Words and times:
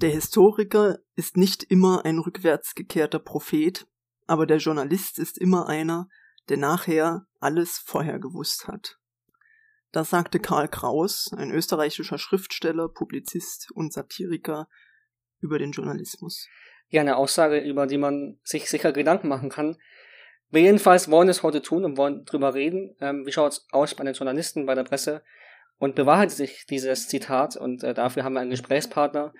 Der 0.00 0.10
Historiker 0.10 1.00
ist 1.16 1.36
nicht 1.36 1.64
immer 1.64 2.04
ein 2.04 2.20
rückwärts 2.20 2.76
gekehrter 2.76 3.18
Prophet, 3.18 3.84
aber 4.28 4.46
der 4.46 4.58
Journalist 4.58 5.18
ist 5.18 5.36
immer 5.38 5.68
einer, 5.68 6.08
der 6.48 6.56
nachher 6.56 7.26
alles 7.40 7.82
vorher 7.84 8.20
gewusst 8.20 8.68
hat. 8.68 8.96
Das 9.90 10.10
sagte 10.10 10.38
Karl 10.38 10.68
Kraus, 10.68 11.32
ein 11.36 11.50
österreichischer 11.50 12.16
Schriftsteller, 12.16 12.88
Publizist 12.88 13.72
und 13.74 13.92
Satiriker, 13.92 14.68
über 15.40 15.58
den 15.58 15.72
Journalismus. 15.72 16.46
Ja, 16.90 17.00
eine 17.00 17.16
Aussage, 17.16 17.58
über 17.58 17.88
die 17.88 17.98
man 17.98 18.38
sich 18.44 18.70
sicher 18.70 18.92
Gedanken 18.92 19.26
machen 19.26 19.48
kann. 19.48 19.78
Wir 20.48 20.62
jedenfalls 20.62 21.10
wollen 21.10 21.28
es 21.28 21.42
heute 21.42 21.60
tun 21.60 21.84
und 21.84 21.96
wollen 21.96 22.24
drüber 22.24 22.54
reden. 22.54 22.94
Ähm, 23.00 23.26
wie 23.26 23.32
schaut 23.32 23.50
es 23.50 23.66
aus 23.72 23.96
bei 23.96 24.04
den 24.04 24.14
Journalisten, 24.14 24.64
bei 24.64 24.76
der 24.76 24.84
Presse? 24.84 25.24
Und 25.76 25.96
bewahrheitet 25.96 26.36
sich 26.36 26.66
dieses 26.66 27.08
Zitat 27.08 27.56
und 27.56 27.82
äh, 27.82 27.94
dafür 27.94 28.22
haben 28.22 28.34
wir 28.34 28.40
einen 28.40 28.50
Gesprächspartner. 28.50 29.32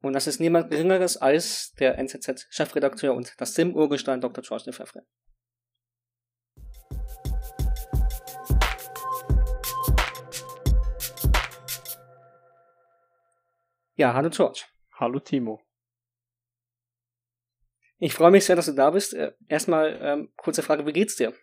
Und 0.00 0.12
das 0.12 0.28
ist 0.28 0.38
niemand 0.38 0.70
Geringeres 0.70 1.16
als 1.16 1.72
der 1.72 1.98
NZZ-Chefredakteur 1.98 3.14
und 3.14 3.34
das 3.40 3.54
Sim-Urgestein 3.54 4.20
Dr. 4.20 4.42
George 4.44 4.64
Lefebvre. 4.66 5.04
Ja, 13.96 14.14
hallo 14.14 14.30
George. 14.30 14.66
Hallo 14.92 15.18
Timo. 15.18 15.60
Ich 17.98 18.14
freue 18.14 18.30
mich 18.30 18.44
sehr, 18.44 18.54
dass 18.54 18.66
du 18.66 18.72
da 18.72 18.90
bist. 18.90 19.14
Äh, 19.14 19.32
erstmal 19.48 19.98
ähm, 20.00 20.32
kurze 20.36 20.62
Frage, 20.62 20.86
wie 20.86 20.92
geht's 20.92 21.16
dir? 21.16 21.34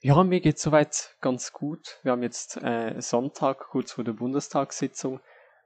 Ja, 0.00 0.22
mir 0.22 0.42
geht's 0.42 0.60
soweit 0.60 1.16
ganz 1.22 1.52
gut. 1.54 1.98
Wir 2.02 2.12
haben 2.12 2.22
jetzt 2.22 2.58
äh, 2.62 3.00
Sonntag, 3.00 3.60
kurz 3.70 3.92
vor 3.92 4.04
der 4.04 4.12
Bundestagssitzung. 4.12 5.20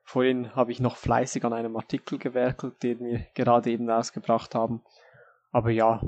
Vorhin 0.09 0.57
habe 0.57 0.73
ich 0.73 0.81
noch 0.81 0.97
fleißig 0.97 1.45
an 1.45 1.53
einem 1.53 1.77
Artikel 1.77 2.19
gewerkelt, 2.19 2.83
den 2.83 3.01
wir 3.01 3.27
gerade 3.35 3.71
eben 3.71 3.91
ausgebracht 3.91 4.55
haben. 4.55 4.83
Aber 5.51 5.69
ja, 5.69 6.01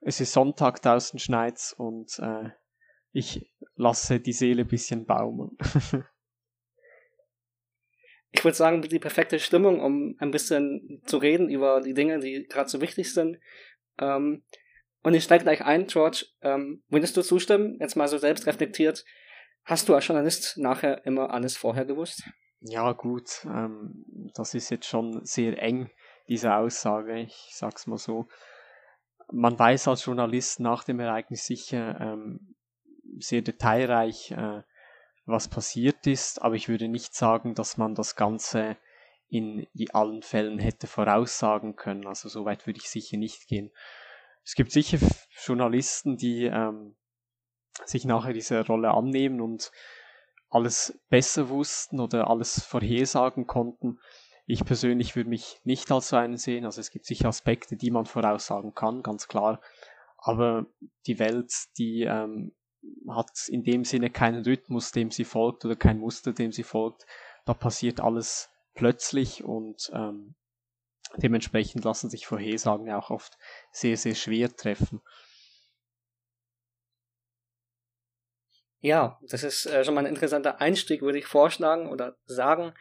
es 0.00 0.20
ist 0.20 0.32
Sonntag, 0.32 0.80
draußen 0.80 1.18
schneit's 1.18 1.72
und 1.72 2.16
äh, 2.20 2.50
ich 3.10 3.52
lasse 3.74 4.20
die 4.20 4.32
Seele 4.32 4.64
bisschen 4.64 5.04
baumeln. 5.04 5.58
ich 8.30 8.44
würde 8.44 8.56
sagen, 8.56 8.82
die 8.82 9.00
perfekte 9.00 9.40
Stimmung, 9.40 9.80
um 9.80 10.14
ein 10.20 10.30
bisschen 10.30 11.02
zu 11.06 11.16
reden 11.16 11.50
über 11.50 11.80
die 11.80 11.94
Dinge, 11.94 12.20
die 12.20 12.46
gerade 12.48 12.70
so 12.70 12.80
wichtig 12.80 13.12
sind. 13.12 13.40
Ähm, 13.98 14.44
und 15.02 15.14
ich 15.14 15.24
steige 15.24 15.42
gleich 15.42 15.62
ein, 15.62 15.88
George. 15.88 16.24
Ähm, 16.40 16.84
würdest 16.88 17.16
du 17.16 17.22
zustimmen, 17.22 17.78
jetzt 17.80 17.96
mal 17.96 18.06
so 18.06 18.16
selbst 18.16 18.46
reflektiert, 18.46 19.04
hast 19.64 19.88
du 19.88 19.96
als 19.96 20.06
Journalist 20.06 20.56
nachher 20.56 21.04
immer 21.04 21.30
alles 21.30 21.56
vorher 21.56 21.84
gewusst? 21.84 22.22
Ja, 22.60 22.92
gut. 22.92 23.46
Ähm, 23.46 24.04
das 24.34 24.54
ist 24.54 24.70
jetzt 24.70 24.86
schon 24.86 25.24
sehr 25.24 25.60
eng, 25.62 25.90
diese 26.28 26.54
Aussage. 26.54 27.20
Ich 27.20 27.52
sag's 27.54 27.86
mal 27.86 27.98
so. 27.98 28.28
Man 29.32 29.58
weiß 29.58 29.88
als 29.88 30.04
Journalist 30.04 30.60
nach 30.60 30.84
dem 30.84 31.00
Ereignis 31.00 31.46
sicher 31.46 31.98
ähm, 32.00 32.54
sehr 33.18 33.42
detailreich, 33.42 34.32
äh, 34.32 34.62
was 35.24 35.48
passiert 35.48 36.06
ist, 36.06 36.42
aber 36.42 36.56
ich 36.56 36.68
würde 36.68 36.88
nicht 36.88 37.14
sagen, 37.14 37.54
dass 37.54 37.76
man 37.76 37.94
das 37.94 38.16
Ganze 38.16 38.76
in 39.28 39.66
allen 39.92 40.22
Fällen 40.22 40.58
hätte 40.58 40.88
voraussagen 40.88 41.76
können. 41.76 42.06
Also 42.06 42.28
so 42.28 42.44
weit 42.44 42.66
würde 42.66 42.80
ich 42.80 42.90
sicher 42.90 43.16
nicht 43.16 43.46
gehen. 43.46 43.70
Es 44.44 44.54
gibt 44.54 44.72
sicher 44.72 44.98
Journalisten, 45.44 46.16
die 46.16 46.44
ähm, 46.46 46.96
sich 47.84 48.04
nachher 48.04 48.32
diese 48.32 48.66
Rolle 48.66 48.90
annehmen 48.90 49.40
und 49.40 49.70
alles 50.50 51.00
besser 51.08 51.48
wussten 51.48 52.00
oder 52.00 52.28
alles 52.28 52.62
vorhersagen 52.62 53.46
konnten. 53.46 53.98
Ich 54.46 54.64
persönlich 54.64 55.14
würde 55.14 55.30
mich 55.30 55.60
nicht 55.64 55.90
als 55.92 56.08
so 56.08 56.16
einen 56.16 56.36
sehen. 56.36 56.64
Also 56.64 56.80
es 56.80 56.90
gibt 56.90 57.06
sicher 57.06 57.28
Aspekte, 57.28 57.76
die 57.76 57.90
man 57.90 58.04
voraussagen 58.04 58.74
kann, 58.74 59.02
ganz 59.02 59.28
klar. 59.28 59.60
Aber 60.18 60.66
die 61.06 61.18
Welt, 61.18 61.52
die 61.78 62.02
ähm, 62.02 62.52
hat 63.08 63.30
in 63.48 63.62
dem 63.62 63.84
Sinne 63.84 64.10
keinen 64.10 64.42
Rhythmus, 64.44 64.90
dem 64.90 65.10
sie 65.10 65.24
folgt 65.24 65.64
oder 65.64 65.76
kein 65.76 65.98
Muster, 65.98 66.32
dem 66.32 66.52
sie 66.52 66.64
folgt. 66.64 67.06
Da 67.46 67.54
passiert 67.54 68.00
alles 68.00 68.50
plötzlich 68.74 69.44
und 69.44 69.90
ähm, 69.94 70.34
dementsprechend 71.16 71.84
lassen 71.84 72.10
sich 72.10 72.26
Vorhersagen 72.26 72.90
auch 72.90 73.10
oft 73.10 73.38
sehr, 73.70 73.96
sehr 73.96 74.14
schwer 74.14 74.54
treffen. 74.54 75.00
Ja, 78.80 79.18
das 79.28 79.44
ist 79.44 79.66
äh, 79.66 79.84
schon 79.84 79.94
mal 79.94 80.00
ein 80.00 80.06
interessanter 80.06 80.60
Einstieg, 80.60 81.02
würde 81.02 81.18
ich 81.18 81.26
vorschlagen 81.26 81.88
oder 81.88 82.16
sagen. 82.24 82.72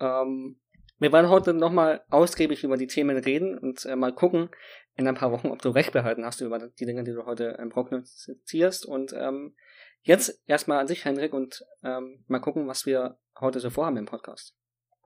Ähm, 0.00 0.58
wir 0.98 1.12
wollen 1.12 1.28
heute 1.28 1.52
nochmal 1.52 2.04
ausgiebig 2.10 2.64
über 2.64 2.76
die 2.76 2.86
Themen 2.86 3.16
reden 3.18 3.58
und 3.58 3.84
äh, 3.84 3.96
mal 3.96 4.14
gucken, 4.14 4.48
in 4.94 5.06
ein 5.08 5.14
paar 5.14 5.30
Wochen, 5.32 5.48
ob 5.48 5.60
du 5.60 5.70
recht 5.70 5.92
behalten 5.92 6.24
hast 6.24 6.40
über 6.40 6.58
die 6.58 6.86
Dinge, 6.86 7.04
die 7.04 7.12
du 7.12 7.26
heute 7.26 7.56
ähm, 7.58 7.70
prognostizierst. 7.70 8.86
Und 8.86 9.12
ähm, 9.12 9.54
jetzt 10.02 10.42
erstmal 10.46 10.78
an 10.78 10.86
sich, 10.86 11.04
Henrik, 11.04 11.32
und 11.32 11.64
ähm, 11.82 12.24
mal 12.28 12.40
gucken, 12.40 12.66
was 12.66 12.86
wir 12.86 13.18
heute 13.38 13.60
so 13.60 13.68
vorhaben 13.68 13.96
im 13.96 14.06
Podcast. 14.06 14.54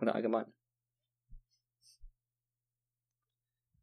Oder 0.00 0.14
allgemein. 0.14 0.52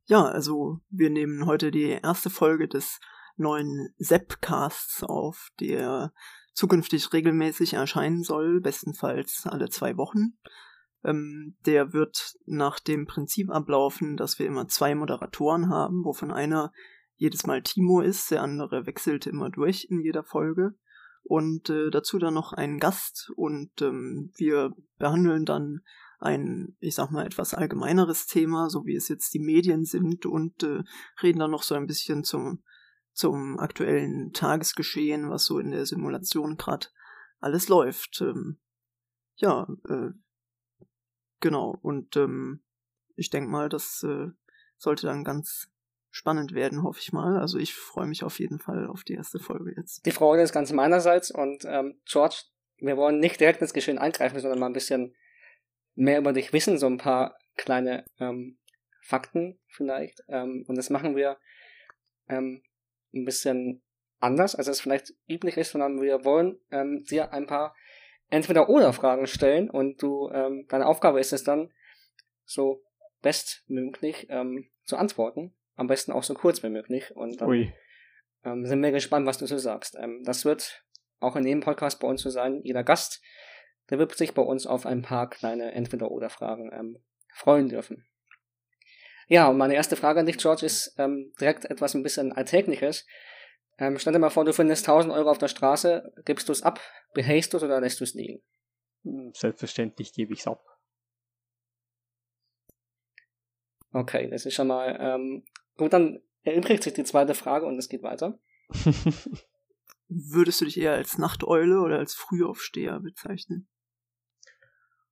Ja, 0.06 0.26
also 0.26 0.80
wir 0.90 1.10
nehmen 1.10 1.46
heute 1.46 1.72
die 1.72 2.00
erste 2.04 2.30
Folge 2.30 2.68
des 2.68 3.00
neuen 3.38 3.94
Seppcasts 3.98 5.04
auf, 5.04 5.50
der 5.60 6.14
zukünftig 6.54 7.12
regelmäßig 7.14 7.74
erscheinen 7.74 8.24
soll, 8.24 8.62
bestenfalls 8.62 9.46
alle 9.46 9.70
zwei 9.70 9.98
Wochen. 9.98 10.38
Ähm, 11.04 11.56
der 11.66 11.94
wird 11.94 12.36
nach 12.46 12.80
dem 12.80 13.06
Prinzip 13.06 13.50
ablaufen, 13.50 14.16
dass 14.18 14.40
wir 14.40 14.46
immer 14.46 14.68
zwei 14.68 14.96
Moderatoren 14.96 15.70
haben, 15.70 16.06
wovon 16.06 16.32
einer 16.32 16.72
jedes 17.16 17.46
Mal 17.46 17.62
Timo 17.62 18.02
ist, 18.02 18.32
der 18.32 18.42
andere 18.42 18.86
wechselt 18.86 19.28
immer 19.28 19.50
durch 19.50 19.88
in 19.90 20.02
jeder 20.02 20.24
Folge. 20.24 20.76
Und 21.24 21.70
äh, 21.70 21.90
dazu 21.90 22.20
dann 22.20 22.34
noch 22.34 22.52
einen 22.52 22.80
Gast 22.80 23.32
und 23.36 23.82
ähm, 23.82 24.32
wir 24.36 24.74
behandeln 24.98 25.46
dann 25.46 25.82
ein, 26.20 26.76
ich 26.80 26.96
sag 26.96 27.12
mal, 27.12 27.26
etwas 27.26 27.54
allgemeineres 27.54 28.28
Thema, 28.28 28.70
so 28.70 28.86
wie 28.86 28.96
es 28.96 29.08
jetzt 29.08 29.34
die 29.34 29.40
Medien 29.40 29.86
sind 29.86 30.26
und 30.26 30.64
äh, 30.64 30.84
reden 31.22 31.40
dann 31.40 31.52
noch 31.52 31.64
so 31.64 31.76
ein 31.76 31.86
bisschen 31.86 32.24
zum, 32.24 32.64
zum 33.14 33.60
aktuellen 33.60 34.34
Tagesgeschehen, 34.34 35.30
was 35.30 35.46
so 35.46 35.60
in 35.60 35.72
der 35.72 35.86
Simulation 35.86 36.58
gerade 36.58 36.88
alles 37.40 37.70
läuft. 37.70 38.22
Ähm, 38.22 38.60
ja, 39.36 39.68
äh, 39.88 40.12
Genau, 41.44 41.78
und 41.82 42.16
ähm, 42.16 42.64
ich 43.18 43.30
denke 43.30 43.50
mal, 43.50 43.68
das 43.68 44.02
äh, 44.04 44.28
sollte 44.78 45.08
dann 45.08 45.26
ganz 45.26 45.70
spannend 46.10 46.54
werden, 46.54 46.84
hoffe 46.84 47.00
ich 47.02 47.12
mal. 47.12 47.38
Also 47.38 47.58
ich 47.58 47.76
freue 47.76 48.08
mich 48.08 48.24
auf 48.24 48.40
jeden 48.40 48.60
Fall 48.60 48.88
auf 48.88 49.04
die 49.04 49.16
erste 49.16 49.40
Folge 49.40 49.74
jetzt. 49.76 50.06
Die 50.06 50.12
Freude 50.12 50.42
ist 50.42 50.54
ganz 50.54 50.72
meinerseits 50.72 51.32
und 51.32 51.66
ähm, 51.66 52.00
George, 52.06 52.44
wir 52.78 52.96
wollen 52.96 53.20
nicht 53.20 53.42
direkt 53.42 53.62
ins 53.62 53.74
Geschehen 53.74 53.98
eingreifen, 53.98 54.40
sondern 54.40 54.58
mal 54.58 54.68
ein 54.68 54.74
bisschen 54.74 55.18
mehr 55.96 56.20
über 56.20 56.32
dich 56.32 56.54
wissen, 56.54 56.78
so 56.78 56.86
ein 56.88 56.98
paar 56.98 57.38
kleine 57.58 58.06
ähm, 58.20 58.58
Fakten 59.02 59.60
vielleicht. 59.68 60.24
Ähm, 60.30 60.64
und 60.70 60.78
das 60.78 60.90
machen 60.90 61.18
wir 61.18 61.36
ähm, 62.30 62.64
ein 63.14 63.26
bisschen 63.26 63.82
anders, 64.20 64.56
als 64.56 64.68
es 64.68 64.82
vielleicht 64.82 65.14
üblich 65.28 65.58
ist, 65.58 65.72
sondern 65.72 66.02
wir 66.02 66.24
wollen 66.26 66.60
ähm, 66.72 67.04
dir 67.04 67.34
ein 67.34 67.46
paar 67.46 67.76
entweder 68.30 68.70
oder 68.70 68.94
Fragen 68.94 69.28
stellen 69.28 69.70
und 69.70 70.02
du 70.02 70.30
ähm, 70.34 70.66
deine 70.70 70.88
Aufgabe 70.88 71.20
ist 71.20 71.34
es 71.34 71.44
dann 71.44 71.72
so 72.46 72.84
bestmöglich 73.22 74.28
ähm, 74.30 74.70
zu 74.86 74.98
antworten, 74.98 75.54
am 75.76 75.88
besten 75.88 76.12
auch 76.12 76.24
so 76.24 76.34
kurz 76.34 76.64
wie 76.64 76.70
möglich 76.70 77.16
und 77.16 77.40
dann 77.42 77.50
ähm, 78.44 78.66
sind 78.66 78.82
wir 78.82 78.92
gespannt, 78.92 79.26
was 79.26 79.38
du 79.38 79.46
so 79.46 79.58
sagst. 79.58 79.96
Ähm, 80.00 80.22
das 80.24 80.46
wird 80.46 80.84
auch 81.20 81.36
in 81.36 81.46
jedem 81.46 81.62
Podcast 81.62 82.00
bei 82.00 82.08
uns 82.08 82.22
so 82.22 82.30
sein. 82.30 82.62
Jeder 82.64 82.84
Gast, 82.84 83.22
der 83.90 84.00
wird 84.00 84.16
sich 84.16 84.34
bei 84.34 84.42
uns 84.42 84.68
auf 84.68 84.86
ein 84.86 85.02
paar 85.02 85.30
kleine 85.30 85.72
entweder 85.74 86.12
oder 86.12 86.30
Fragen 86.30 86.72
ähm, 86.74 86.98
freuen 87.34 87.70
dürfen. 87.70 88.06
Ja, 89.28 89.48
und 89.48 89.58
meine 89.58 89.76
erste 89.76 89.96
Frage 89.96 90.20
an 90.20 90.26
dich, 90.26 90.38
George, 90.38 90.66
ist 90.66 90.96
ähm, 90.98 91.32
direkt 91.40 91.66
etwas 91.66 91.96
ein 91.96 92.04
bisschen 92.04 92.34
Alltägliches. 92.34 93.06
Ähm, 93.78 93.98
stell 93.98 94.14
dir 94.14 94.20
mal 94.20 94.30
vor, 94.30 94.46
du 94.46 94.54
findest 94.54 94.88
1000 94.88 95.14
Euro 95.14 95.30
auf 95.30 95.38
der 95.38 95.48
Straße, 95.48 96.14
gibst 96.26 96.48
du 96.48 96.52
es 96.52 96.62
ab, 96.62 96.80
behältst 97.14 97.54
du 97.54 97.58
es 97.58 97.64
oder 97.64 97.82
lässt 97.82 98.00
du 98.00 98.04
es 98.04 98.14
liegen? 98.14 98.42
Hm, 99.04 99.32
selbstverständlich 99.34 100.14
gebe 100.14 100.34
ich 100.34 100.42
es 100.42 100.48
ab. 100.48 100.64
Okay, 103.92 104.30
das 104.30 104.46
ist 104.46 104.56
schon 104.56 104.68
mal 104.68 104.98
ähm, 105.00 105.46
gut. 105.78 105.94
Dann 105.94 106.22
erübrigt 106.42 106.84
sich 106.84 106.94
die 106.94 107.04
zweite 107.04 107.36
Frage 107.36 107.66
und 107.66 107.78
es 107.78 107.90
geht 107.90 108.04
weiter. 108.04 108.40
Würdest 110.08 110.62
du 110.62 110.66
dich 110.66 110.80
eher 110.80 110.94
als 110.94 111.18
Nachteule 111.18 111.80
oder 111.80 112.00
als 112.00 112.14
Frühaufsteher 112.16 113.00
bezeichnen? 113.00 113.68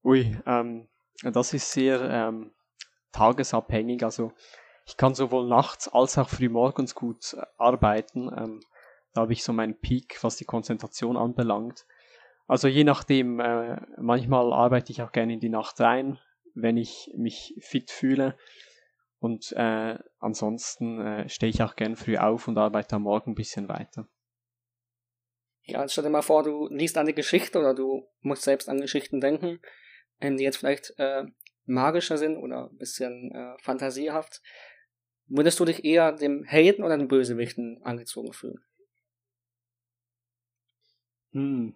Ui, 0.03 0.35
ähm, 0.45 0.89
das 1.23 1.53
ist 1.53 1.71
sehr 1.71 2.01
ähm, 2.01 2.53
tagesabhängig. 3.11 4.03
Also 4.03 4.31
ich 4.85 4.97
kann 4.97 5.13
sowohl 5.13 5.47
nachts 5.47 5.87
als 5.87 6.17
auch 6.17 6.29
frühmorgens 6.29 6.95
gut 6.95 7.33
äh, 7.33 7.43
arbeiten. 7.57 8.29
Ähm, 8.35 8.59
da 9.13 9.21
habe 9.21 9.33
ich 9.33 9.43
so 9.43 9.53
meinen 9.53 9.79
Peak, 9.79 10.17
was 10.21 10.37
die 10.37 10.45
Konzentration 10.45 11.17
anbelangt. 11.17 11.85
Also 12.47 12.67
je 12.67 12.83
nachdem, 12.83 13.39
äh, 13.39 13.79
manchmal 13.97 14.51
arbeite 14.53 14.91
ich 14.91 15.01
auch 15.01 15.11
gerne 15.11 15.33
in 15.33 15.39
die 15.39 15.49
Nacht 15.49 15.79
rein, 15.79 16.19
wenn 16.53 16.77
ich 16.77 17.11
mich 17.15 17.55
fit 17.59 17.91
fühle. 17.91 18.37
Und 19.19 19.51
äh, 19.53 19.99
ansonsten 20.19 20.99
äh, 20.99 21.29
stehe 21.29 21.49
ich 21.49 21.61
auch 21.61 21.75
gern 21.75 21.95
früh 21.95 22.17
auf 22.17 22.47
und 22.47 22.57
arbeite 22.57 22.95
am 22.95 23.03
Morgen 23.03 23.31
ein 23.31 23.35
bisschen 23.35 23.69
weiter. 23.69 24.07
Ja, 25.63 25.87
stell 25.87 26.05
dir 26.05 26.09
mal 26.09 26.23
vor, 26.23 26.43
du 26.43 26.67
liest 26.69 26.97
eine 26.97 27.13
Geschichte 27.13 27.59
oder 27.59 27.75
du 27.75 28.07
musst 28.21 28.41
selbst 28.41 28.67
an 28.67 28.81
Geschichten 28.81 29.21
denken, 29.21 29.59
die 30.21 30.43
jetzt 30.43 30.57
vielleicht 30.57 30.93
äh, 30.97 31.25
magischer 31.71 32.17
sind 32.17 32.37
oder 32.37 32.69
ein 32.69 32.77
bisschen 32.77 33.31
äh, 33.31 33.55
fantasiehaft. 33.59 34.41
Würdest 35.27 35.59
du 35.59 35.65
dich 35.65 35.85
eher 35.85 36.11
dem 36.11 36.43
Helden 36.43 36.83
oder 36.83 36.97
den 36.97 37.07
Bösewichten 37.07 37.81
angezogen 37.83 38.33
fühlen? 38.33 38.63
Hm. 41.33 41.75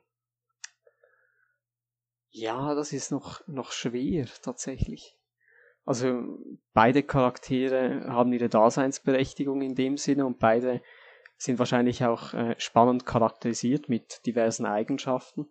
Ja, 2.31 2.75
das 2.75 2.91
ist 2.91 3.11
noch, 3.11 3.47
noch 3.47 3.71
schwer 3.71 4.27
tatsächlich. 4.41 5.17
Also 5.85 6.39
beide 6.73 7.03
Charaktere 7.03 8.05
haben 8.07 8.33
ihre 8.33 8.49
Daseinsberechtigung 8.49 9.61
in 9.61 9.75
dem 9.75 9.97
Sinne 9.97 10.25
und 10.25 10.39
beide 10.39 10.81
sind 11.37 11.59
wahrscheinlich 11.59 12.03
auch 12.03 12.33
äh, 12.33 12.55
spannend 12.57 13.05
charakterisiert 13.05 13.87
mit 13.87 14.25
diversen 14.25 14.65
Eigenschaften. 14.65 15.47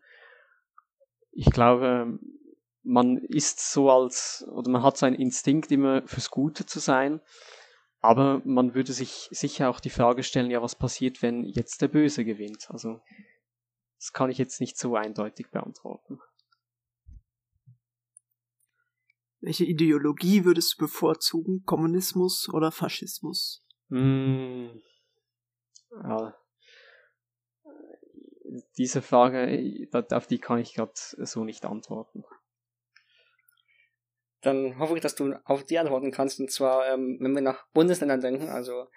Ich 1.31 1.50
glaube, 1.50 2.19
man 2.84 3.16
ist 3.16 3.72
so 3.72 3.90
als, 3.90 4.46
oder 4.52 4.70
man 4.70 4.82
hat 4.82 4.96
so 4.96 5.06
einen 5.06 5.16
Instinkt 5.16 5.72
immer 5.72 6.06
fürs 6.06 6.31
Gute 6.31 6.66
zu 6.66 6.78
sein, 6.78 7.20
aber 8.00 8.42
man 8.44 8.75
würde 8.75 8.92
sich 8.92 9.28
sicher 9.31 9.70
auch 9.70 9.81
die 9.81 9.90
Frage 9.90 10.22
stellen, 10.22 10.50
ja, 10.50 10.60
was 10.60 10.76
passiert, 10.76 11.22
wenn 11.22 11.44
jetzt 11.44 11.81
der 11.81 11.88
Böse 11.88 12.25
gewinnt? 12.25 12.66
Also, 12.70 13.00
das 13.98 14.12
kann 14.12 14.31
ich 14.31 14.36
jetzt 14.36 14.60
nicht 14.60 14.76
so 14.76 14.94
eindeutig 14.94 15.50
beantworten. 15.50 16.20
Welche 19.40 19.64
Ideologie 19.64 20.44
würdest 20.44 20.75
du 20.75 20.84
bevorzugen? 20.84 21.64
Kommunismus 21.64 22.48
oder 22.52 22.70
Faschismus? 22.70 23.66
Mm, 23.88 24.66
ja. 25.90 26.34
Diese 28.76 29.02
Frage, 29.02 29.88
auf 30.10 30.26
die 30.26 30.38
kann 30.38 30.58
ich 30.58 30.75
gerade 30.75 30.92
so 30.94 31.44
nicht 31.44 31.64
antworten. 31.64 32.25
Dann 34.44 34.79
hoffe 34.79 34.94
ich, 34.94 35.00
dass 35.00 35.14
du 35.14 35.35
auf 35.44 35.64
die 35.64 35.79
antworten 35.79 36.11
kannst. 36.11 36.38
Und 36.38 36.50
zwar, 36.50 36.87
ähm, 36.93 37.17
wenn 37.20 37.35
wir 37.35 37.41
nach 37.41 37.67
Bundesländern 37.69 38.20
denken, 38.20 38.50
also 38.50 38.88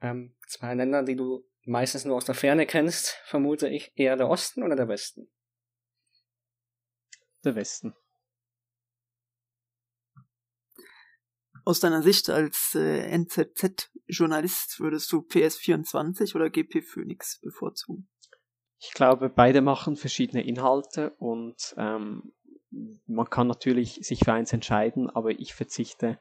ähm, 0.00 0.34
zwei 0.48 0.74
Länder, 0.74 1.04
die 1.04 1.14
du 1.14 1.46
meistens 1.64 2.04
nur 2.04 2.16
aus 2.16 2.24
der 2.24 2.34
Ferne 2.34 2.66
kennst, 2.66 3.20
vermute 3.24 3.68
ich, 3.68 3.92
eher 3.94 4.16
der 4.16 4.28
Osten 4.28 4.64
oder 4.64 4.74
der 4.74 4.88
Westen? 4.88 5.30
Der 7.44 7.54
Westen. 7.54 7.94
Aus 11.64 11.78
deiner 11.78 12.02
Sicht 12.02 12.28
als 12.28 12.74
äh, 12.74 13.02
NZZ-Journalist 13.16 14.80
würdest 14.80 15.12
du 15.12 15.18
PS24 15.18 16.34
oder 16.34 16.50
GP 16.50 16.82
Phoenix 16.82 17.38
bevorzugen? 17.40 18.08
Ich 18.82 18.92
glaube, 18.92 19.28
beide 19.28 19.60
machen 19.60 19.94
verschiedene 19.94 20.42
Inhalte 20.42 21.10
und 21.18 21.74
ähm, 21.76 22.32
man 23.10 23.28
kann 23.28 23.48
natürlich 23.48 23.94
sich 24.02 24.20
für 24.20 24.32
eins 24.32 24.52
entscheiden, 24.52 25.10
aber 25.10 25.30
ich 25.30 25.54
verzichte 25.54 26.20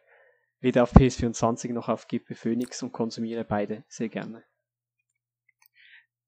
weder 0.59 0.83
auf 0.83 0.93
PS24 0.93 1.71
noch 1.71 1.87
auf 1.87 2.07
GP 2.07 2.35
Phoenix 2.35 2.83
und 2.83 2.91
konsumiere 2.91 3.45
beide 3.45 3.83
sehr 3.87 4.09
gerne. 4.09 4.43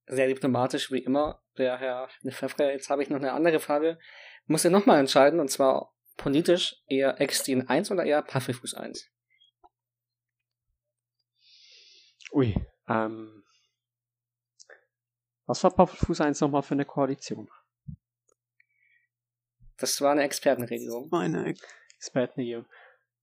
Sehr 0.08 0.28
diplomatisch 0.28 0.92
wie 0.92 1.00
immer, 1.00 1.42
der 1.58 1.78
Herr 1.78 2.10
Lefebvre. 2.22 2.72
Jetzt 2.72 2.90
habe 2.90 3.04
ich 3.04 3.10
noch 3.10 3.18
eine 3.18 3.34
andere 3.34 3.60
Frage. 3.60 4.00
Muss 4.46 4.66
er 4.66 4.72
nochmal 4.72 5.00
entscheiden, 5.00 5.40
und 5.40 5.50
zwar 5.50 5.94
politisch 6.18 6.75
eher 6.88 7.19
Extin 7.19 7.68
1 7.68 7.92
oder 7.92 8.04
eher 8.04 8.22
Puffelfuß 8.22 8.74
1? 8.74 9.10
Ui, 12.34 12.56
ähm. 12.88 13.44
Was 15.46 15.64
war 15.64 15.72
Puffelfuß 15.72 16.22
1 16.22 16.40
nochmal 16.42 16.64
für 16.64 16.74
eine 16.74 16.86
Koalition? 16.86 17.50
Das 19.81 20.00
war 20.00 20.12
eine 20.12 20.22
Expertenregelung. 20.22 21.10
Meine 21.10 21.56
Expertenregelung. 21.98 22.66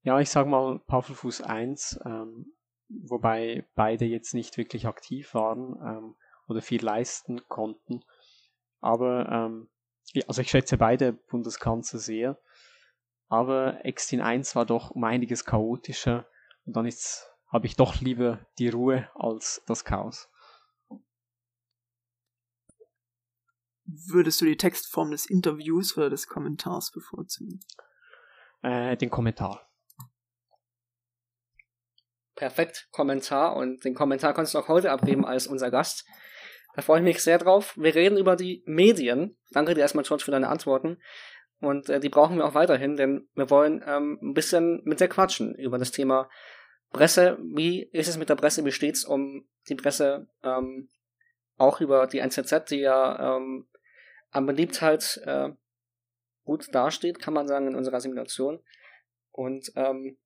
Ja, 0.02 0.18
ich 0.18 0.28
sag 0.28 0.46
mal 0.48 0.80
Puffelfuß 0.80 1.42
1, 1.42 2.00
ähm, 2.04 2.52
wobei 2.88 3.64
beide 3.76 4.04
jetzt 4.04 4.34
nicht 4.34 4.56
wirklich 4.56 4.86
aktiv 4.86 5.34
waren 5.34 5.76
ähm, 5.84 6.16
oder 6.48 6.60
viel 6.60 6.84
leisten 6.84 7.46
konnten. 7.48 8.02
Aber, 8.80 9.28
ähm, 9.30 9.68
also 10.26 10.42
ich 10.42 10.50
schätze 10.50 10.76
beide 10.76 11.12
Bundeskanzler 11.12 12.00
sehr. 12.00 12.38
Aber 13.28 13.84
Extin 13.84 14.20
1 14.20 14.56
war 14.56 14.66
doch 14.66 14.90
um 14.90 15.04
einiges 15.04 15.44
chaotischer 15.44 16.26
und 16.64 16.74
dann 16.74 16.90
habe 17.52 17.66
ich 17.66 17.76
doch 17.76 18.00
lieber 18.00 18.40
die 18.58 18.68
Ruhe 18.68 19.08
als 19.14 19.62
das 19.66 19.84
Chaos. 19.84 20.28
Würdest 23.90 24.40
du 24.42 24.44
die 24.44 24.58
Textform 24.58 25.10
des 25.10 25.24
Interviews 25.24 25.96
oder 25.96 26.10
des 26.10 26.26
Kommentars 26.26 26.90
bevorzugen? 26.90 27.60
Äh, 28.62 28.98
den 28.98 29.08
Kommentar. 29.08 29.66
Perfekt, 32.34 32.88
Kommentar. 32.90 33.56
Und 33.56 33.84
den 33.84 33.94
Kommentar 33.94 34.34
kannst 34.34 34.54
du 34.54 34.58
auch 34.58 34.68
heute 34.68 34.90
abgeben 34.90 35.24
als 35.24 35.46
unser 35.46 35.70
Gast. 35.70 36.04
Da 36.74 36.82
freue 36.82 36.98
ich 36.98 37.04
mich 37.04 37.22
sehr 37.22 37.38
drauf. 37.38 37.74
Wir 37.78 37.94
reden 37.94 38.18
über 38.18 38.36
die 38.36 38.62
Medien. 38.66 39.38
Danke 39.52 39.72
dir 39.74 39.80
erstmal, 39.80 40.04
George, 40.04 40.24
für 40.24 40.32
deine 40.32 40.48
Antworten. 40.48 40.98
Und 41.60 41.88
äh, 41.88 41.98
die 41.98 42.10
brauchen 42.10 42.36
wir 42.36 42.44
auch 42.44 42.54
weiterhin, 42.54 42.96
denn 42.96 43.28
wir 43.34 43.48
wollen 43.48 43.82
ähm, 43.86 44.18
ein 44.22 44.34
bisschen 44.34 44.82
mit 44.84 45.00
dir 45.00 45.08
quatschen 45.08 45.54
über 45.54 45.78
das 45.78 45.92
Thema 45.92 46.28
Presse. 46.90 47.38
Wie 47.40 47.88
ist 47.92 48.08
es 48.08 48.18
mit 48.18 48.28
der 48.28 48.36
Presse? 48.36 48.64
Wie 48.66 48.70
steht's 48.70 49.04
um 49.04 49.48
die 49.68 49.74
Presse? 49.74 50.28
Ähm, 50.44 50.90
auch 51.56 51.80
über 51.80 52.06
die 52.06 52.18
NZZ, 52.18 52.66
die 52.70 52.80
ja 52.80 53.36
ähm, 53.36 53.66
an 54.30 54.46
Beliebtheit 54.46 55.20
äh, 55.24 55.50
gut 56.44 56.74
dasteht, 56.74 57.20
kann 57.20 57.34
man 57.34 57.46
sagen, 57.46 57.68
in 57.68 57.76
unserer 57.76 58.00
Simulation. 58.00 58.60
Und 59.32 59.70
ähm, 59.76 60.18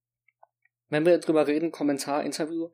wenn 0.88 1.06
wir 1.06 1.18
drüber 1.18 1.46
reden, 1.46 1.72
Kommentar, 1.72 2.22
Interview, 2.24 2.70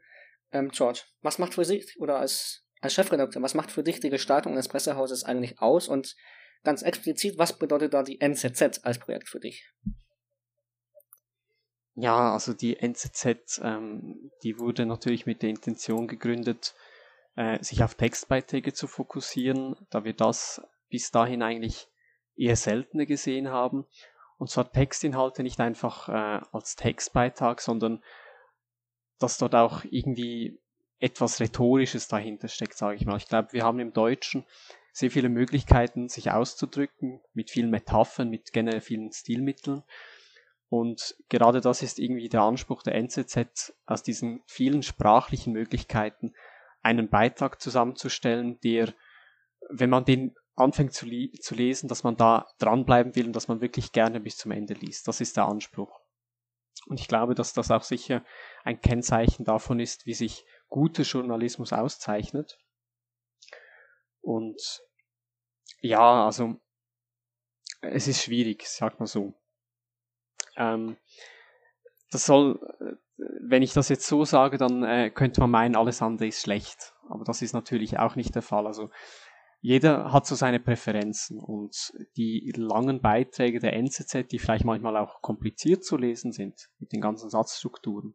ähm, 0.52 0.70
George, 0.70 1.02
was 1.22 1.38
macht 1.38 1.54
für 1.54 1.62
dich 1.62 1.98
oder 1.98 2.18
als, 2.18 2.64
als 2.80 2.94
Chefredakteur, 2.94 3.42
was 3.42 3.54
macht 3.54 3.70
für 3.70 3.82
dich 3.82 4.00
die 4.00 4.10
Gestaltung 4.10 4.52
eines 4.52 4.68
Pressehauses 4.68 5.24
eigentlich 5.24 5.60
aus 5.60 5.88
und 5.88 6.16
ganz 6.64 6.82
explizit, 6.82 7.38
was 7.38 7.58
bedeutet 7.58 7.94
da 7.94 8.02
die 8.02 8.20
NZZ 8.20 8.84
als 8.84 8.98
Projekt 8.98 9.28
für 9.28 9.40
dich? 9.40 9.72
Ja, 11.94 12.32
also 12.32 12.52
die 12.52 12.78
NZZ, 12.78 13.60
ähm, 13.62 14.30
die 14.42 14.58
wurde 14.58 14.86
natürlich 14.86 15.26
mit 15.26 15.42
der 15.42 15.50
Intention 15.50 16.06
gegründet, 16.06 16.74
äh, 17.34 17.62
sich 17.62 17.82
auf 17.82 17.94
Textbeiträge 17.94 18.72
zu 18.72 18.86
fokussieren, 18.86 19.74
da 19.90 20.04
wir 20.04 20.12
das 20.12 20.62
bis 20.88 21.10
dahin 21.10 21.42
eigentlich 21.42 21.88
eher 22.36 22.56
seltener 22.56 23.06
gesehen 23.06 23.48
haben. 23.48 23.86
Und 24.38 24.50
zwar 24.50 24.70
Textinhalte 24.70 25.42
nicht 25.42 25.60
einfach 25.60 26.08
äh, 26.08 26.40
als 26.52 26.76
Textbeitrag, 26.76 27.60
sondern 27.60 28.02
dass 29.18 29.38
dort 29.38 29.54
auch 29.54 29.84
irgendwie 29.84 30.60
etwas 31.00 31.40
Rhetorisches 31.40 32.08
dahinter 32.08 32.48
steckt, 32.48 32.76
sage 32.76 32.96
ich 32.96 33.06
mal. 33.06 33.16
Ich 33.16 33.28
glaube, 33.28 33.52
wir 33.52 33.64
haben 33.64 33.80
im 33.80 33.92
Deutschen 33.92 34.44
sehr 34.92 35.10
viele 35.10 35.28
Möglichkeiten, 35.28 36.08
sich 36.08 36.30
auszudrücken, 36.30 37.20
mit 37.32 37.50
vielen 37.50 37.70
Metaphern, 37.70 38.30
mit 38.30 38.52
generell 38.52 38.80
vielen 38.80 39.12
Stilmitteln. 39.12 39.82
Und 40.68 41.16
gerade 41.28 41.60
das 41.60 41.82
ist 41.82 41.98
irgendwie 41.98 42.28
der 42.28 42.42
Anspruch 42.42 42.82
der 42.82 42.94
NZZ, 42.94 43.74
aus 43.86 44.02
diesen 44.02 44.42
vielen 44.46 44.82
sprachlichen 44.82 45.52
Möglichkeiten 45.52 46.34
einen 46.82 47.08
Beitrag 47.08 47.60
zusammenzustellen, 47.60 48.60
der, 48.60 48.92
wenn 49.70 49.90
man 49.90 50.04
den 50.04 50.34
anfängt 50.58 50.92
zu, 50.92 51.06
zu 51.40 51.54
lesen, 51.54 51.88
dass 51.88 52.04
man 52.04 52.16
da 52.16 52.46
dranbleiben 52.58 53.14
will 53.16 53.26
und 53.26 53.32
dass 53.34 53.48
man 53.48 53.60
wirklich 53.60 53.92
gerne 53.92 54.20
bis 54.20 54.36
zum 54.36 54.52
Ende 54.52 54.74
liest. 54.74 55.08
Das 55.08 55.20
ist 55.20 55.36
der 55.36 55.46
Anspruch. 55.46 56.00
Und 56.86 57.00
ich 57.00 57.08
glaube, 57.08 57.34
dass 57.34 57.52
das 57.52 57.70
auch 57.70 57.82
sicher 57.82 58.24
ein 58.64 58.80
Kennzeichen 58.80 59.44
davon 59.44 59.80
ist, 59.80 60.06
wie 60.06 60.14
sich 60.14 60.44
guter 60.68 61.02
Journalismus 61.02 61.72
auszeichnet. 61.72 62.58
Und 64.20 64.60
ja, 65.80 66.24
also 66.24 66.56
es 67.80 68.08
ist 68.08 68.22
schwierig, 68.22 68.66
sag 68.66 68.98
mal 69.00 69.06
so. 69.06 69.34
Ähm, 70.56 70.96
das 72.10 72.24
soll, 72.24 72.58
wenn 73.40 73.62
ich 73.62 73.72
das 73.72 73.88
jetzt 73.88 74.06
so 74.06 74.24
sage, 74.24 74.56
dann 74.58 74.82
äh, 74.82 75.10
könnte 75.10 75.40
man 75.40 75.50
meinen, 75.50 75.76
alles 75.76 76.02
andere 76.02 76.28
ist 76.28 76.42
schlecht. 76.42 76.94
Aber 77.08 77.24
das 77.24 77.42
ist 77.42 77.52
natürlich 77.52 77.98
auch 77.98 78.16
nicht 78.16 78.34
der 78.34 78.42
Fall. 78.42 78.66
Also 78.66 78.90
jeder 79.60 80.12
hat 80.12 80.26
so 80.26 80.34
seine 80.34 80.60
Präferenzen 80.60 81.38
und 81.38 81.92
die 82.16 82.52
langen 82.56 83.00
Beiträge 83.00 83.58
der 83.58 83.74
NZZ, 83.74 84.28
die 84.30 84.38
vielleicht 84.38 84.64
manchmal 84.64 84.96
auch 84.96 85.20
kompliziert 85.20 85.84
zu 85.84 85.96
lesen 85.96 86.32
sind 86.32 86.68
mit 86.78 86.92
den 86.92 87.00
ganzen 87.00 87.28
Satzstrukturen, 87.28 88.14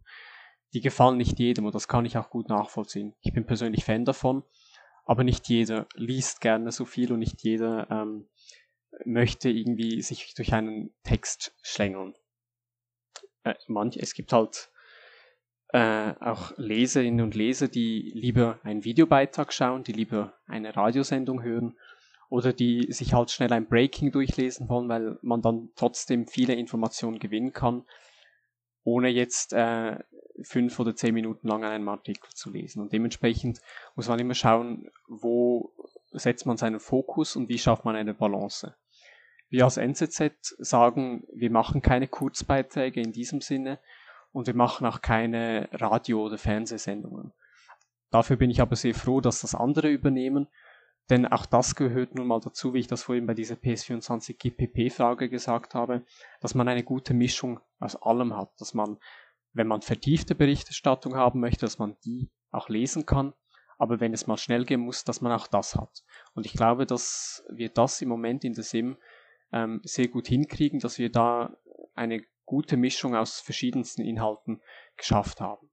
die 0.73 0.81
gefallen 0.81 1.17
nicht 1.17 1.39
jedem 1.39 1.65
und 1.65 1.75
das 1.75 1.87
kann 1.87 2.05
ich 2.05 2.17
auch 2.17 2.29
gut 2.29 2.49
nachvollziehen. 2.49 3.13
Ich 3.21 3.33
bin 3.33 3.45
persönlich 3.45 3.83
Fan 3.83 4.05
davon, 4.05 4.43
aber 5.05 5.23
nicht 5.23 5.49
jeder 5.49 5.87
liest 5.95 6.39
gerne 6.39 6.71
so 6.71 6.85
viel 6.85 7.11
und 7.11 7.19
nicht 7.19 7.43
jeder 7.43 7.89
ähm, 7.91 8.29
möchte 9.05 9.49
irgendwie 9.49 10.01
sich 10.01 10.33
durch 10.35 10.53
einen 10.53 10.93
Text 11.03 11.55
schlängeln. 11.61 12.15
äh, 13.43 13.55
manch, 13.67 13.97
es 13.97 14.13
gibt 14.13 14.31
halt 14.31 14.71
äh, 15.73 16.13
auch 16.19 16.53
Leserinnen 16.57 17.25
und 17.25 17.35
Leser, 17.35 17.67
die 17.67 18.11
lieber 18.13 18.59
einen 18.63 18.83
Videobeitrag 18.83 19.51
schauen, 19.51 19.83
die 19.83 19.91
lieber 19.91 20.33
eine 20.45 20.75
Radiosendung 20.75 21.41
hören 21.41 21.75
oder 22.29 22.53
die 22.53 22.91
sich 22.91 23.13
halt 23.15 23.31
schnell 23.31 23.51
ein 23.51 23.67
Breaking 23.67 24.11
durchlesen 24.11 24.69
wollen, 24.69 24.87
weil 24.87 25.17
man 25.23 25.41
dann 25.41 25.69
trotzdem 25.75 26.27
viele 26.27 26.53
Informationen 26.53 27.17
gewinnen 27.17 27.53
kann, 27.53 27.85
ohne 28.83 29.09
jetzt 29.09 29.53
äh, 29.53 29.97
fünf 30.43 30.79
oder 30.79 30.95
zehn 30.95 31.15
Minuten 31.15 31.47
lang 31.47 31.63
einen 31.63 31.89
Artikel 31.89 32.29
zu 32.33 32.51
lesen. 32.51 32.79
Und 32.79 32.93
dementsprechend 32.93 33.59
muss 33.95 34.07
man 34.07 34.19
immer 34.19 34.35
schauen, 34.35 34.91
wo 35.07 35.73
setzt 36.11 36.45
man 36.45 36.57
seinen 36.57 36.79
Fokus 36.79 37.35
und 37.35 37.49
wie 37.49 37.57
schafft 37.57 37.83
man 37.83 37.95
eine 37.95 38.13
Balance. 38.13 38.75
Wir 39.49 39.63
als 39.63 39.77
NZZ 39.77 40.55
sagen, 40.59 41.25
wir 41.33 41.49
machen 41.49 41.81
keine 41.81 42.07
Kurzbeiträge 42.07 43.01
in 43.01 43.11
diesem 43.11 43.41
Sinne, 43.41 43.79
und 44.33 44.47
wir 44.47 44.55
machen 44.55 44.85
auch 44.85 45.01
keine 45.01 45.69
Radio- 45.71 46.25
oder 46.25 46.37
Fernsehsendungen. 46.37 47.31
Dafür 48.09 48.35
bin 48.35 48.49
ich 48.49 48.61
aber 48.61 48.75
sehr 48.75 48.93
froh, 48.93 49.21
dass 49.21 49.41
das 49.41 49.55
andere 49.55 49.89
übernehmen, 49.89 50.47
denn 51.09 51.25
auch 51.25 51.45
das 51.45 51.75
gehört 51.75 52.15
nun 52.15 52.27
mal 52.27 52.39
dazu, 52.39 52.73
wie 52.73 52.79
ich 52.79 52.87
das 52.87 53.03
vorhin 53.03 53.25
bei 53.25 53.33
dieser 53.33 53.55
PS24 53.55 54.37
GPP-Frage 54.37 55.29
gesagt 55.29 55.75
habe, 55.75 56.05
dass 56.41 56.55
man 56.55 56.67
eine 56.67 56.83
gute 56.83 57.13
Mischung 57.13 57.59
aus 57.79 57.95
allem 57.95 58.35
hat, 58.35 58.51
dass 58.59 58.73
man, 58.73 58.97
wenn 59.53 59.67
man 59.67 59.81
vertiefte 59.81 60.35
Berichterstattung 60.35 61.15
haben 61.15 61.39
möchte, 61.39 61.61
dass 61.61 61.79
man 61.79 61.97
die 62.05 62.29
auch 62.51 62.69
lesen 62.69 63.05
kann, 63.05 63.33
aber 63.77 63.99
wenn 63.99 64.13
es 64.13 64.27
mal 64.27 64.37
schnell 64.37 64.65
gehen 64.65 64.81
muss, 64.81 65.03
dass 65.03 65.21
man 65.21 65.31
auch 65.31 65.47
das 65.47 65.75
hat. 65.75 66.03
Und 66.33 66.45
ich 66.45 66.53
glaube, 66.53 66.85
dass 66.85 67.43
wir 67.49 67.69
das 67.69 68.01
im 68.01 68.09
Moment 68.09 68.43
in 68.43 68.53
der 68.53 68.63
SIM 68.63 68.97
ähm, 69.51 69.81
sehr 69.83 70.07
gut 70.07 70.27
hinkriegen, 70.27 70.79
dass 70.79 70.99
wir 70.99 71.11
da 71.11 71.57
eine 71.95 72.21
gute 72.45 72.77
Mischung 72.77 73.15
aus 73.15 73.39
verschiedensten 73.39 74.01
Inhalten 74.01 74.61
geschafft 74.97 75.41
haben. 75.41 75.69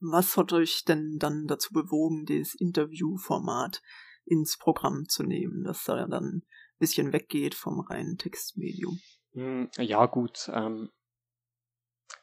Was 0.00 0.36
hat 0.36 0.52
euch 0.52 0.84
denn 0.84 1.18
dann 1.18 1.46
dazu 1.46 1.72
bewogen, 1.72 2.26
dieses 2.26 2.54
Interviewformat 2.54 3.82
ins 4.24 4.58
Programm 4.58 5.08
zu 5.08 5.22
nehmen, 5.22 5.62
dass 5.62 5.84
da 5.84 6.06
dann 6.06 6.24
ein 6.24 6.42
bisschen 6.78 7.12
weggeht 7.12 7.54
vom 7.54 7.80
reinen 7.80 8.18
Textmedium? 8.18 9.00
Hm, 9.32 9.70
ja, 9.78 10.06
gut. 10.06 10.50
Ähm, 10.52 10.90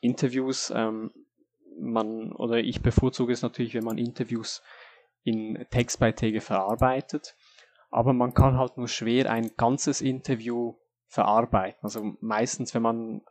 Interviews, 0.02 0.72
ähm, 0.76 1.12
man 1.80 2.34
oder 2.34 2.58
ich 2.58 2.82
bevorzuge 2.82 3.32
es 3.32 3.42
natürlich, 3.42 3.74
wenn 3.74 3.86
man 3.86 3.98
Interviews 3.98 4.62
in 5.24 5.66
Textbeiträge 5.70 6.42
verarbeitet, 6.42 7.36
aber 7.90 8.14
man 8.14 8.34
kann 8.34 8.58
halt 8.58 8.78
nur 8.78 8.88
schwer 8.88 9.32
ein 9.32 9.52
ganzes 9.56 10.02
Interview 10.02 10.76
verarbeiten. 11.10 11.80
Also 11.82 12.16
meistens, 12.22 12.74
wenn 12.74 12.84
man 12.84 13.22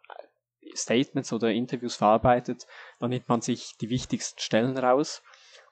Statements 0.74 1.32
oder 1.32 1.50
Interviews 1.50 1.96
verarbeitet, 1.96 2.66
dann 2.98 3.10
nimmt 3.10 3.28
man 3.28 3.40
sich 3.40 3.76
die 3.80 3.88
wichtigsten 3.88 4.40
Stellen 4.40 4.76
raus. 4.76 5.22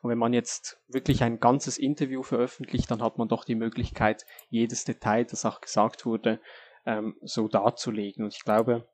Und 0.01 0.11
wenn 0.11 0.19
man 0.19 0.33
jetzt 0.33 0.81
wirklich 0.89 1.23
ein 1.23 1.41
ganzes 1.41 1.79
Interview 1.79 2.23
veröffentlicht, 2.23 2.91
dann 2.91 3.03
hat 3.03 3.19
man 3.19 3.29
doch 3.29 3.45
die 3.45 3.55
Möglichkeit, 3.55 4.25
jedes 4.49 4.85
Detail, 4.85 5.25
das 5.25 5.45
auch 5.45 5.61
gesagt 5.61 6.07
wurde, 6.07 6.41
ähm, 6.85 7.17
so 7.23 7.49
darzulegen. 7.49 8.25
Und 8.25 8.35
ich 8.35 8.45
glaube, 8.45 8.89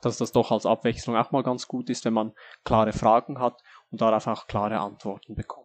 dass 0.00 0.18
das 0.18 0.32
doch 0.32 0.50
als 0.50 0.66
Abwechslung 0.66 1.16
auch 1.16 1.30
mal 1.30 1.42
ganz 1.42 1.68
gut 1.68 1.88
ist, 1.88 2.04
wenn 2.04 2.14
man 2.14 2.32
klare 2.64 2.92
Fragen 2.92 3.38
hat 3.38 3.62
und 3.90 4.00
darauf 4.00 4.26
auch 4.26 4.46
klare 4.46 4.80
Antworten 4.80 5.34
bekommt. 5.34 5.61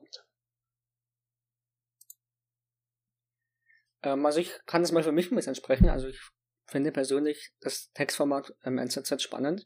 Ähm, 4.03 4.25
also 4.25 4.39
ich 4.39 4.53
kann 4.65 4.81
es 4.81 4.91
mal 4.91 5.03
für 5.03 5.11
mich 5.11 5.31
ein 5.31 5.35
bisschen 5.35 5.55
sprechen. 5.55 5.89
Also 5.89 6.07
ich 6.07 6.19
finde 6.65 6.91
persönlich 6.91 7.53
das 7.61 7.91
Textformat 7.93 8.53
im 8.63 8.77
NZZ 8.77 9.21
spannend, 9.21 9.65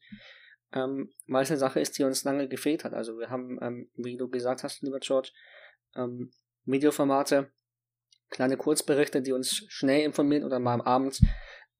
ähm, 0.73 1.11
weil 1.27 1.43
es 1.43 1.51
eine 1.51 1.59
Sache 1.59 1.79
ist, 1.79 1.97
die 1.97 2.03
uns 2.03 2.23
lange 2.23 2.47
gefehlt 2.47 2.83
hat. 2.83 2.93
Also 2.93 3.17
wir 3.17 3.29
haben, 3.29 3.59
ähm, 3.61 3.89
wie 3.95 4.17
du 4.17 4.29
gesagt 4.29 4.63
hast, 4.63 4.81
lieber 4.81 4.99
George, 4.99 5.31
ähm, 5.95 6.31
Videoformate, 6.65 7.51
kleine 8.29 8.57
Kurzberichte, 8.57 9.21
die 9.21 9.33
uns 9.33 9.65
schnell 9.67 10.03
informieren 10.03 10.45
oder 10.45 10.59
mal 10.59 10.73
am 10.73 10.81
Abend 10.81 11.19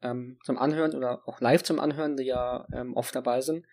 ähm, 0.02 0.40
zum 0.44 0.58
Anhören 0.58 0.96
oder 0.96 1.22
auch 1.28 1.40
live 1.40 1.64
zum 1.64 1.80
Anhören, 1.80 2.18
die 2.18 2.26
ja 2.26 2.68
ähm, 2.74 2.96
oft 2.96 3.16
dabei 3.16 3.42
sind. 3.42 3.66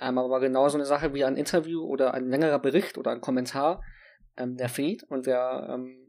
Ähm, 0.00 0.18
aber 0.18 0.40
genau 0.40 0.68
so 0.68 0.78
eine 0.78 0.86
Sache 0.86 1.12
wie 1.14 1.24
ein 1.24 1.36
Interview 1.36 1.82
oder 1.84 2.14
ein 2.14 2.28
längerer 2.28 2.58
Bericht 2.58 2.98
oder 2.98 3.10
ein 3.10 3.20
Kommentar, 3.20 3.82
ähm, 4.36 4.56
der 4.56 4.68
fehlt 4.68 5.04
und 5.04 5.26
der 5.26 5.68
ähm, 5.70 6.07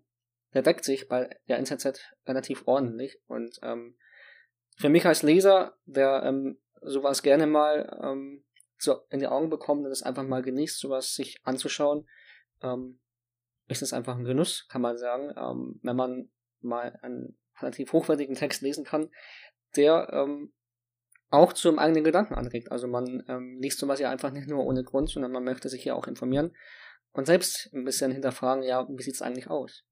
deckt 0.53 0.83
sich 0.83 1.07
bei 1.07 1.29
der 1.47 1.57
NZZ 1.57 2.15
relativ 2.25 2.67
ordentlich. 2.67 3.19
Und 3.27 3.59
ähm, 3.61 3.97
für 4.77 4.89
mich 4.89 5.05
als 5.05 5.23
Leser, 5.23 5.77
der 5.85 6.23
ähm, 6.23 6.59
sowas 6.81 7.21
gerne 7.21 7.47
mal 7.47 7.99
ähm, 8.01 8.43
so 8.77 9.01
in 9.09 9.19
die 9.19 9.27
Augen 9.27 9.49
bekommt 9.49 9.85
und 9.85 9.91
es 9.91 10.03
einfach 10.03 10.23
mal 10.23 10.41
genießt, 10.41 10.79
sowas 10.79 11.13
sich 11.13 11.39
anzuschauen, 11.43 12.07
ähm, 12.61 12.99
ist 13.67 13.81
es 13.81 13.93
einfach 13.93 14.17
ein 14.17 14.23
Genuss, 14.23 14.67
kann 14.69 14.81
man 14.81 14.97
sagen, 14.97 15.33
ähm, 15.37 15.79
wenn 15.83 15.95
man 15.95 16.31
mal 16.61 16.97
einen 17.01 17.37
relativ 17.59 17.93
hochwertigen 17.93 18.35
Text 18.35 18.61
lesen 18.61 18.85
kann, 18.85 19.09
der 19.75 20.09
ähm, 20.11 20.53
auch 21.29 21.53
zum 21.53 21.77
eigenen 21.77 22.03
Gedanken 22.03 22.33
anregt. 22.33 22.71
Also 22.71 22.87
man 22.87 23.23
ähm, 23.27 23.59
liest 23.61 23.79
sowas 23.79 23.99
ja 23.99 24.09
einfach 24.09 24.31
nicht 24.31 24.47
nur 24.47 24.65
ohne 24.65 24.83
Grund, 24.83 25.09
sondern 25.09 25.31
man 25.31 25.43
möchte 25.43 25.69
sich 25.69 25.85
ja 25.85 25.93
auch 25.93 26.07
informieren 26.07 26.55
und 27.11 27.25
selbst 27.25 27.69
ein 27.73 27.85
bisschen 27.85 28.11
hinterfragen, 28.11 28.63
ja, 28.63 28.87
wie 28.89 29.03
sieht's 29.03 29.21
eigentlich 29.21 29.49
aus? 29.49 29.83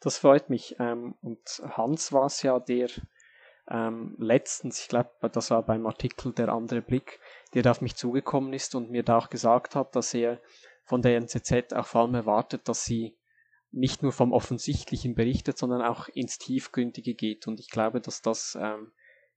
Das 0.00 0.18
freut 0.18 0.50
mich. 0.50 0.76
Ähm, 0.78 1.14
und 1.20 1.62
Hans 1.76 2.12
war 2.12 2.26
es 2.26 2.42
ja, 2.42 2.58
der 2.58 2.88
ähm, 3.70 4.16
letztens, 4.18 4.80
ich 4.80 4.88
glaube, 4.88 5.10
das 5.30 5.50
war 5.50 5.62
beim 5.62 5.86
Artikel 5.86 6.32
Der 6.32 6.48
andere 6.48 6.80
Blick, 6.82 7.20
der 7.54 7.70
auf 7.70 7.80
mich 7.80 7.96
zugekommen 7.96 8.52
ist 8.52 8.74
und 8.74 8.90
mir 8.90 9.02
da 9.02 9.18
auch 9.18 9.30
gesagt 9.30 9.74
hat, 9.74 9.94
dass 9.94 10.14
er 10.14 10.40
von 10.84 11.02
der 11.02 11.16
NZZ 11.16 11.74
auch 11.74 11.86
vor 11.86 12.02
allem 12.02 12.14
erwartet, 12.14 12.68
dass 12.68 12.84
sie 12.84 13.16
nicht 13.70 14.02
nur 14.02 14.12
vom 14.12 14.32
Offensichtlichen 14.32 15.14
berichtet, 15.14 15.58
sondern 15.58 15.82
auch 15.82 16.08
ins 16.08 16.38
Tiefgründige 16.38 17.14
geht. 17.14 17.46
Und 17.46 17.60
ich 17.60 17.68
glaube, 17.68 18.00
dass 18.00 18.22
das 18.22 18.56
ähm, 18.58 18.92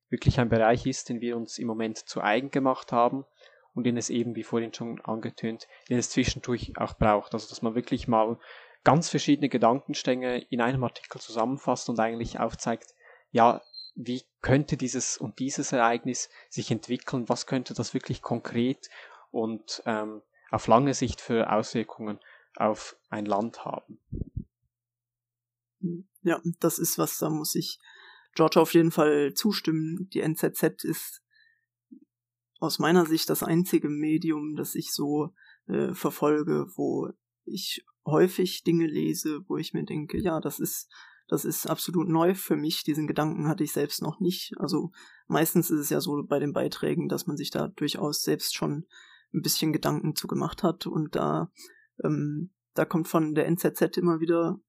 wirklich 0.09 0.39
ein 0.39 0.47
Bereich 0.47 0.85
ist, 0.85 1.09
den 1.09 1.19
wir 1.19 1.35
uns 1.35 1.57
im 1.57 1.67
Moment 1.67 1.97
zu 1.97 2.21
eigen 2.21 2.51
gemacht 2.51 2.93
haben 2.93 3.25
und 3.73 3.85
den 3.85 3.97
es 3.97 4.09
eben, 4.09 4.35
wie 4.35 4.43
vorhin 4.43 4.73
schon 4.73 5.01
angetönt, 5.01 5.67
den 5.89 5.97
es 5.97 6.09
zwischendurch 6.09 6.73
auch 6.77 6.93
braucht. 6.93 7.33
Also, 7.33 7.49
dass 7.49 7.61
man 7.61 7.75
wirklich 7.75 8.07
mal 8.07 8.37
ganz 8.83 9.09
verschiedene 9.09 9.49
Gedankenstänge 9.49 10.39
in 10.49 10.61
einem 10.61 10.83
Artikel 10.83 11.19
zusammenfasst 11.21 11.89
und 11.89 11.99
eigentlich 11.99 12.39
aufzeigt, 12.39 12.95
ja, 13.31 13.61
wie 13.95 14.23
könnte 14.41 14.77
dieses 14.77 15.17
und 15.17 15.39
dieses 15.39 15.71
Ereignis 15.71 16.29
sich 16.49 16.71
entwickeln, 16.71 17.29
was 17.29 17.45
könnte 17.45 17.73
das 17.73 17.93
wirklich 17.93 18.21
konkret 18.21 18.89
und 19.29 19.83
ähm, 19.85 20.21
auf 20.49 20.67
lange 20.67 20.93
Sicht 20.93 21.21
für 21.21 21.51
Auswirkungen 21.51 22.19
auf 22.55 22.97
ein 23.09 23.25
Land 23.25 23.63
haben. 23.65 23.99
Ja, 26.21 26.41
das 26.59 26.79
ist 26.79 26.97
was, 26.97 27.17
da 27.17 27.29
muss 27.29 27.55
ich 27.55 27.79
George 28.33 28.59
auf 28.59 28.73
jeden 28.73 28.91
Fall 28.91 29.33
zustimmen. 29.33 30.09
Die 30.13 30.21
NZZ 30.21 30.83
ist 30.83 31.21
aus 32.59 32.79
meiner 32.79 33.05
Sicht 33.05 33.29
das 33.29 33.43
einzige 33.43 33.89
Medium, 33.89 34.55
das 34.55 34.75
ich 34.75 34.93
so 34.93 35.33
äh, 35.67 35.93
verfolge, 35.93 36.67
wo 36.75 37.09
ich 37.45 37.83
häufig 38.05 38.63
Dinge 38.63 38.87
lese, 38.87 39.41
wo 39.47 39.57
ich 39.57 39.73
mir 39.73 39.83
denke, 39.83 40.19
ja, 40.19 40.39
das 40.39 40.59
ist, 40.59 40.91
das 41.27 41.45
ist 41.45 41.67
absolut 41.67 42.09
neu 42.09 42.33
für 42.33 42.55
mich. 42.55 42.83
Diesen 42.83 43.07
Gedanken 43.07 43.47
hatte 43.47 43.63
ich 43.63 43.71
selbst 43.71 44.01
noch 44.01 44.19
nicht. 44.19 44.53
Also 44.57 44.91
meistens 45.27 45.69
ist 45.69 45.79
es 45.79 45.89
ja 45.89 46.01
so 46.01 46.23
bei 46.23 46.39
den 46.39 46.53
Beiträgen, 46.53 47.07
dass 47.07 47.27
man 47.27 47.37
sich 47.37 47.51
da 47.51 47.67
durchaus 47.67 48.21
selbst 48.21 48.55
schon 48.55 48.85
ein 49.33 49.41
bisschen 49.41 49.71
Gedanken 49.71 50.15
zu 50.15 50.27
gemacht 50.27 50.63
hat 50.63 50.87
und 50.87 51.15
da, 51.15 51.51
ähm, 52.03 52.51
da 52.73 52.85
kommt 52.85 53.07
von 53.07 53.33
der 53.33 53.47
NZZ 53.47 53.97
immer 53.97 54.19
wieder 54.19 54.59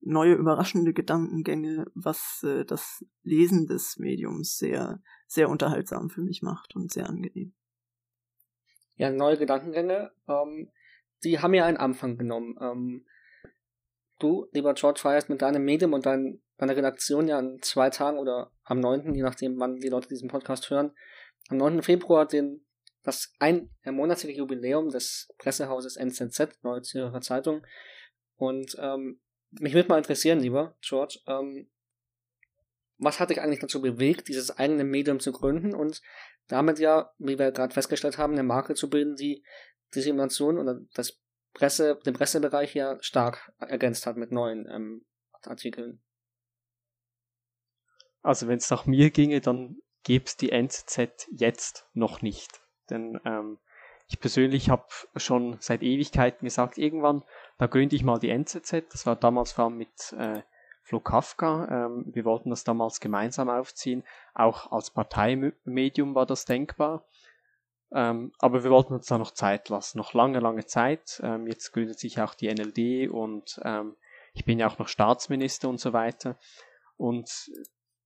neue 0.00 0.34
überraschende 0.34 0.92
Gedankengänge, 0.92 1.86
was 1.94 2.42
äh, 2.42 2.64
das 2.64 3.04
Lesen 3.22 3.66
des 3.66 3.98
Mediums 3.98 4.56
sehr, 4.56 5.02
sehr 5.26 5.48
unterhaltsam 5.48 6.10
für 6.10 6.22
mich 6.22 6.42
macht 6.42 6.74
und 6.74 6.90
sehr 6.90 7.08
angenehm. 7.08 7.54
Ja, 8.96 9.10
neue 9.10 9.38
Gedankengänge. 9.38 10.10
Ähm, 10.28 10.70
die 11.24 11.38
haben 11.38 11.54
ja 11.54 11.64
einen 11.64 11.76
Anfang 11.76 12.16
genommen. 12.16 12.56
Ähm, 12.60 13.06
du, 14.18 14.48
lieber 14.52 14.74
George, 14.74 15.00
feierst 15.00 15.28
mit 15.28 15.42
deinem 15.42 15.64
Medium 15.64 15.92
und 15.92 16.06
dein, 16.06 16.42
deiner 16.58 16.76
Redaktion 16.76 17.28
ja 17.28 17.38
an 17.38 17.58
zwei 17.62 17.90
Tagen 17.90 18.18
oder 18.18 18.52
am 18.64 18.80
9., 18.80 19.14
je 19.14 19.22
nachdem, 19.22 19.58
wann 19.58 19.76
die 19.76 19.88
Leute 19.88 20.08
diesen 20.08 20.28
Podcast 20.28 20.70
hören, 20.70 20.92
am 21.48 21.56
9. 21.56 21.82
Februar 21.82 22.26
den, 22.26 22.64
das 23.02 23.32
ein 23.38 23.70
monatliche 23.84 24.38
Jubiläum 24.38 24.90
des 24.90 25.28
Pressehauses 25.38 25.96
NZZ, 25.96 26.62
Neue 26.62 26.82
Zürcher 26.82 27.20
Zeitung. 27.20 27.66
Und 28.36 28.76
ähm, 28.78 29.20
mich 29.50 29.74
würde 29.74 29.88
mal 29.88 29.98
interessieren, 29.98 30.40
lieber 30.40 30.76
George, 30.80 31.18
ähm, 31.26 31.70
was 32.98 33.18
hat 33.18 33.30
dich 33.30 33.40
eigentlich 33.40 33.60
dazu 33.60 33.80
bewegt, 33.80 34.28
dieses 34.28 34.56
eigene 34.56 34.84
Medium 34.84 35.20
zu 35.20 35.32
gründen 35.32 35.74
und 35.74 36.02
damit 36.48 36.78
ja, 36.78 37.12
wie 37.18 37.38
wir 37.38 37.50
gerade 37.50 37.72
festgestellt 37.72 38.18
haben, 38.18 38.34
eine 38.34 38.42
Marke 38.42 38.74
zu 38.74 38.90
bilden, 38.90 39.16
die 39.16 39.42
die 39.94 40.00
Simulation 40.00 40.58
oder 40.58 40.80
das 40.94 41.20
Presse, 41.52 41.98
den 42.06 42.14
Pressebereich 42.14 42.74
ja 42.74 42.96
stark 43.00 43.52
ergänzt 43.58 44.06
hat 44.06 44.16
mit 44.16 44.30
neuen 44.32 44.68
ähm, 44.70 45.04
Artikeln. 45.42 46.02
Also 48.22 48.48
wenn 48.48 48.58
es 48.58 48.70
nach 48.70 48.86
mir 48.86 49.10
ginge, 49.10 49.40
dann 49.40 49.80
gäbe 50.04 50.26
es 50.26 50.36
die 50.36 50.52
NZZ 50.52 51.28
jetzt 51.30 51.86
noch 51.94 52.22
nicht. 52.22 52.60
Denn 52.88 53.20
ähm, 53.24 53.58
ich 54.08 54.20
persönlich 54.20 54.70
habe 54.70 54.86
schon 55.16 55.56
seit 55.60 55.82
Ewigkeiten 55.82 56.44
gesagt, 56.44 56.78
irgendwann, 56.78 57.22
da 57.58 57.66
gründe 57.66 57.96
ich 57.96 58.02
mal 58.02 58.18
die 58.18 58.30
NZZ. 58.30 58.84
Das 58.90 59.06
war 59.06 59.16
damals 59.16 59.52
vor 59.52 59.66
allem 59.66 59.76
mit 59.76 60.12
äh, 60.18 60.42
Flo 60.82 61.00
Kafka. 61.00 61.86
Ähm, 61.86 62.06
wir 62.12 62.24
wollten 62.24 62.50
das 62.50 62.64
damals 62.64 63.00
gemeinsam 63.00 63.48
aufziehen. 63.48 64.04
Auch 64.34 64.72
als 64.72 64.90
Parteimedium 64.90 66.14
war 66.14 66.26
das 66.26 66.44
denkbar. 66.44 67.06
Ähm, 67.92 68.32
aber 68.38 68.62
wir 68.62 68.70
wollten 68.70 68.94
uns 68.94 69.06
da 69.06 69.18
noch 69.18 69.32
Zeit 69.32 69.68
lassen, 69.68 69.98
noch 69.98 70.14
lange, 70.14 70.38
lange 70.38 70.66
Zeit. 70.66 71.20
Ähm, 71.24 71.46
jetzt 71.46 71.72
gründet 71.72 71.98
sich 71.98 72.20
auch 72.20 72.34
die 72.34 72.52
NLD 72.52 73.10
und 73.10 73.60
ähm, 73.64 73.96
ich 74.32 74.44
bin 74.44 74.58
ja 74.58 74.68
auch 74.68 74.78
noch 74.78 74.88
Staatsminister 74.88 75.68
und 75.68 75.80
so 75.80 75.92
weiter. 75.92 76.38
Und 76.96 77.50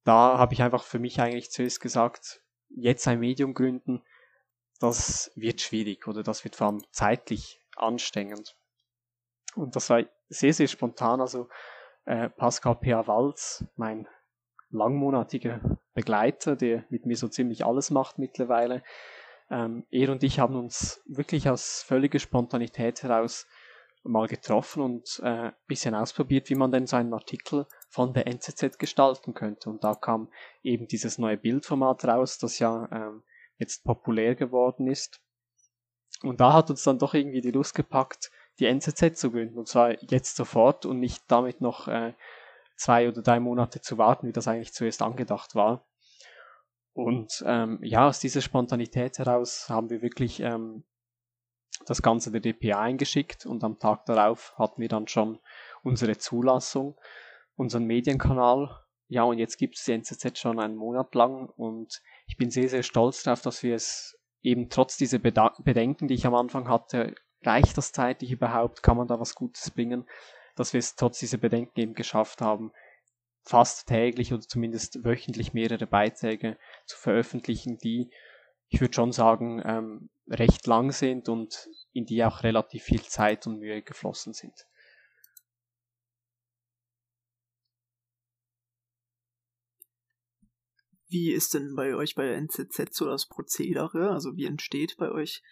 da 0.05 0.39
habe 0.39 0.55
ich 0.55 0.63
einfach 0.63 0.85
für 0.85 0.99
mich 0.99 1.21
eigentlich 1.21 1.51
zuerst 1.51 1.81
gesagt, 1.81 2.43
jetzt 2.69 3.07
ein 3.09 3.21
Medium 3.21 3.55
gründen, 3.55 4.03
das 4.81 5.31
wird 5.35 5.61
schwierig 5.61 6.07
oder 6.09 6.23
das 6.23 6.45
wird 6.45 6.57
vor 6.57 6.69
allem 6.69 6.85
zeitlich 6.91 7.61
anstrengend. 7.77 8.57
Und 9.55 9.77
das 9.77 9.91
war 9.91 10.03
sehr, 10.29 10.53
sehr 10.53 10.69
spontan. 10.69 11.21
Also 11.21 11.49
äh, 12.07 12.29
Pascal 12.31 12.77
P.A. 12.77 13.07
Walz, 13.07 13.65
mein 13.77 14.09
langmonatiger 14.71 15.61
Begleiter, 15.95 16.57
der 16.57 16.85
mit 16.89 17.07
mir 17.07 17.17
so 17.17 17.29
ziemlich 17.29 17.65
alles 17.65 17.91
macht 17.91 18.19
mittlerweile, 18.19 18.83
ähm, 19.51 19.87
er 19.91 20.11
und 20.11 20.23
ich 20.23 20.39
haben 20.39 20.57
uns 20.57 21.03
wirklich 21.07 21.49
aus 21.49 21.83
völliger 21.83 22.19
Spontanität 22.19 23.03
heraus 23.03 23.47
mal 24.05 24.29
getroffen 24.29 24.83
und 24.83 25.21
äh, 25.23 25.51
bisschen 25.67 25.95
ausprobiert, 25.95 26.51
wie 26.51 26.55
man 26.55 26.71
denn 26.71 26.87
so 26.87 26.97
einen 26.97 27.15
Artikel 27.15 27.67
von 27.89 28.13
der 28.13 28.27
NZZ 28.27 28.79
gestalten 28.79 29.33
könnte. 29.33 29.71
Und 29.71 29.83
da 29.83 29.95
kam 29.95 30.31
eben 30.63 30.87
dieses 30.87 31.19
neue 31.19 31.39
Bildformat 31.39 32.05
raus, 32.05 32.39
das 32.39 32.59
ja 32.59 32.89
ähm, 32.93 33.23
jetzt 33.57 33.85
populär 33.85 34.35
geworden 34.35 34.87
ist. 34.87 35.21
Und 36.23 36.41
da 36.41 36.53
hat 36.53 36.71
uns 36.71 36.83
dann 36.83 36.99
doch 36.99 37.15
irgendwie 37.15 37.41
die 37.41 37.51
Lust 37.51 37.75
gepackt, 37.75 38.31
die 38.59 38.67
NZZ 38.67 39.17
zu 39.19 39.31
gründen. 39.31 39.59
Und 39.59 39.69
zwar 39.69 40.03
jetzt 40.03 40.37
sofort 40.37 40.85
und 40.87 41.01
nicht 41.01 41.23
damit 41.29 41.61
noch 41.61 41.89
äh, 41.89 42.13
zwei 42.77 43.09
oder 43.09 43.23
drei 43.23 43.41
Monate 43.41 43.81
zu 43.81 43.97
warten, 43.99 44.29
wie 44.29 44.33
das 44.33 44.49
eigentlich 44.49 44.75
zuerst 44.75 45.01
angedacht 45.03 45.55
war. 45.55 45.87
Und 46.95 47.43
ähm, 47.45 47.81
ja, 47.83 48.07
aus 48.07 48.21
dieser 48.21 48.41
Spontanität 48.41 49.19
heraus 49.19 49.69
haben 49.69 49.91
wir 49.91 50.01
wirklich 50.01 50.41
ähm, 50.41 50.85
das 51.87 52.03
Ganze 52.03 52.31
der 52.31 52.41
DPA 52.41 52.81
eingeschickt 52.81 53.47
und 53.47 53.65
am 53.65 53.81
Tag 53.81 54.07
darauf 54.07 54.55
hatten 54.57 54.81
wir 54.81 54.89
dann 54.89 55.09
schon 55.09 55.41
unsere 55.83 56.17
Zulassung, 56.17 56.97
unseren 57.57 57.85
Medienkanal. 57.85 58.81
Ja, 59.09 59.25
und 59.25 59.39
jetzt 59.39 59.59
gibt 59.59 59.77
es 59.77 59.85
die 59.85 59.93
NZZ 59.93 60.39
schon 60.39 60.61
einen 60.61 60.77
Monat 60.77 61.15
lang 61.17 61.49
und 61.57 62.01
ich 62.27 62.37
bin 62.37 62.51
sehr, 62.51 62.69
sehr 62.69 62.85
stolz 62.85 63.25
darauf, 63.25 63.43
dass 63.43 63.65
wir 63.65 63.75
es 63.75 64.17
eben 64.41 64.71
trotz 64.71 64.97
dieser 64.97 65.19
Bedenken, 65.19 66.07
die 66.07 66.15
ich 66.15 66.27
am 66.27 66.35
Anfang 66.35 66.69
hatte, 66.69 67.15
reicht 67.43 67.77
das 67.77 67.93
zeitlich 67.93 68.31
überhaupt, 68.31 68.85
kann 68.85 68.97
man 68.97 69.09
da 69.09 69.19
was 69.19 69.35
Gutes 69.35 69.71
bringen, 69.71 70.09
dass 70.55 70.73
wir 70.73 70.79
es 70.79 70.95
trotz 70.95 71.19
dieser 71.19 71.39
Bedenken 71.39 71.81
eben 71.81 71.95
geschafft 71.95 72.41
haben, 72.41 72.73
fast 73.45 73.89
täglich 73.89 74.33
oder 74.33 74.43
zumindest 74.43 75.05
wöchentlich 75.05 75.53
mehrere 75.53 75.87
Beiträge 75.87 76.59
zu 76.87 76.99
veröffentlichen, 76.99 77.79
die, 77.79 78.11
ich 78.69 78.81
würde 78.81 78.95
schon 78.95 79.13
sagen, 79.13 79.63
ähm, 79.65 80.09
recht 80.29 80.67
lang 80.67 80.93
sind 80.93 81.29
und 81.29 81.69
in 81.93 82.07
die 82.07 82.25
auch 82.25 82.43
relativ 82.43 82.85
viel 82.85 83.03
Zeit 83.03 83.47
und 83.47 83.59
Mühe 83.59 83.83
geflossen 83.83 84.33
sind. 84.33 84.67
Wie 91.09 91.31
ist 91.31 91.55
denn 91.55 91.77
bei 91.77 91.95
euch 91.95 92.15
bei 92.15 92.25
der 92.25 92.37
NZZ 92.39 92.93
so 92.93 93.05
das 93.07 93.27
Prozedere? 93.27 94.11
Also 94.11 94.37
wie 94.37 94.47
entsteht 94.47 94.97
bei 94.97 95.13
euch 95.13 95.43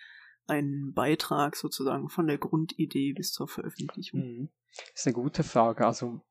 ein 0.47 0.93
Beitrag 0.95 1.57
sozusagen 1.57 2.09
von 2.09 2.27
der 2.27 2.39
Grundidee 2.39 3.13
bis 3.13 3.33
zur 3.33 3.47
Veröffentlichung? 3.47 4.21
Mhm. 4.21 4.49
Das 4.71 5.03
ist 5.03 5.07
eine 5.07 5.15
gute 5.15 5.45
Frage. 5.45 5.87
Also 5.87 6.23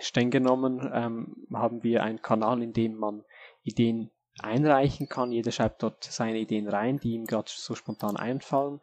streng 0.00 0.30
genommen 0.30 0.90
ähm, 0.92 1.46
haben 1.52 1.82
wir 1.82 2.02
einen 2.02 2.22
Kanal, 2.22 2.62
in 2.62 2.72
dem 2.72 2.96
man 2.96 3.24
Ideen 3.62 4.10
einreichen 4.38 5.08
kann. 5.08 5.32
Jeder 5.32 5.52
schreibt 5.52 5.82
dort 5.82 6.04
seine 6.04 6.38
Ideen 6.38 6.68
rein, 6.68 6.98
die 6.98 7.12
ihm 7.12 7.26
gerade 7.26 7.50
so 7.52 7.74
spontan 7.74 8.16
einfallen. 8.16 8.80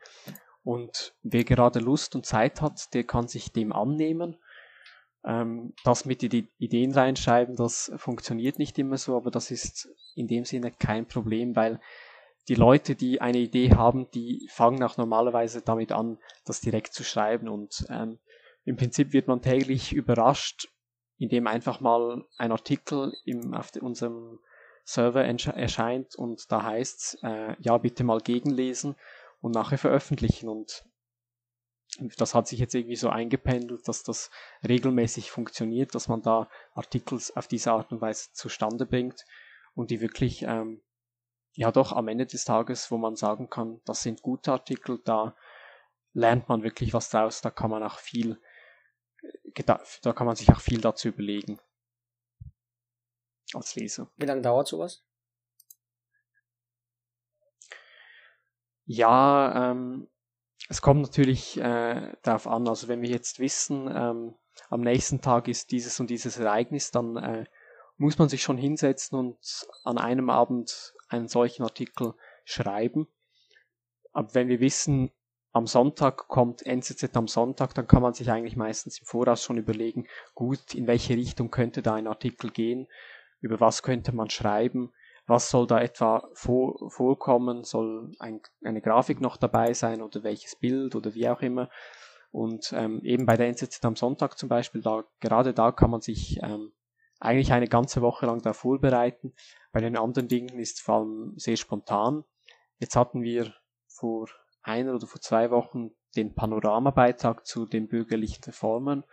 Und 0.64 1.14
wer 1.24 1.44
gerade 1.44 1.80
Lust 1.80 2.16
und 2.16 2.26
Zeit 2.26 2.62
hat, 2.62 2.94
der 2.94 3.04
kann 3.04 3.28
sich 3.28 3.52
dem 3.52 3.74
annehmen. 3.74 4.38
Ähm, 5.26 5.74
das 5.84 6.06
mit 6.06 6.22
die 6.22 6.50
Ideen 6.58 6.94
reinschreiben, 6.94 7.56
das 7.56 7.92
funktioniert 7.96 8.60
nicht 8.60 8.78
immer 8.80 8.98
so, 8.98 9.16
aber 9.16 9.32
das 9.32 9.52
ist 9.52 9.90
in 10.16 10.28
dem 10.28 10.46
Sinne 10.46 10.72
kein 10.72 11.06
Problem, 11.06 11.56
weil 11.56 11.80
die 12.50 12.56
Leute, 12.56 12.96
die 12.96 13.22
eine 13.22 13.38
Idee 13.38 13.74
haben, 13.74 14.10
die 14.12 14.50
fangen 14.52 14.84
auch 14.84 14.98
normalerweise 14.98 15.62
damit 15.62 15.92
an, 15.94 16.18
das 16.46 16.60
direkt 16.60 16.94
zu 16.94 17.04
schreiben. 17.04 17.48
Und 17.48 17.86
ähm, 17.90 18.20
im 18.66 18.76
Prinzip 18.76 19.14
wird 19.14 19.28
man 19.28 19.42
täglich 19.42 19.94
überrascht, 19.94 20.68
indem 21.24 21.48
einfach 21.48 21.80
mal 21.80 22.26
ein 22.38 22.52
Artikel 22.52 23.14
im, 23.24 23.54
auf 23.54 23.72
unserem 23.80 24.40
Server 24.84 25.24
erscheint 25.24 26.16
und 26.16 26.52
da 26.52 26.64
heißt 26.64 27.20
äh, 27.24 27.56
ja 27.62 27.78
bitte 27.78 28.04
mal 28.04 28.20
gegenlesen 28.20 28.98
und 29.40 29.54
nachher 29.56 29.78
veröffentlichen. 29.78 30.50
Und 30.50 30.84
das 32.18 32.36
hat 32.36 32.50
sich 32.50 32.60
jetzt 32.60 32.76
irgendwie 32.76 32.98
so 32.98 33.08
eingependelt, 33.08 33.88
dass 33.88 34.04
das 34.04 34.32
regelmäßig 34.68 35.32
funktioniert, 35.32 35.96
dass 35.96 36.10
man 36.10 36.22
da 36.22 36.50
Artikel 36.74 37.18
auf 37.36 37.48
diese 37.48 37.72
Art 37.72 37.94
und 37.94 38.02
Weise 38.02 38.34
zustande 38.34 38.86
bringt 38.86 39.24
und 39.76 39.92
die 39.92 40.02
wirklich 40.02 40.44
ähm, 40.44 40.82
ja 41.54 41.72
doch 41.72 41.94
am 41.94 42.10
Ende 42.10 42.26
des 42.26 42.44
Tages, 42.44 42.92
wo 42.92 42.98
man 42.98 43.16
sagen 43.16 43.50
kann, 43.50 43.80
das 43.86 44.04
sind 44.04 44.22
gute 44.22 44.52
Artikel, 44.52 45.00
da 45.06 45.38
lernt 46.12 46.50
man 46.50 46.64
wirklich 46.64 46.94
was 46.94 47.10
draus, 47.10 47.40
da 47.40 47.50
kann 47.50 47.72
man 47.72 47.82
auch 47.82 48.00
viel 48.00 48.42
da 50.02 50.14
kann 50.14 50.28
man 50.28 50.36
sich 50.36 50.52
auch 50.52 50.60
viel 50.60 50.82
dazu 50.82 51.10
überlegen. 51.10 51.60
Als 53.54 53.76
Leser. 53.76 54.10
Wie 54.18 54.26
lange 54.26 54.42
dauert 54.42 54.68
sowas? 54.68 55.04
Ja, 58.86 59.72
ähm, 59.72 60.10
es 60.70 60.82
kommt 60.82 61.02
natürlich 61.02 61.58
äh, 61.58 62.14
darauf 62.24 62.48
an. 62.48 62.68
Also 62.68 62.88
wenn 62.88 63.02
wir 63.02 63.10
jetzt 63.10 63.40
wissen, 63.40 63.88
ähm, 63.94 64.36
am 64.70 64.82
nächsten 64.82 65.22
Tag 65.22 65.48
ist 65.48 65.72
dieses 65.72 66.00
und 66.00 66.10
dieses 66.10 66.38
Ereignis, 66.38 66.92
dann 66.92 67.16
äh, 67.18 67.46
muss 67.98 68.18
man 68.18 68.30
sich 68.30 68.42
schon 68.42 68.58
hinsetzen 68.58 69.18
und 69.18 69.68
an 69.84 69.98
einem 69.98 70.30
Abend 70.30 70.94
einen 71.08 71.28
solchen 71.28 71.64
Artikel 71.64 72.16
schreiben. 72.44 73.08
Aber 74.12 74.34
wenn 74.34 74.48
wir 74.48 74.60
wissen, 74.60 75.12
am 75.54 75.68
Sonntag 75.68 76.28
kommt 76.28 76.66
NZZ 76.66 77.16
am 77.16 77.28
Sonntag, 77.28 77.76
dann 77.76 77.88
kann 77.88 78.02
man 78.02 78.14
sich 78.14 78.32
eigentlich 78.32 78.56
meistens 78.56 79.00
im 79.00 79.06
Voraus 79.06 79.44
schon 79.44 79.58
überlegen, 79.58 80.08
gut, 80.34 80.74
in 80.74 80.88
welche 80.88 81.16
Richtung 81.16 81.52
könnte 81.52 81.84
da 81.84 81.94
ein 81.94 82.08
Artikel 82.08 82.50
gehen, 82.50 82.88
über 83.40 83.60
was 83.60 83.84
könnte 83.84 84.16
man 84.16 84.32
schreiben, 84.32 84.92
was 85.28 85.52
soll 85.52 85.68
da 85.68 85.80
etwa 85.80 86.28
vor, 86.34 86.90
vorkommen, 86.90 87.64
soll 87.64 88.12
ein, 88.20 88.42
eine 88.64 88.82
Grafik 88.82 89.22
noch 89.22 89.38
dabei 89.38 89.74
sein 89.74 90.02
oder 90.02 90.24
welches 90.24 90.56
Bild 90.56 90.96
oder 90.96 91.14
wie 91.14 91.30
auch 91.30 91.42
immer. 91.42 91.70
Und 92.32 92.74
ähm, 92.76 93.00
eben 93.04 93.28
bei 93.28 93.38
der 93.38 93.48
NZZ 93.48 93.86
am 93.86 93.96
Sonntag 93.96 94.40
zum 94.40 94.50
Beispiel, 94.50 94.82
da, 94.82 95.04
gerade 95.20 95.54
da 95.54 95.72
kann 95.72 95.92
man 95.92 96.02
sich 96.02 96.40
ähm, 96.42 96.74
eigentlich 97.20 97.54
eine 97.54 97.68
ganze 97.68 98.02
Woche 98.02 98.26
lang 98.26 98.42
da 98.42 98.54
vorbereiten. 98.54 99.34
Bei 99.72 99.82
den 99.82 99.98
anderen 99.98 100.28
Dingen 100.28 100.58
ist 100.58 100.78
es 100.78 100.82
vor 100.82 100.96
allem 100.96 101.34
sehr 101.38 101.58
spontan. 101.58 102.24
Jetzt 102.80 102.96
hatten 102.96 103.22
wir 103.22 103.54
vor 103.88 104.28
einer 104.64 104.96
oder 104.96 105.08
vor 105.08 105.22
zwei 105.22 105.52
Wochen 105.52 105.92
den 106.16 106.34
Panoramabeitrag 106.34 107.46
zu 107.46 107.66
den 107.66 107.88
bürgerlichen 107.88 108.44
Reformen. 108.44 109.04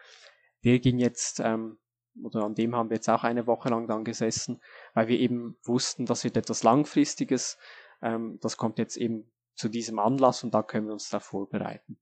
Der 0.65 0.79
ging 0.79 0.99
jetzt, 0.99 1.41
ähm, 1.41 1.79
oder 2.23 2.45
an 2.45 2.55
dem 2.55 2.75
haben 2.75 2.91
wir 2.91 2.97
jetzt 2.97 3.09
auch 3.09 3.25
eine 3.25 3.47
Woche 3.47 3.69
lang 3.69 3.87
dann 3.87 4.05
gesessen, 4.05 4.61
weil 4.95 5.09
wir 5.09 5.19
eben 5.19 5.59
wussten, 5.65 6.07
das 6.07 6.25
wird 6.25 6.37
etwas 6.37 6.63
Langfristiges. 6.63 7.59
Ähm, 8.03 8.39
das 8.41 8.57
kommt 8.57 8.79
jetzt 8.79 8.97
eben 8.97 9.31
zu 9.55 9.69
diesem 9.69 9.99
Anlass 9.99 10.45
und 10.45 10.55
da 10.55 10.63
können 10.63 10.87
wir 10.87 10.93
uns 10.93 11.11
da 11.11 11.21
vorbereiten. 11.21 12.01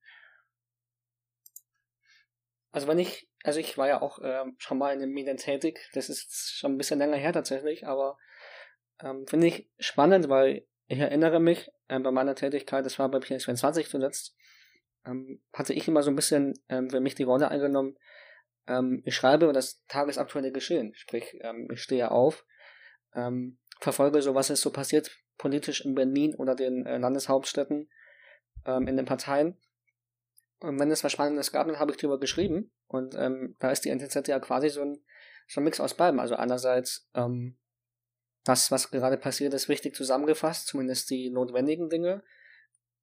Also 2.71 2.87
wenn 2.87 2.99
ich, 2.99 3.29
also 3.43 3.61
ich 3.61 3.79
war 3.79 3.89
ja 3.89 4.03
auch 4.03 4.19
ähm, 4.23 4.57
schon 4.59 4.79
mal 4.79 4.93
in 4.93 5.01
den 5.01 5.11
Medien 5.11 5.39
tätig, 5.39 5.89
das 5.95 6.09
ist 6.09 6.53
schon 6.59 6.73
ein 6.75 6.79
bisschen 6.79 6.99
länger 6.99 7.17
her 7.17 7.33
tatsächlich, 7.33 7.87
aber 7.87 8.19
ähm, 9.01 9.27
finde 9.27 9.47
ich 9.47 9.71
spannend, 9.79 10.29
weil 10.29 10.67
ich 10.89 10.99
erinnere 10.99 11.41
mich 11.41 11.71
ähm, 11.89 12.03
bei 12.03 12.11
meiner 12.11 12.35
Tätigkeit, 12.35 12.85
das 12.85 12.99
war 12.99 13.09
bei 13.11 13.19
PS24 13.19 13.89
zuletzt, 13.89 14.37
ähm, 15.07 15.41
hatte 15.53 15.75
ich 15.75 15.87
immer 15.87 16.03
so 16.03 16.11
ein 16.11 16.17
bisschen 16.17 16.55
ähm, 16.69 16.91
für 16.91 17.01
mich 17.01 17.15
die 17.15 17.25
Rolle 17.25 17.49
eingenommen, 17.51 17.97
ähm, 18.69 19.03
ich 19.05 19.15
schreibe 19.15 19.47
über 19.47 19.53
das 19.53 19.85
tagesaktuelle 19.87 20.53
Geschehen. 20.53 20.95
Sprich, 20.95 21.39
ähm, 21.41 21.69
ich 21.73 21.83
stehe 21.83 22.11
auf, 22.11 22.45
ähm, 23.15 23.59
verfolge 23.81 24.23
so, 24.23 24.35
was 24.35 24.51
ist 24.51 24.61
so 24.61 24.71
passiert 24.71 25.11
politisch 25.39 25.85
in 25.85 25.95
Berlin 25.95 26.35
oder 26.35 26.55
den 26.55 26.85
äh, 26.85 26.99
Landeshauptstädten, 26.99 27.89
ähm, 28.67 28.89
in 28.89 28.97
den 28.97 29.07
Parteien. 29.07 29.57
Und 30.61 30.79
wenn 30.81 30.91
es 30.91 31.05
was 31.05 31.13
Spannendes 31.13 31.53
gab, 31.53 31.69
dann 31.69 31.79
habe 31.79 31.93
ich 31.93 31.97
darüber 31.97 32.19
geschrieben. 32.19 32.73
Und 32.89 33.15
ähm, 33.15 33.57
da 33.61 33.71
ist 33.71 33.85
die 33.85 33.91
NTZ 33.91 34.27
ja 34.27 34.41
quasi 34.41 34.69
so 34.69 34.83
ein, 34.83 35.01
so 35.47 35.61
ein 35.61 35.65
Mix 35.65 35.79
aus 35.79 35.95
beiden. 35.95 36.19
Also 36.19 36.35
einerseits 36.35 37.09
ähm, 37.15 37.57
das, 38.45 38.71
was 38.71 38.91
gerade 38.91 39.19
passiert 39.19 39.55
ist, 39.55 39.69
richtig 39.69 39.95
zusammengefasst, 39.95 40.67
zumindest 40.67 41.11
die 41.11 41.31
notwendigen 41.31 41.91
Dinge, 41.91 42.23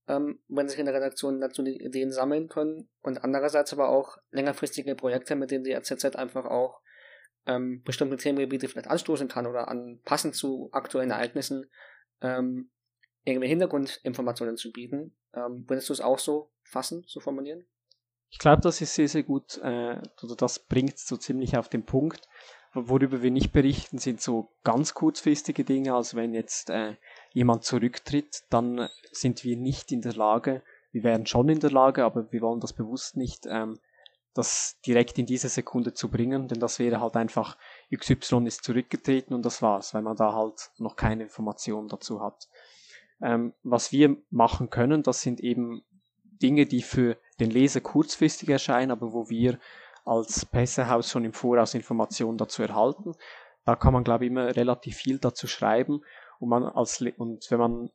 ähm, 0.08 0.40
wenn 0.48 0.68
sich 0.68 0.80
in 0.80 0.86
der 0.86 0.96
Redaktion 0.96 1.42
dazu 1.42 1.64
die 1.64 1.84
Ideen 1.84 2.12
sammeln 2.12 2.48
können. 2.48 2.90
Und 3.02 3.24
andererseits 3.24 3.74
aber 3.74 3.90
auch 3.90 4.18
längerfristige 4.32 4.96
Projekte, 4.96 5.36
mit 5.36 5.52
denen 5.52 5.64
die 5.64 5.74
RZZ 5.74 6.16
einfach 6.16 6.46
auch 6.46 6.82
ähm, 7.46 7.84
bestimmte 7.84 8.18
Themengebiete 8.18 8.68
vielleicht 8.68 8.90
anstoßen 8.90 9.28
kann 9.28 9.46
oder 9.46 9.68
anpassend 9.68 10.36
zu 10.36 10.70
aktuellen 10.72 11.12
Ereignissen 11.12 11.70
ähm, 12.22 12.72
irgendwie 13.24 13.48
Hintergrundinformationen 13.48 14.58
zu 14.58 14.72
bieten. 14.72 15.16
Ähm, 15.34 15.66
würdest 15.68 15.90
du 15.90 15.94
es 15.94 16.02
auch 16.02 16.20
so 16.20 16.52
fassen, 16.64 17.04
so 17.08 17.20
formulieren? 17.20 17.66
Ich 18.30 18.40
glaube, 18.40 18.62
das 18.62 18.82
ist 18.82 18.94
sehr, 18.96 19.08
sehr 19.08 19.24
gut, 19.24 19.58
äh, 19.60 20.02
oder 20.24 20.36
das 20.38 20.60
bringt 20.60 20.98
so 20.98 21.18
ziemlich 21.18 21.58
auf 21.58 21.70
den 21.70 21.86
Punkt. 21.86 22.28
Worüber 22.78 23.22
wir 23.22 23.32
nicht 23.32 23.54
berichten, 23.54 24.00
sind 24.00 24.22
so 24.22 24.50
ganz 24.64 24.94
kurzfristige 24.94 25.64
Dinge. 25.64 25.96
Also 25.96 26.18
wenn 26.18 26.34
jetzt 26.34 26.70
äh, 26.70 26.96
jemand 27.32 27.64
zurücktritt, 27.64 28.44
dann 28.50 28.90
sind 29.12 29.46
wir 29.46 29.56
nicht 29.56 29.94
in 29.94 30.02
der 30.02 30.14
Lage, 30.14 30.62
wir 30.96 31.04
wären 31.04 31.26
schon 31.26 31.50
in 31.50 31.60
der 31.60 31.72
Lage, 31.72 32.06
aber 32.06 32.32
wir 32.32 32.42
wollen 32.42 32.62
das 32.62 32.72
bewusst 32.72 33.18
nicht, 33.18 33.46
ähm, 33.50 33.80
das 34.34 34.78
direkt 34.86 35.18
in 35.18 35.26
diese 35.26 35.50
Sekunde 35.50 35.94
zu 35.94 36.10
bringen, 36.10 36.48
denn 36.48 36.60
das 36.60 36.80
wäre 36.80 37.02
halt 37.02 37.18
einfach, 37.18 37.58
XY 37.94 38.46
ist 38.48 38.64
zurückgetreten 38.64 39.34
und 39.34 39.46
das 39.46 39.62
war's, 39.62 39.94
weil 39.94 40.04
man 40.04 40.16
da 40.16 40.34
halt 40.34 40.72
noch 40.78 40.96
keine 40.96 41.24
Information 41.24 41.90
dazu 41.90 42.22
hat. 42.22 42.48
Ähm, 43.22 43.54
was 43.64 43.92
wir 43.92 44.16
machen 44.30 44.70
können, 44.70 45.04
das 45.04 45.22
sind 45.22 45.42
eben 45.42 45.84
Dinge, 46.24 46.66
die 46.66 46.82
für 46.82 47.18
den 47.42 47.52
Leser 47.52 47.82
kurzfristig 47.82 48.48
erscheinen, 48.48 48.92
aber 48.92 49.12
wo 49.12 49.30
wir 49.30 49.60
als 50.06 50.46
Pressehaus 50.46 51.10
schon 51.10 51.26
im 51.26 51.34
Voraus 51.34 51.74
Informationen 51.74 52.38
dazu 52.38 52.62
erhalten. 52.64 53.14
Da 53.66 53.76
kann 53.76 53.94
man, 53.94 54.04
glaube 54.04 54.26
ich, 54.26 54.32
immer 54.32 54.56
relativ 54.56 54.98
viel 54.98 55.18
dazu 55.18 55.48
schreiben 55.48 56.02
und 56.40 56.50
man 56.50 56.64
als 56.64 57.02
und 57.18 57.46
wenn 57.50 57.60
man 57.60 57.90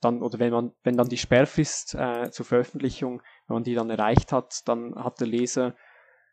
dann 0.00 0.22
oder 0.22 0.38
wenn 0.38 0.52
man 0.52 0.72
wenn 0.82 0.96
dann 0.96 1.08
die 1.08 1.18
Sperrfrist 1.18 1.94
äh, 1.94 2.30
zur 2.30 2.46
Veröffentlichung, 2.46 3.22
wenn 3.46 3.54
man 3.54 3.64
die 3.64 3.74
dann 3.74 3.90
erreicht 3.90 4.32
hat, 4.32 4.66
dann 4.66 4.94
hat 4.94 5.20
der 5.20 5.26
Leser 5.26 5.76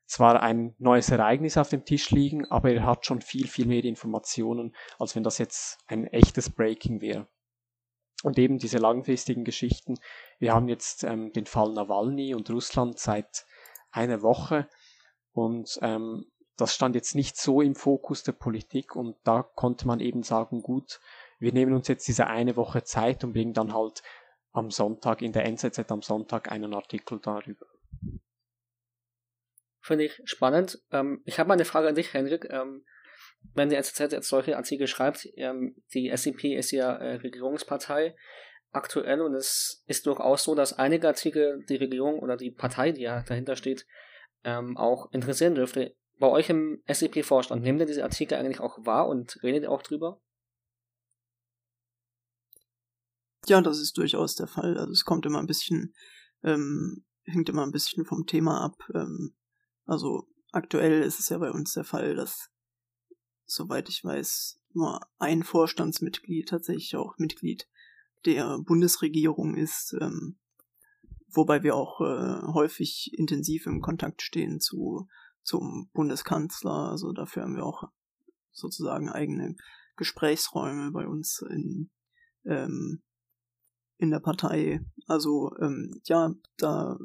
zwar 0.05 0.41
ein 0.41 0.73
neues 0.77 1.09
Ereignis 1.09 1.57
auf 1.57 1.67
dem 1.67 1.83
Tisch 1.83 2.11
liegen, 2.11 2.45
aber 2.49 2.71
er 2.71 2.85
hat 2.85 3.05
schon 3.05 3.19
viel 3.19 3.47
viel 3.47 3.65
mehr 3.65 3.83
Informationen, 3.83 4.73
als 4.99 5.15
wenn 5.15 5.23
das 5.23 5.37
jetzt 5.37 5.79
ein 5.87 6.07
echtes 6.07 6.49
Breaking 6.49 7.01
wäre. 7.01 7.27
Und 8.23 8.39
eben 8.39 8.57
diese 8.57 8.79
langfristigen 8.79 9.43
Geschichten. 9.43 9.99
Wir 10.39 10.53
haben 10.53 10.69
jetzt 10.69 11.03
ähm, 11.03 11.33
den 11.33 11.45
Fall 11.45 11.73
Nawalny 11.73 12.33
und 12.33 12.49
Russland 12.49 12.97
seit 12.97 13.45
einer 13.91 14.21
Woche 14.23 14.67
und 15.37 15.77
ähm, 15.83 16.25
das 16.57 16.73
stand 16.73 16.95
jetzt 16.95 17.13
nicht 17.13 17.37
so 17.37 17.61
im 17.61 17.75
Fokus 17.75 18.23
der 18.23 18.31
Politik 18.31 18.95
und 18.95 19.15
da 19.23 19.43
konnte 19.43 19.85
man 19.85 19.99
eben 19.99 20.23
sagen, 20.23 20.63
gut, 20.63 20.99
wir 21.37 21.53
nehmen 21.53 21.73
uns 21.73 21.87
jetzt 21.87 22.07
diese 22.07 22.25
eine 22.25 22.55
Woche 22.55 22.83
Zeit 22.83 23.23
und 23.23 23.33
bringen 23.33 23.53
dann 23.53 23.71
halt 23.71 24.01
am 24.51 24.71
Sonntag 24.71 25.21
in 25.21 25.33
der 25.33 25.45
NZZ 25.45 25.91
am 25.91 26.01
Sonntag 26.01 26.51
einen 26.51 26.73
Artikel 26.73 27.19
darüber. 27.21 27.67
Finde 29.79 30.05
ich 30.05 30.19
spannend. 30.25 30.79
Ähm, 30.91 31.21
ich 31.25 31.37
habe 31.37 31.49
mal 31.49 31.53
eine 31.53 31.65
Frage 31.65 31.87
an 31.87 31.95
dich, 31.95 32.13
Henrik. 32.13 32.45
Ähm, 32.49 32.83
wenn 33.53 33.69
die 33.69 33.75
NZZ 33.75 34.11
jetzt 34.11 34.27
solche 34.27 34.57
Artikel 34.57 34.87
schreibt, 34.87 35.27
ähm, 35.35 35.75
die 35.93 36.09
SCP 36.09 36.55
ist 36.55 36.71
ja 36.71 36.95
äh, 36.95 37.17
Regierungspartei 37.17 38.15
aktuell 38.71 39.21
und 39.21 39.35
es 39.35 39.83
ist 39.85 40.07
durchaus 40.07 40.43
so, 40.43 40.55
dass 40.55 40.73
einige 40.73 41.07
Artikel 41.07 41.63
die 41.69 41.75
Regierung 41.75 42.17
oder 42.17 42.37
die 42.37 42.49
Partei, 42.49 42.91
die 42.91 43.03
ja 43.03 43.21
dahinter 43.21 43.55
steht, 43.55 43.85
ähm, 44.43 44.77
auch 44.77 45.11
interessieren 45.11 45.55
dürfte. 45.55 45.95
Bei 46.19 46.27
euch 46.27 46.49
im 46.49 46.81
SCP-Vorstand, 46.87 47.61
nehmt 47.61 47.79
ihr 47.79 47.85
diese 47.85 48.03
Artikel 48.03 48.35
eigentlich 48.35 48.59
auch 48.59 48.85
wahr 48.85 49.07
und 49.07 49.41
redet 49.43 49.63
ihr 49.63 49.71
auch 49.71 49.83
drüber? 49.83 50.19
Ja, 53.45 53.61
das 53.61 53.79
ist 53.79 53.97
durchaus 53.97 54.35
der 54.35 54.47
Fall. 54.47 54.77
Also 54.77 54.91
es 54.91 55.05
kommt 55.05 55.25
immer 55.25 55.39
ein 55.39 55.47
bisschen, 55.47 55.93
ähm, 56.43 57.05
hängt 57.23 57.49
immer 57.49 57.63
ein 57.65 57.71
bisschen 57.71 58.03
vom 58.03 58.25
Thema 58.25 58.61
ab. 58.61 58.83
Ähm, 58.93 59.35
also 59.85 60.27
aktuell 60.51 61.01
ist 61.01 61.19
es 61.19 61.29
ja 61.29 61.37
bei 61.37 61.51
uns 61.51 61.73
der 61.73 61.83
Fall, 61.83 62.15
dass, 62.15 62.49
soweit 63.45 63.87
ich 63.89 64.03
weiß, 64.03 64.59
nur 64.73 64.99
ein 65.17 65.43
Vorstandsmitglied 65.43 66.49
tatsächlich 66.49 66.95
auch 66.95 67.17
Mitglied 67.17 67.67
der 68.25 68.59
Bundesregierung 68.59 69.55
ist. 69.55 69.95
Ähm, 70.01 70.39
wobei 71.37 71.63
wir 71.63 71.75
auch 71.75 72.01
äh, 72.01 72.41
häufig 72.53 73.11
intensiv 73.13 73.65
im 73.67 73.81
Kontakt 73.81 74.21
stehen 74.21 74.59
zu 74.59 75.07
zum 75.43 75.89
Bundeskanzler. 75.93 76.89
Also 76.89 77.13
dafür 77.13 77.43
haben 77.43 77.55
wir 77.55 77.65
auch 77.65 77.83
sozusagen 78.51 79.09
eigene 79.09 79.55
Gesprächsräume 79.95 80.91
bei 80.91 81.07
uns 81.07 81.41
in 81.49 81.89
ähm, 82.45 83.01
in 83.97 84.11
der 84.11 84.19
Partei. 84.19 84.81
Also 85.05 85.55
ähm, 85.59 86.01
ja, 86.05 86.33
da 86.57 86.97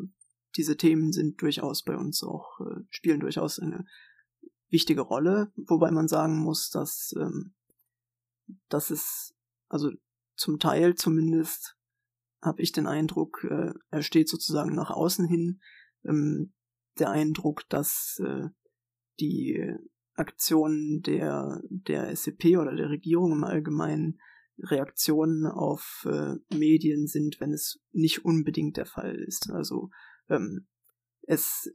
diese 0.57 0.77
Themen 0.77 1.12
sind 1.12 1.40
durchaus 1.40 1.83
bei 1.83 1.97
uns 1.97 2.23
auch 2.23 2.61
äh, 2.61 2.81
spielen 2.90 3.21
durchaus 3.21 3.59
eine 3.59 3.87
wichtige 4.68 5.03
Rolle, 5.03 5.53
wobei 5.57 5.90
man 5.90 6.09
sagen 6.09 6.38
muss, 6.38 6.71
dass 6.71 7.14
ähm, 7.18 7.55
dass 8.68 8.90
es 8.90 9.35
also 9.68 9.90
zum 10.37 10.59
Teil 10.59 10.95
zumindest 10.95 11.77
habe 12.43 12.61
ich 12.61 12.73
den 12.73 12.87
Eindruck, 12.87 13.47
äh, 13.49 13.73
er 13.91 14.03
steht 14.03 14.29
sozusagen 14.29 14.75
nach 14.75 14.91
außen 14.91 15.27
hin 15.27 15.61
ähm, 16.05 16.53
der 16.99 17.11
Eindruck, 17.11 17.69
dass 17.69 18.21
äh, 18.23 18.49
die 19.21 19.73
Aktionen 20.15 21.01
der, 21.03 21.63
der 21.71 22.15
SCP 22.15 22.59
oder 22.59 22.75
der 22.75 22.91
Regierung 22.91 23.33
im 23.33 23.45
Allgemeinen 23.45 24.19
Reaktionen 24.59 25.47
auf 25.47 26.07
äh, 26.11 26.35
Medien 26.55 27.07
sind, 27.07 27.41
wenn 27.41 27.53
es 27.53 27.81
nicht 27.93 28.25
unbedingt 28.25 28.77
der 28.77 28.87
Fall 28.87 29.15
ist. 29.15 29.51
Also 29.51 29.91
ähm, 30.29 30.67
es 31.23 31.71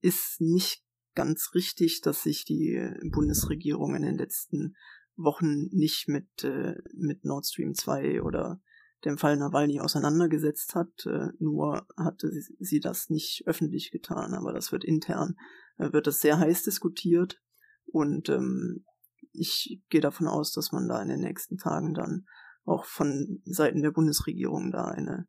ist 0.00 0.40
nicht 0.40 0.84
ganz 1.14 1.50
richtig, 1.54 2.02
dass 2.02 2.22
sich 2.22 2.44
die 2.44 2.78
Bundesregierung 3.10 3.94
in 3.94 4.02
den 4.02 4.18
letzten 4.18 4.74
Wochen 5.16 5.68
nicht 5.72 6.08
mit, 6.08 6.28
äh, 6.44 6.74
mit 6.94 7.24
Nord 7.24 7.46
Stream 7.46 7.74
2 7.74 8.22
oder 8.22 8.60
dem 9.04 9.18
Fall 9.18 9.36
Nawalny 9.36 9.80
auseinandergesetzt 9.80 10.74
hat, 10.74 11.06
äh, 11.06 11.28
nur 11.38 11.86
hatte 11.96 12.30
sie, 12.30 12.56
sie, 12.58 12.80
das 12.80 13.10
nicht 13.10 13.44
öffentlich 13.46 13.90
getan, 13.90 14.34
aber 14.34 14.52
das 14.52 14.72
wird 14.72 14.84
intern, 14.84 15.36
äh, 15.78 15.92
wird 15.92 16.06
das 16.06 16.20
sehr 16.20 16.38
heiß 16.38 16.64
diskutiert 16.64 17.40
und 17.86 18.28
ähm, 18.28 18.84
ich 19.32 19.80
gehe 19.88 20.00
davon 20.00 20.26
aus, 20.26 20.52
dass 20.52 20.72
man 20.72 20.88
da 20.88 21.00
in 21.00 21.08
den 21.08 21.20
nächsten 21.20 21.56
Tagen 21.56 21.94
dann 21.94 22.26
auch 22.64 22.84
von 22.84 23.42
Seiten 23.44 23.82
der 23.82 23.90
Bundesregierung 23.90 24.70
da 24.70 24.86
eine, 24.86 25.28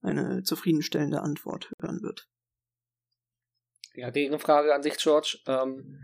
eine 0.00 0.42
zufriedenstellende 0.42 1.22
Antwort 1.22 1.72
hören 1.80 2.02
wird. 2.02 2.28
Ja, 3.94 4.10
Gegenfrage 4.10 4.74
an 4.74 4.82
dich, 4.82 4.96
George. 4.96 5.38
Ähm, 5.46 6.00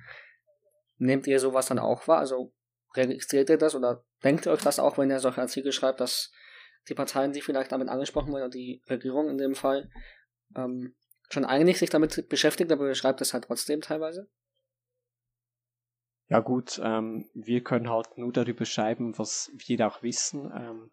nehmt 0.99 1.27
ihr 1.27 1.40
sowas 1.40 1.66
dann 1.66 1.79
auch 1.79 2.07
wahr? 2.07 2.18
Also 2.18 2.55
registriert 2.94 3.51
ihr 3.51 3.59
das 3.59 3.75
oder 3.75 4.05
denkt 4.23 4.46
ihr 4.46 4.53
euch 4.53 4.62
das 4.62 4.79
auch, 4.79 4.99
wenn 4.99 5.11
ihr 5.11 5.18
solche 5.18 5.40
Artikel 5.40 5.73
schreibt, 5.73 6.01
dass 6.01 6.31
die 6.88 6.95
Parteien, 6.95 7.33
die 7.33 7.40
vielleicht 7.40 7.73
damit 7.73 7.88
angesprochen 7.88 8.33
werden, 8.33 8.45
und 8.45 8.55
die 8.55 8.83
Regierung 8.88 9.29
in 9.29 9.38
dem 9.38 9.55
Fall, 9.55 9.90
ähm, 10.57 10.95
schon 11.31 11.45
eigentlich 11.45 11.79
sich 11.79 11.90
damit 11.90 12.29
beschäftigt, 12.29 12.73
aber 12.73 12.88
ihr 12.88 12.95
schreibt 12.95 13.21
es 13.21 13.33
halt 13.33 13.45
trotzdem 13.45 13.81
teilweise? 13.81 14.29
Ja 16.29 16.40
gut, 16.40 16.81
ähm, 16.83 17.29
wir 17.35 17.62
können 17.62 17.90
halt 17.90 18.16
nur 18.16 18.33
darüber 18.33 18.64
schreiben, 18.64 19.19
was 19.19 19.51
wir 19.53 19.87
auch 19.87 20.03
wissen. 20.03 20.51
Ähm, 20.55 20.90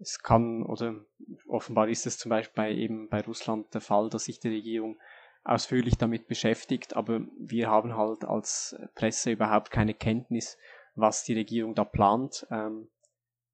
es 0.00 0.18
kann 0.18 0.64
oder 0.64 0.96
offenbar 1.46 1.88
ist 1.88 2.06
es 2.06 2.18
zum 2.18 2.30
Beispiel 2.30 2.54
bei 2.56 2.72
eben 2.72 3.08
bei 3.08 3.20
Russland 3.20 3.72
der 3.72 3.80
Fall, 3.80 4.10
dass 4.10 4.24
sich 4.24 4.40
die 4.40 4.48
Regierung 4.48 4.98
ausführlich 5.44 5.96
damit 5.96 6.26
beschäftigt, 6.26 6.96
aber 6.96 7.20
wir 7.38 7.68
haben 7.68 7.96
halt 7.96 8.24
als 8.24 8.76
Presse 8.94 9.30
überhaupt 9.30 9.70
keine 9.70 9.94
Kenntnis, 9.94 10.56
was 10.94 11.24
die 11.24 11.34
Regierung 11.34 11.74
da 11.74 11.84
plant. 11.84 12.46
Ähm, 12.50 12.88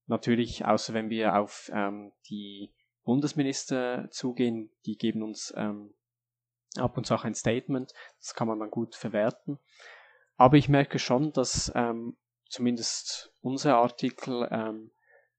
natürlich, 0.08 0.64
außer 0.64 0.94
wenn 0.94 1.10
wir 1.10 1.36
auf 1.36 1.70
ähm, 1.72 2.12
die 2.28 2.72
Bundesminister 3.04 4.08
zugehen, 4.10 4.70
die 4.84 4.96
geben 4.96 5.22
uns 5.22 5.52
ähm, 5.56 5.94
ab 6.76 6.96
und 6.96 7.06
zu 7.06 7.14
auch 7.14 7.24
ein 7.24 7.34
Statement, 7.34 7.92
das 8.18 8.34
kann 8.34 8.48
man 8.48 8.58
dann 8.58 8.70
gut 8.70 8.94
verwerten. 8.94 9.58
Aber 10.36 10.56
ich 10.56 10.68
merke 10.68 10.98
schon, 10.98 11.32
dass 11.32 11.72
ähm, 11.74 12.16
zumindest 12.48 13.32
unsere 13.40 13.76
Artikel 13.76 14.48
ähm, 14.50 14.90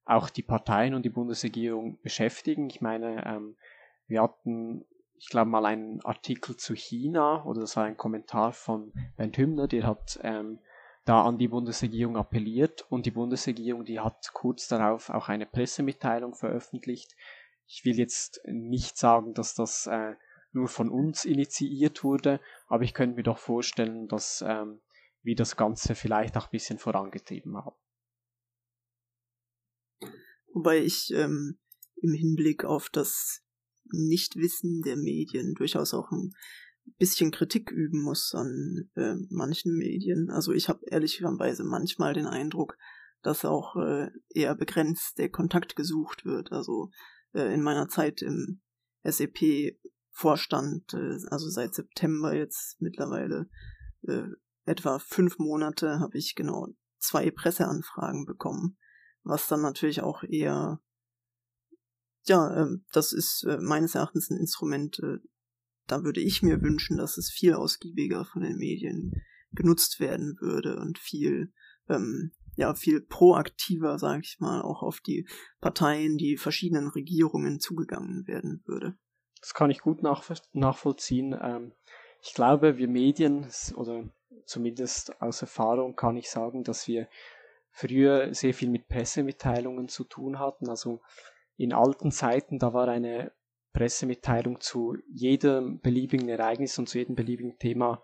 auch 0.04 0.28
die 0.28 0.42
Parteien 0.42 0.94
und 0.94 1.04
die 1.04 1.10
Bundesregierung 1.10 2.00
beschäftigen. 2.02 2.68
Ich 2.68 2.80
meine, 2.80 3.24
ähm, 3.26 3.56
wir 4.06 4.22
hatten, 4.22 4.84
ich 5.14 5.28
glaube 5.28 5.50
mal 5.50 5.64
einen 5.66 6.04
Artikel 6.04 6.56
zu 6.56 6.74
China 6.74 7.44
oder 7.44 7.60
das 7.60 7.76
war 7.76 7.84
ein 7.84 7.96
Kommentar 7.96 8.52
von 8.52 8.92
Bernd 9.16 9.38
Hübner, 9.38 9.68
der 9.68 9.86
hat 9.86 10.18
ähm, 10.22 10.58
da 11.04 11.24
an 11.24 11.38
die 11.38 11.48
Bundesregierung 11.48 12.16
appelliert 12.16 12.86
und 12.90 13.06
die 13.06 13.10
Bundesregierung, 13.10 13.84
die 13.84 14.00
hat 14.00 14.32
kurz 14.32 14.68
darauf 14.68 15.10
auch 15.10 15.28
eine 15.28 15.46
Pressemitteilung 15.46 16.34
veröffentlicht. 16.34 17.16
Ich 17.66 17.84
will 17.84 17.98
jetzt 17.98 18.40
nicht 18.44 18.96
sagen, 18.96 19.34
dass 19.34 19.54
das 19.54 19.86
äh, 19.86 20.14
nur 20.52 20.68
von 20.68 20.90
uns 20.90 21.24
initiiert 21.24 22.04
wurde, 22.04 22.40
aber 22.66 22.84
ich 22.84 22.94
könnte 22.94 23.16
mir 23.16 23.22
doch 23.22 23.38
vorstellen, 23.38 24.08
dass 24.08 24.44
ähm, 24.46 24.80
wir 25.22 25.36
das 25.36 25.56
Ganze 25.56 25.94
vielleicht 25.94 26.36
auch 26.36 26.46
ein 26.46 26.52
bisschen 26.52 26.78
vorangetrieben 26.78 27.56
haben. 27.56 27.76
Wobei 30.52 30.78
ich 30.78 31.12
ähm, 31.14 31.58
im 31.96 32.12
Hinblick 32.12 32.64
auf 32.64 32.88
das 32.90 33.42
Nichtwissen 33.92 34.82
der 34.82 34.96
Medien 34.96 35.54
durchaus 35.54 35.94
auch 35.94 36.10
ein 36.10 36.34
bisschen 36.98 37.30
Kritik 37.30 37.70
üben 37.70 38.02
muss 38.02 38.34
an 38.34 38.90
äh, 38.94 39.14
manchen 39.30 39.76
Medien. 39.76 40.30
Also 40.30 40.52
ich 40.52 40.68
habe 40.68 40.80
ehrlicherweise 40.86 41.64
manchmal 41.64 42.14
den 42.14 42.26
Eindruck, 42.26 42.76
dass 43.22 43.44
auch 43.44 43.76
äh, 43.76 44.10
eher 44.28 44.54
begrenzt 44.54 45.18
der 45.18 45.30
Kontakt 45.30 45.76
gesucht 45.76 46.24
wird. 46.24 46.52
Also 46.52 46.90
äh, 47.32 47.52
in 47.54 47.62
meiner 47.62 47.88
Zeit 47.88 48.22
im 48.22 48.60
SEP-Vorstand, 49.02 50.94
äh, 50.94 51.18
also 51.30 51.48
seit 51.48 51.74
September 51.74 52.34
jetzt 52.34 52.80
mittlerweile 52.80 53.48
äh, 54.02 54.28
etwa 54.64 54.98
fünf 54.98 55.38
Monate, 55.38 56.00
habe 56.00 56.18
ich 56.18 56.34
genau 56.34 56.68
zwei 56.98 57.30
Presseanfragen 57.30 58.26
bekommen, 58.26 58.78
was 59.22 59.48
dann 59.48 59.62
natürlich 59.62 60.02
auch 60.02 60.22
eher 60.22 60.80
ja, 62.24 62.54
äh, 62.54 62.78
das 62.92 63.12
ist 63.12 63.44
äh, 63.44 63.58
meines 63.58 63.94
Erachtens 63.94 64.30
ein 64.30 64.38
Instrument, 64.38 64.98
äh, 65.00 65.18
da 65.90 66.04
würde 66.04 66.20
ich 66.20 66.42
mir 66.42 66.62
wünschen, 66.62 66.98
dass 66.98 67.18
es 67.18 67.30
viel 67.30 67.54
ausgiebiger 67.54 68.24
von 68.24 68.42
den 68.42 68.56
Medien 68.56 69.22
genutzt 69.52 70.00
werden 70.00 70.36
würde 70.40 70.76
und 70.76 70.98
viel, 70.98 71.52
ähm, 71.88 72.32
ja, 72.56 72.74
viel 72.74 73.00
proaktiver, 73.00 73.98
sage 73.98 74.22
ich 74.24 74.38
mal, 74.38 74.62
auch 74.62 74.82
auf 74.82 75.00
die 75.00 75.26
Parteien, 75.60 76.18
die 76.18 76.36
verschiedenen 76.36 76.88
Regierungen 76.88 77.58
zugegangen 77.58 78.26
werden 78.26 78.62
würde. 78.66 78.96
Das 79.40 79.54
kann 79.54 79.70
ich 79.70 79.80
gut 79.80 80.02
nachvollziehen. 80.02 81.36
Ähm, 81.40 81.72
ich 82.22 82.34
glaube, 82.34 82.76
wir 82.76 82.88
Medien, 82.88 83.46
oder 83.74 84.04
zumindest 84.44 85.20
aus 85.20 85.42
Erfahrung 85.42 85.96
kann 85.96 86.16
ich 86.16 86.30
sagen, 86.30 86.64
dass 86.64 86.86
wir 86.86 87.08
früher 87.70 88.34
sehr 88.34 88.52
viel 88.52 88.68
mit 88.68 88.88
Pressemitteilungen 88.88 89.88
zu 89.88 90.04
tun 90.04 90.38
hatten. 90.38 90.68
Also 90.68 91.00
in 91.56 91.72
alten 91.72 92.10
Zeiten, 92.10 92.58
da 92.58 92.72
war 92.72 92.88
eine 92.88 93.32
Pressemitteilung 93.72 94.60
zu 94.60 94.96
jedem 95.08 95.80
beliebigen 95.80 96.28
Ereignis 96.28 96.78
und 96.78 96.88
zu 96.88 96.98
jedem 96.98 97.14
beliebigen 97.14 97.58
Thema 97.58 98.02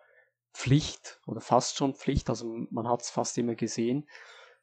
Pflicht 0.52 1.20
oder 1.26 1.40
fast 1.40 1.76
schon 1.76 1.94
Pflicht, 1.94 2.30
also 2.30 2.46
man 2.70 2.88
hat 2.88 3.02
es 3.02 3.10
fast 3.10 3.36
immer 3.38 3.54
gesehen. 3.54 4.08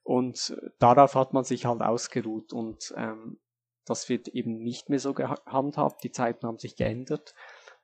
Und 0.02 0.58
darauf 0.80 1.16
hat 1.16 1.34
man 1.34 1.44
sich 1.44 1.66
halt 1.66 1.82
ausgeruht 1.82 2.52
und 2.52 2.94
ähm, 2.98 3.40
das 3.86 4.10
wird 4.10 4.28
eben 4.30 4.58
nicht 4.58 4.90
mehr 4.90 5.00
so 5.00 5.14
gehandhabt, 5.14 6.04
die 6.04 6.12
Zeiten 6.12 6.48
haben 6.48 6.58
sich 6.58 6.76
geändert, 6.76 7.34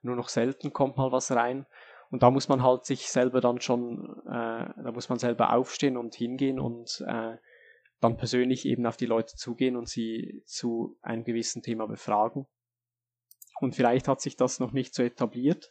nur 0.02 0.16
noch 0.16 0.30
selten 0.30 0.74
kommt 0.74 0.98
mal 0.98 1.12
was 1.12 1.32
rein. 1.32 1.66
Und 2.10 2.24
da 2.24 2.32
muss 2.32 2.50
man 2.50 2.64
halt 2.64 2.86
sich 2.86 3.10
selber 3.10 3.40
dann 3.40 3.62
schon, 3.62 4.22
äh, 4.26 4.74
da 4.84 4.92
muss 4.94 5.10
man 5.10 5.20
selber 5.20 5.54
aufstehen 5.54 5.96
und 5.96 6.16
hingehen 6.16 6.60
und 6.60 7.04
äh, 7.08 7.38
dann 8.00 8.18
persönlich 8.18 8.66
eben 8.66 8.86
auf 8.86 8.98
die 8.98 9.06
Leute 9.06 9.36
zugehen 9.36 9.76
und 9.76 9.88
sie 9.88 10.42
zu 10.46 10.98
einem 11.02 11.24
gewissen 11.24 11.62
Thema 11.62 11.86
befragen. 11.86 12.48
Und 13.62 13.76
vielleicht 13.76 14.08
hat 14.08 14.22
sich 14.22 14.36
das 14.36 14.60
noch 14.60 14.72
nicht 14.72 14.94
so 14.94 15.04
etabliert. 15.04 15.70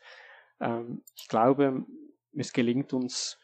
Ähm, 0.61 1.03
ich 1.17 1.29
glaube, 1.29 1.85
es 2.37 2.53
gelingt 2.53 2.93
uns 2.93 3.39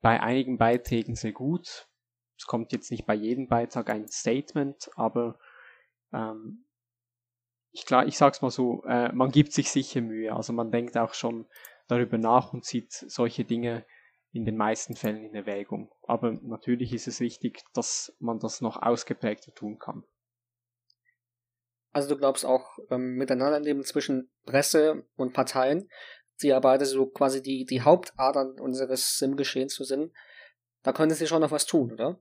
bei 0.00 0.20
einigen 0.20 0.58
Beiträgen 0.58 1.14
sehr 1.14 1.32
gut. 1.32 1.88
Es 2.36 2.46
kommt 2.46 2.72
jetzt 2.72 2.90
nicht 2.90 3.06
bei 3.06 3.14
jedem 3.14 3.48
Beitrag 3.48 3.90
ein 3.90 4.08
Statement, 4.08 4.90
aber 4.94 5.38
ähm, 6.12 6.64
ich, 7.72 7.84
klar, 7.84 8.06
ich 8.06 8.16
sag's 8.16 8.42
mal 8.42 8.50
so, 8.50 8.84
äh, 8.84 9.12
man 9.12 9.30
gibt 9.30 9.52
sich 9.52 9.70
sicher 9.70 10.00
Mühe. 10.00 10.34
Also 10.34 10.52
man 10.52 10.70
denkt 10.70 10.96
auch 10.96 11.14
schon 11.14 11.46
darüber 11.88 12.18
nach 12.18 12.52
und 12.52 12.64
zieht 12.64 12.92
solche 12.92 13.44
Dinge 13.44 13.84
in 14.32 14.44
den 14.44 14.56
meisten 14.56 14.94
Fällen 14.94 15.24
in 15.24 15.34
Erwägung. 15.34 15.90
Aber 16.06 16.32
natürlich 16.42 16.92
ist 16.92 17.08
es 17.08 17.20
wichtig, 17.20 17.62
dass 17.74 18.14
man 18.20 18.38
das 18.38 18.60
noch 18.60 18.80
ausgeprägter 18.80 19.52
tun 19.54 19.78
kann. 19.78 20.04
Also 21.92 22.08
du 22.08 22.16
glaubst 22.16 22.44
auch 22.44 22.78
ähm, 22.90 23.14
Miteinanderleben 23.14 23.84
zwischen 23.84 24.30
Presse 24.44 25.06
und 25.16 25.32
Parteien, 25.32 25.88
die 26.42 26.48
ja 26.48 26.60
beide 26.60 26.86
so 26.86 27.06
quasi 27.06 27.42
die, 27.42 27.64
die 27.64 27.82
Hauptadern 27.82 28.60
unseres 28.60 29.18
Sim-Geschehens 29.18 29.74
zu 29.74 29.84
sind, 29.84 30.12
da 30.82 30.92
könnte 30.92 31.14
sie 31.14 31.26
schon 31.26 31.40
noch 31.40 31.50
was 31.50 31.66
tun, 31.66 31.92
oder? 31.92 32.20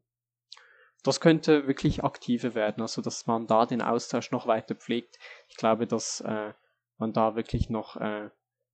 Das 1.03 1.21
könnte 1.21 1.67
wirklich 1.67 2.03
aktiver 2.03 2.55
werden, 2.55 2.81
also 2.81 3.01
dass 3.01 3.27
man 3.27 3.45
da 3.45 3.65
den 3.65 3.81
Austausch 3.81 4.31
noch 4.31 4.47
weiter 4.47 4.75
pflegt. 4.75 5.17
Ich 5.47 5.55
glaube, 5.55 5.85
dass 5.85 6.21
äh, 6.21 6.53
man 6.97 7.13
da 7.13 7.35
wirklich 7.35 7.69
noch 7.69 7.97
äh, 7.97 8.29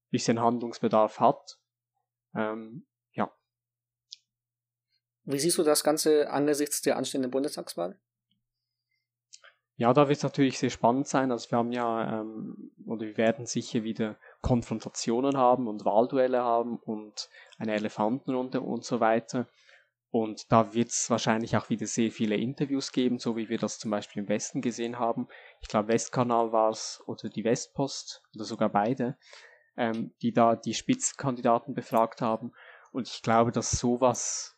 bisschen 0.10 0.39
Handlungsbedarf 0.39 1.19
hat. 1.19 1.60
Ähm, 2.36 2.88
wie 5.25 5.39
siehst 5.39 5.58
du 5.58 5.63
das 5.63 5.84
Ganze 5.84 6.29
angesichts 6.29 6.82
der 6.82 6.97
anstehenden 6.97 7.32
Bundestagswahl? 7.32 7.97
Ja, 9.76 9.92
da 9.94 10.08
wird 10.08 10.18
es 10.18 10.24
natürlich 10.24 10.60
sehr 10.60 10.70
spannend 10.70 11.08
sein. 11.08 11.32
Also 11.32 11.50
wir 11.50 11.58
haben 11.58 11.72
ja, 11.72 12.22
ähm, 12.22 12.72
oder 12.86 13.08
wir 13.08 13.18
werden 13.18 13.48
sicher 13.48 13.84
wieder 13.84 14.18
Konfrontationen 14.42 15.36
haben 15.36 15.68
und 15.68 15.84
Wahlduelle 15.84 16.44
haben 16.44 16.78
und 16.78 17.30
eine 17.58 17.74
Elefantenrunde 17.74 18.62
und 18.62 18.86
so 18.86 19.00
weiter. 19.00 19.48
Und 20.12 20.52
da 20.52 20.76
wird 20.76 20.90
es 20.90 21.10
wahrscheinlich 21.10 21.58
auch 21.58 21.72
wieder 21.72 21.88
sehr 21.88 22.12
viele 22.12 22.36
Interviews 22.36 22.92
geben, 22.92 23.18
so 23.18 23.36
wie 23.36 23.50
wir 23.50 23.58
das 23.58 23.80
zum 23.80 23.90
Beispiel 23.90 24.22
im 24.22 24.30
Westen 24.30 24.62
gesehen 24.62 25.00
haben. 25.00 25.28
Ich 25.60 25.68
glaube, 25.68 25.88
Westkanal 25.88 26.52
war 26.52 26.70
es 26.70 27.02
oder 27.08 27.30
die 27.30 27.44
Westpost 27.44 28.22
oder 28.36 28.46
sogar 28.46 28.70
beide, 28.70 29.18
ähm, 29.76 30.14
die 30.22 30.32
da 30.32 30.56
die 30.56 30.76
Spitzenkandidaten 30.76 31.74
befragt 31.74 32.22
haben. 32.22 32.52
Und 32.92 33.08
ich 33.08 33.24
glaube, 33.24 33.52
dass 33.52 33.72
sowas 33.72 34.56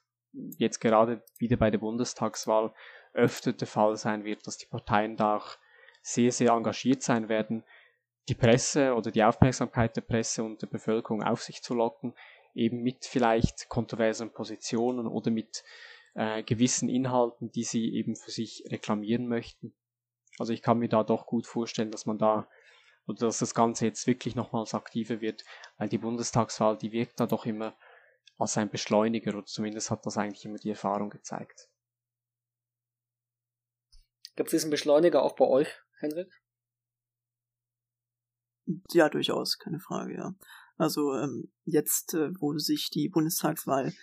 jetzt 0.57 0.79
gerade 0.79 1.23
wieder 1.37 1.55
bei 1.55 1.71
der 1.71 1.77
Bundestagswahl 1.77 2.73
öfter 3.15 3.53
der 3.53 3.67
Fall 3.67 3.95
sein 3.95 4.23
wird, 4.23 4.45
dass 4.47 4.57
die 4.57 4.67
Parteien 4.67 5.17
da 5.17 5.37
auch 5.37 5.57
sehr, 6.01 6.31
sehr 6.31 6.51
engagiert 6.51 7.01
sein 7.01 7.29
werden, 7.29 7.63
die 8.29 8.35
Presse 8.35 8.93
oder 8.93 9.11
die 9.11 9.23
Aufmerksamkeit 9.23 9.95
der 9.95 10.01
Presse 10.01 10.43
und 10.43 10.61
der 10.61 10.67
Bevölkerung 10.67 11.23
auf 11.23 11.43
sich 11.43 11.61
zu 11.61 11.73
locken, 11.73 12.13
eben 12.53 12.81
mit 12.81 13.05
vielleicht 13.05 13.69
kontroversen 13.69 14.31
Positionen 14.31 15.07
oder 15.07 15.31
mit 15.31 15.63
äh, 16.15 16.43
gewissen 16.43 16.89
Inhalten, 16.89 17.51
die 17.51 17.63
sie 17.63 17.93
eben 17.93 18.15
für 18.15 18.31
sich 18.31 18.63
reklamieren 18.69 19.27
möchten. 19.27 19.75
Also 20.39 20.53
ich 20.53 20.61
kann 20.61 20.79
mir 20.79 20.89
da 20.89 21.03
doch 21.03 21.25
gut 21.27 21.45
vorstellen, 21.45 21.91
dass 21.91 22.05
man 22.05 22.17
da 22.17 22.47
oder 23.07 23.27
dass 23.27 23.39
das 23.39 23.53
Ganze 23.53 23.85
jetzt 23.85 24.07
wirklich 24.07 24.35
nochmals 24.35 24.73
aktiver 24.73 25.21
wird, 25.21 25.43
weil 25.77 25.89
die 25.89 25.99
Bundestagswahl, 25.99 26.77
die 26.77 26.91
wirkt 26.91 27.19
da 27.19 27.27
doch 27.27 27.45
immer 27.45 27.75
als 28.37 28.57
ein 28.57 28.69
Beschleuniger 28.69 29.35
oder 29.35 29.45
zumindest 29.45 29.91
hat 29.91 30.05
das 30.05 30.17
eigentlich 30.17 30.45
immer 30.45 30.57
die 30.57 30.71
Erfahrung 30.71 31.09
gezeigt. 31.09 31.69
Gibt 34.35 34.47
es 34.47 34.51
diesen 34.51 34.71
Beschleuniger 34.71 35.21
auch 35.23 35.35
bei 35.35 35.45
euch, 35.45 35.69
Henrik? 35.99 36.31
Ja, 38.91 39.09
durchaus, 39.09 39.57
keine 39.57 39.79
Frage, 39.79 40.15
ja. 40.15 40.35
Also 40.77 41.13
ähm, 41.13 41.51
jetzt, 41.63 42.13
äh, 42.13 42.31
wo 42.39 42.57
sich 42.57 42.89
die 42.89 43.09
Bundestagswahl 43.09 43.93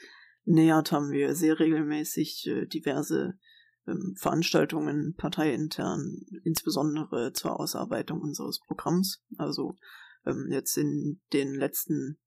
nähert, 0.45 0.93
haben 0.93 1.11
wir 1.11 1.35
sehr 1.35 1.59
regelmäßig 1.59 2.47
äh, 2.47 2.67
diverse 2.67 3.39
ähm, 3.87 4.15
Veranstaltungen 4.19 5.15
parteiintern, 5.17 6.25
insbesondere 6.45 7.33
zur 7.33 7.59
Ausarbeitung 7.59 8.21
unseres 8.21 8.61
Programms. 8.61 9.23
Also 9.37 9.77
ähm, 10.25 10.49
jetzt 10.51 10.77
in 10.79 11.21
den 11.33 11.55
letzten 11.55 12.19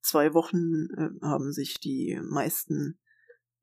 zwei 0.00 0.34
Wochen 0.34 0.88
äh, 0.96 1.10
haben 1.22 1.52
sich 1.52 1.78
die 1.78 2.20
meisten 2.24 2.98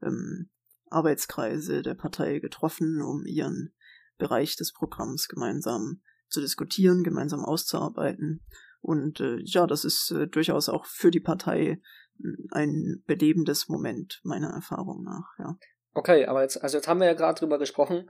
ähm, 0.02 0.50
Arbeitskreise 0.94 1.82
der 1.82 1.96
Partei 1.96 2.40
getroffen, 2.40 3.02
um 3.02 3.26
ihren 3.26 3.74
Bereich 4.18 4.56
des 4.56 4.74
Programms 4.74 5.28
gemeinsam 5.28 6.02
zu 6.30 6.42
diskutieren, 6.42 7.04
gemeinsam 7.04 7.44
auszuarbeiten. 7.44 8.42
Und 8.82 9.20
äh, 9.20 9.38
ja, 9.44 9.66
das 9.68 9.86
ist 9.86 10.12
äh, 10.12 10.28
durchaus 10.28 10.70
auch 10.70 10.86
für 10.86 11.12
die 11.12 11.20
Partei 11.20 11.82
hm, 12.22 12.48
ein 12.52 13.04
belebendes 13.06 13.70
Moment, 13.70 14.20
meiner 14.24 14.50
Erfahrung 14.50 15.04
nach, 15.04 15.28
ja. 15.40 15.58
Okay, 15.94 16.26
aber 16.26 16.42
jetzt, 16.42 16.62
also 16.62 16.78
jetzt 16.78 16.88
haben 16.88 17.00
wir 17.00 17.08
ja 17.08 17.14
gerade 17.14 17.40
drüber 17.40 17.60
gesprochen, 17.60 18.10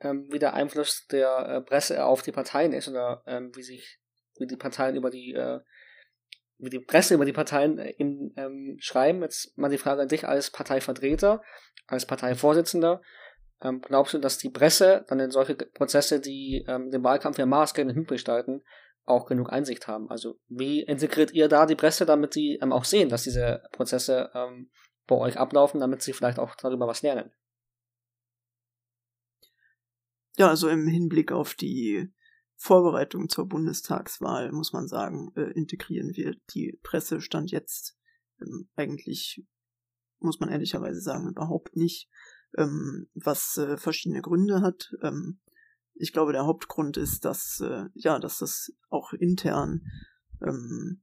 ähm, 0.00 0.26
wie 0.30 0.38
der 0.38 0.54
Einfluss 0.54 1.06
der 1.08 1.48
äh, 1.48 1.60
Presse 1.60 2.04
auf 2.04 2.22
die 2.22 2.32
Parteien 2.32 2.72
ist 2.72 2.88
oder 2.88 3.22
ähm, 3.26 3.50
wie 3.54 3.62
sich, 3.62 3.98
wie 4.38 4.46
die 4.46 4.56
Parteien 4.56 4.94
über 4.94 5.10
die 5.10 5.34
wie 6.58 6.70
die 6.70 6.80
Presse 6.80 7.14
über 7.14 7.24
die 7.24 7.32
Parteien 7.32 7.78
äh, 7.78 7.90
im, 7.98 8.32
ähm, 8.36 8.76
schreiben. 8.80 9.22
Jetzt 9.22 9.56
mal 9.56 9.70
die 9.70 9.78
Frage 9.78 10.02
an 10.02 10.08
dich 10.08 10.26
als 10.26 10.50
Parteivertreter, 10.50 11.42
als 11.86 12.06
Parteivorsitzender. 12.06 13.02
Ähm, 13.62 13.80
glaubst 13.80 14.14
du, 14.14 14.18
dass 14.18 14.38
die 14.38 14.50
Presse 14.50 15.04
dann 15.08 15.20
in 15.20 15.30
solche 15.30 15.54
Prozesse, 15.54 16.20
die 16.20 16.64
ähm, 16.68 16.90
den 16.90 17.02
Wahlkampf 17.02 17.38
ja 17.38 17.46
maßgeblich 17.46 17.96
mitgestalten, 17.96 18.62
auch 19.04 19.26
genug 19.26 19.50
Einsicht 19.50 19.86
haben? 19.88 20.10
Also 20.10 20.38
wie 20.48 20.82
integriert 20.82 21.32
ihr 21.32 21.48
da 21.48 21.66
die 21.66 21.76
Presse, 21.76 22.06
damit 22.06 22.34
sie 22.34 22.58
ähm, 22.60 22.72
auch 22.72 22.84
sehen, 22.84 23.08
dass 23.08 23.22
diese 23.22 23.62
Prozesse 23.72 24.30
ähm, 24.34 24.70
bei 25.06 25.16
euch 25.16 25.38
ablaufen, 25.38 25.80
damit 25.80 26.02
sie 26.02 26.12
vielleicht 26.12 26.38
auch 26.38 26.54
darüber 26.56 26.86
was 26.86 27.02
lernen? 27.02 27.32
Ja, 30.36 30.48
also 30.48 30.68
im 30.68 30.86
Hinblick 30.86 31.32
auf 31.32 31.54
die 31.54 32.12
Vorbereitung 32.56 33.28
zur 33.28 33.46
Bundestagswahl, 33.46 34.50
muss 34.52 34.72
man 34.72 34.88
sagen, 34.88 35.32
äh, 35.36 35.52
integrieren 35.52 36.16
wir. 36.16 36.34
Die 36.50 36.78
Presse 36.82 37.20
stand 37.20 37.50
jetzt 37.50 37.96
ähm, 38.40 38.68
eigentlich, 38.76 39.46
muss 40.18 40.40
man 40.40 40.48
ehrlicherweise 40.48 41.00
sagen, 41.00 41.28
überhaupt 41.28 41.76
nicht. 41.76 42.08
ähm, 42.56 43.08
was 43.14 43.56
äh, 43.56 43.76
verschiedene 43.76 44.22
Gründe 44.22 44.62
hat. 44.62 44.94
Ähm, 45.02 45.40
ich 45.94 46.12
glaube, 46.12 46.32
der 46.32 46.46
Hauptgrund 46.46 46.96
ist, 46.96 47.24
dass 47.24 47.60
äh, 47.60 47.84
ja, 47.94 48.18
dass 48.18 48.38
das 48.38 48.72
auch 48.90 49.12
intern 49.12 49.82
ähm, 50.42 51.02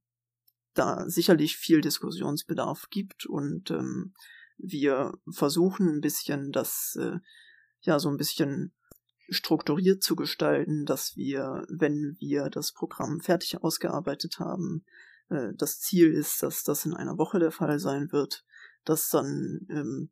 da 0.74 1.08
sicherlich 1.08 1.58
viel 1.58 1.82
Diskussionsbedarf 1.82 2.89
gibt 2.89 3.26
und 3.26 3.72
ähm, 3.72 4.13
wir 4.58 5.13
versuchen 5.32 5.88
ein 5.88 6.02
bisschen 6.02 6.52
das 6.52 6.98
äh, 7.00 7.18
ja 7.82 8.00
so 8.00 8.10
ein 8.10 8.18
bisschen 8.18 8.74
strukturiert 9.34 10.04
zu 10.04 10.15
gestalten, 10.15 10.86
dass 10.86 11.15
wir, 11.15 11.65
wenn 11.69 12.15
wir 12.19 12.50
das 12.50 12.72
Programm 12.72 13.19
fertig 13.19 13.62
ausgearbeitet 13.62 14.39
haben, 14.39 14.86
äh, 15.30 15.54
das 15.56 15.80
Ziel 15.80 16.12
ist, 16.13 16.43
dass 16.43 16.63
das 16.63 16.86
in 16.86 16.93
einer 16.93 17.17
Woche 17.17 17.39
der 17.39 17.52
Fall 17.52 17.80
sein 17.80 18.12
wird, 18.12 18.46
dass 18.86 19.10
dann 19.10 19.65
ähm, 19.69 20.12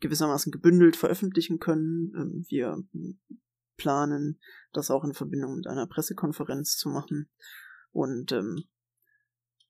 gewissermaßen 0.00 0.52
gebündelt 0.52 0.96
veröffentlichen 0.96 1.58
können. 1.58 2.12
Ähm, 2.16 2.44
wir 2.48 2.82
planen, 3.76 4.38
das 4.72 4.90
auch 4.90 5.04
in 5.04 5.14
Verbindung 5.14 5.56
mit 5.56 5.66
einer 5.66 5.86
Pressekonferenz 5.86 6.76
zu 6.76 6.88
machen. 6.88 7.30
Und 7.90 8.32
ähm, 8.32 8.64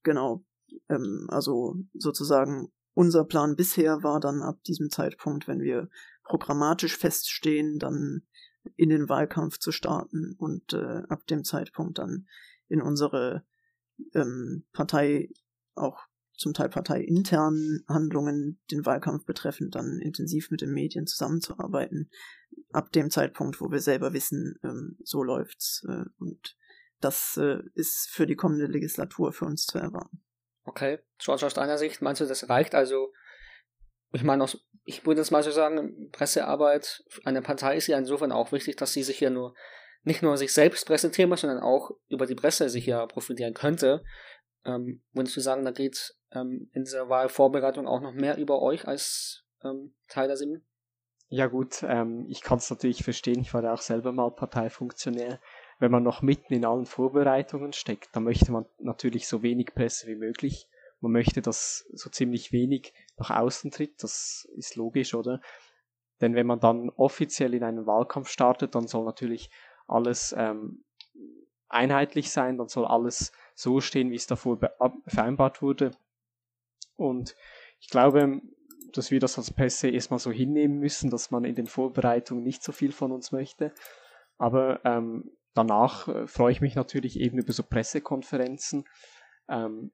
genau, 0.03 0.45
ähm, 0.89 1.27
also 1.29 1.77
sozusagen 1.95 2.73
unser 2.95 3.25
Plan 3.25 3.57
bisher 3.57 4.03
war 4.03 4.21
dann 4.21 4.43
ab 4.43 4.63
diesem 4.65 4.91
Zeitpunkt, 4.91 5.49
wenn 5.49 5.61
wir 5.61 5.89
programmatisch 6.25 6.97
feststehen, 6.97 7.79
dann 7.79 8.23
in 8.77 8.91
den 8.91 9.09
Wahlkampf 9.09 9.59
zu 9.59 9.73
starten 9.73 10.35
und 10.39 10.73
äh, 10.73 11.03
ab 11.09 11.27
dem 11.27 11.45
Zeitpunkt 11.45 11.99
dann 11.99 12.29
in 12.69 12.81
unsere 12.81 13.45
ähm, 14.15 14.65
Partei 14.73 15.31
auch 15.75 15.99
zum 16.35 16.55
Teil 16.55 16.69
parteiinternen 16.69 17.85
Handlungen 17.89 18.61
den 18.71 18.85
Wahlkampf 18.85 19.25
betreffend 19.25 19.75
dann 19.75 20.01
intensiv 20.01 20.51
mit 20.51 20.61
den 20.61 20.73
Medien 20.73 21.07
zusammenzuarbeiten. 21.07 22.11
Ab 22.73 22.93
dem 22.93 23.11
Zeitpunkt, 23.11 23.61
wo 23.61 23.71
wir 23.71 23.81
selber 23.81 24.13
wissen, 24.13 24.59
ähm, 24.65 24.97
so 25.03 25.23
läuft's. 25.23 25.85
Äh, 25.89 26.05
und 26.19 26.57
das 27.01 27.37
äh, 27.37 27.59
ist 27.75 28.09
für 28.11 28.27
die 28.27 28.37
kommende 28.37 28.67
Legislatur 28.67 29.33
für 29.33 29.45
uns 29.45 29.67
zu 29.67 29.79
erwarten. 29.79 30.23
Okay, 30.65 31.01
George, 31.19 31.47
aus 31.47 31.55
deiner 31.55 31.79
Sicht 31.79 32.03
meinst 32.03 32.21
du, 32.21 32.27
das 32.27 32.49
reicht? 32.49 32.75
Also, 32.75 33.13
ich 34.13 34.23
meine, 34.23 34.47
ich 34.85 35.07
würde 35.07 35.21
jetzt 35.21 35.31
mal 35.31 35.43
so 35.43 35.51
sagen, 35.51 36.11
Pressearbeit 36.13 37.05
einer 37.25 37.43
Partei 37.43 37.77
ist 37.77 37.87
ja 37.87 37.99
insofern 37.99 38.33
auch 38.33 38.53
wichtig, 38.53 38.77
dass 38.77 38.93
sie 38.93 39.03
sich 39.03 39.21
ja 39.21 39.31
nur 39.31 39.55
nicht 40.05 40.23
nur 40.23 40.37
sich 40.37 40.53
selbst 40.53 40.87
präsentieren 40.87 41.31
muss, 41.31 41.43
sondern 41.43 41.61
auch 41.61 41.93
über 42.09 42.27
die 42.27 42.35
Presse 42.35 42.69
sich 42.69 42.87
ja 42.87 43.07
profitieren 43.07 43.55
könnte. 43.55 44.03
Ähm, 44.65 45.03
würdest 45.13 45.37
du 45.37 45.41
sagen, 45.41 45.65
da 45.65 45.71
geht 45.71 46.15
ähm, 46.33 46.71
in 46.73 46.85
dieser 46.85 47.09
Wahlvorbereitung 47.09 47.87
auch 47.87 48.01
noch 48.01 48.13
mehr 48.13 48.37
über 48.37 48.61
euch 48.63 48.87
als 48.87 49.45
ähm, 49.65 49.95
Teil 50.09 50.29
der 50.29 50.37
Sieben? 50.37 50.65
Ja 51.29 51.47
gut, 51.47 51.83
ähm, 51.83 52.27
ich 52.29 52.43
kann 52.43 52.59
es 52.59 52.69
natürlich 52.69 53.05
verstehen, 53.05 53.41
ich 53.41 53.55
war 53.55 53.63
ja 53.63 53.73
auch 53.73 53.81
selber 53.81 54.13
mal 54.13 54.31
Parteifunktionär. 54.31 55.41
Wenn 55.79 55.91
man 55.91 56.03
noch 56.03 56.23
mitten 56.23 56.53
in 56.53 56.65
allen 56.65 56.85
Vorbereitungen 56.85 57.73
steckt, 57.73 58.11
dann 58.15 58.25
möchte 58.25 58.53
man 58.53 58.67
natürlich 58.79 59.27
so 59.27 59.43
wenig 59.43 59.75
Presse 59.75 60.07
wie 60.09 60.15
möglich. 60.15 60.69
Man 61.01 61.13
möchte, 61.13 61.43
dass 61.43 61.87
so 61.93 62.11
ziemlich 62.11 62.53
wenig 62.53 62.93
nach 63.17 63.31
außen 63.31 63.71
tritt, 63.71 64.03
das 64.03 64.49
ist 64.57 64.77
logisch, 64.77 65.15
oder? 65.15 65.41
Denn 66.21 66.35
wenn 66.35 66.47
man 66.47 66.61
dann 66.61 66.91
offiziell 66.91 67.55
in 67.55 67.65
einen 67.65 67.87
Wahlkampf 67.87 68.29
startet, 68.29 68.75
dann 68.75 68.87
soll 68.87 69.05
natürlich 69.05 69.51
alles 69.87 70.35
ähm, 70.39 70.85
einheitlich 71.69 72.31
sein, 72.31 72.59
dann 72.59 72.69
soll 72.69 72.87
alles 72.87 73.33
so 73.55 73.81
stehen, 73.81 74.11
wie 74.11 74.17
es 74.17 74.27
davor 74.27 74.59
vereinbart 75.07 75.63
wurde. 75.63 75.93
Und 76.97 77.35
ich 77.81 77.89
glaube, 77.89 78.41
dass 78.93 79.11
wir 79.11 79.21
das 79.21 79.39
als 79.39 79.51
Pässe 79.51 79.89
erstmal 79.89 80.21
so 80.21 80.31
hinnehmen 80.31 80.79
müssen, 80.79 81.11
dass 81.11 81.31
man 81.31 81.45
in 81.45 81.55
den 81.55 81.67
Vorbereitungen 81.67 82.45
nicht 82.45 82.63
so 82.63 82.73
viel 82.73 82.93
von 82.93 83.11
uns 83.11 83.33
möchte. 83.33 83.73
Aber 84.39 84.85
ähm, 84.85 85.31
danach 85.55 86.09
äh, 86.09 86.27
freue 86.27 86.53
ich 86.53 86.61
mich 86.61 86.75
natürlich 86.75 87.19
eben 87.19 87.39
über 87.39 87.53
so 87.53 87.63
Pressekonferenzen, 87.63 88.85
ähm, 89.49 89.93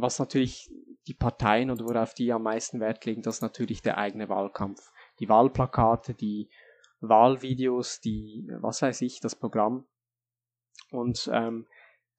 was 0.00 0.18
natürlich 0.18 0.70
die 1.06 1.14
Parteien 1.14 1.70
und 1.70 1.82
worauf 1.82 2.14
die 2.14 2.32
am 2.32 2.42
meisten 2.42 2.80
Wert 2.80 3.04
legen, 3.04 3.22
das 3.22 3.36
ist 3.36 3.42
natürlich 3.42 3.82
der 3.82 3.98
eigene 3.98 4.28
Wahlkampf. 4.28 4.92
Die 5.20 5.28
Wahlplakate, 5.28 6.14
die 6.14 6.50
Wahlvideos, 7.00 8.00
die, 8.00 8.48
was 8.60 8.82
weiß 8.82 9.00
ich, 9.02 9.20
das 9.20 9.34
Programm. 9.34 9.86
Und 10.90 11.30
ähm, 11.32 11.66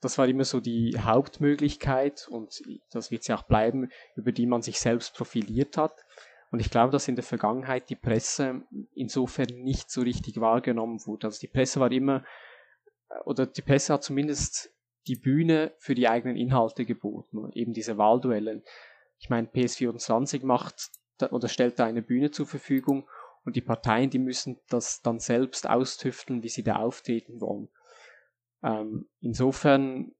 das 0.01 0.17
war 0.17 0.27
immer 0.27 0.45
so 0.45 0.59
die 0.59 0.97
Hauptmöglichkeit 0.97 2.27
und 2.29 2.61
das 2.91 3.11
wird 3.11 3.23
sie 3.23 3.33
auch 3.33 3.43
bleiben, 3.43 3.89
über 4.15 4.31
die 4.31 4.45
man 4.45 4.61
sich 4.61 4.79
selbst 4.79 5.15
profiliert 5.15 5.77
hat. 5.77 6.05
Und 6.51 6.59
ich 6.59 6.71
glaube, 6.71 6.91
dass 6.91 7.07
in 7.07 7.15
der 7.15 7.23
Vergangenheit 7.23 7.89
die 7.89 7.95
Presse 7.95 8.63
insofern 8.93 9.47
nicht 9.49 9.91
so 9.91 10.01
richtig 10.01 10.39
wahrgenommen 10.39 11.05
wurde. 11.05 11.27
Also 11.27 11.39
die 11.39 11.47
Presse 11.47 11.79
war 11.79 11.91
immer, 11.91 12.23
oder 13.25 13.45
die 13.45 13.61
Presse 13.61 13.93
hat 13.93 14.03
zumindest 14.03 14.73
die 15.09 15.15
Bühne 15.15 15.73
für 15.79 15.95
die 15.95 16.07
eigenen 16.07 16.37
Inhalte 16.37 16.85
geboten, 16.85 17.51
eben 17.53 17.73
diese 17.73 17.97
Wahlduellen. 17.97 18.63
Ich 19.17 19.29
meine, 19.29 19.47
PS24 19.47 20.45
macht 20.45 20.91
oder 21.31 21.47
stellt 21.47 21.79
da 21.79 21.85
eine 21.85 22.01
Bühne 22.03 22.31
zur 22.31 22.45
Verfügung 22.45 23.09
und 23.43 23.55
die 23.55 23.61
Parteien, 23.61 24.09
die 24.09 24.19
müssen 24.19 24.59
das 24.69 25.01
dann 25.01 25.19
selbst 25.19 25.67
austüfteln, 25.67 26.43
wie 26.43 26.49
sie 26.49 26.63
da 26.63 26.77
auftreten 26.77 27.41
wollen. 27.41 27.69
Ähm, 28.63 29.09
insofern 29.19 30.13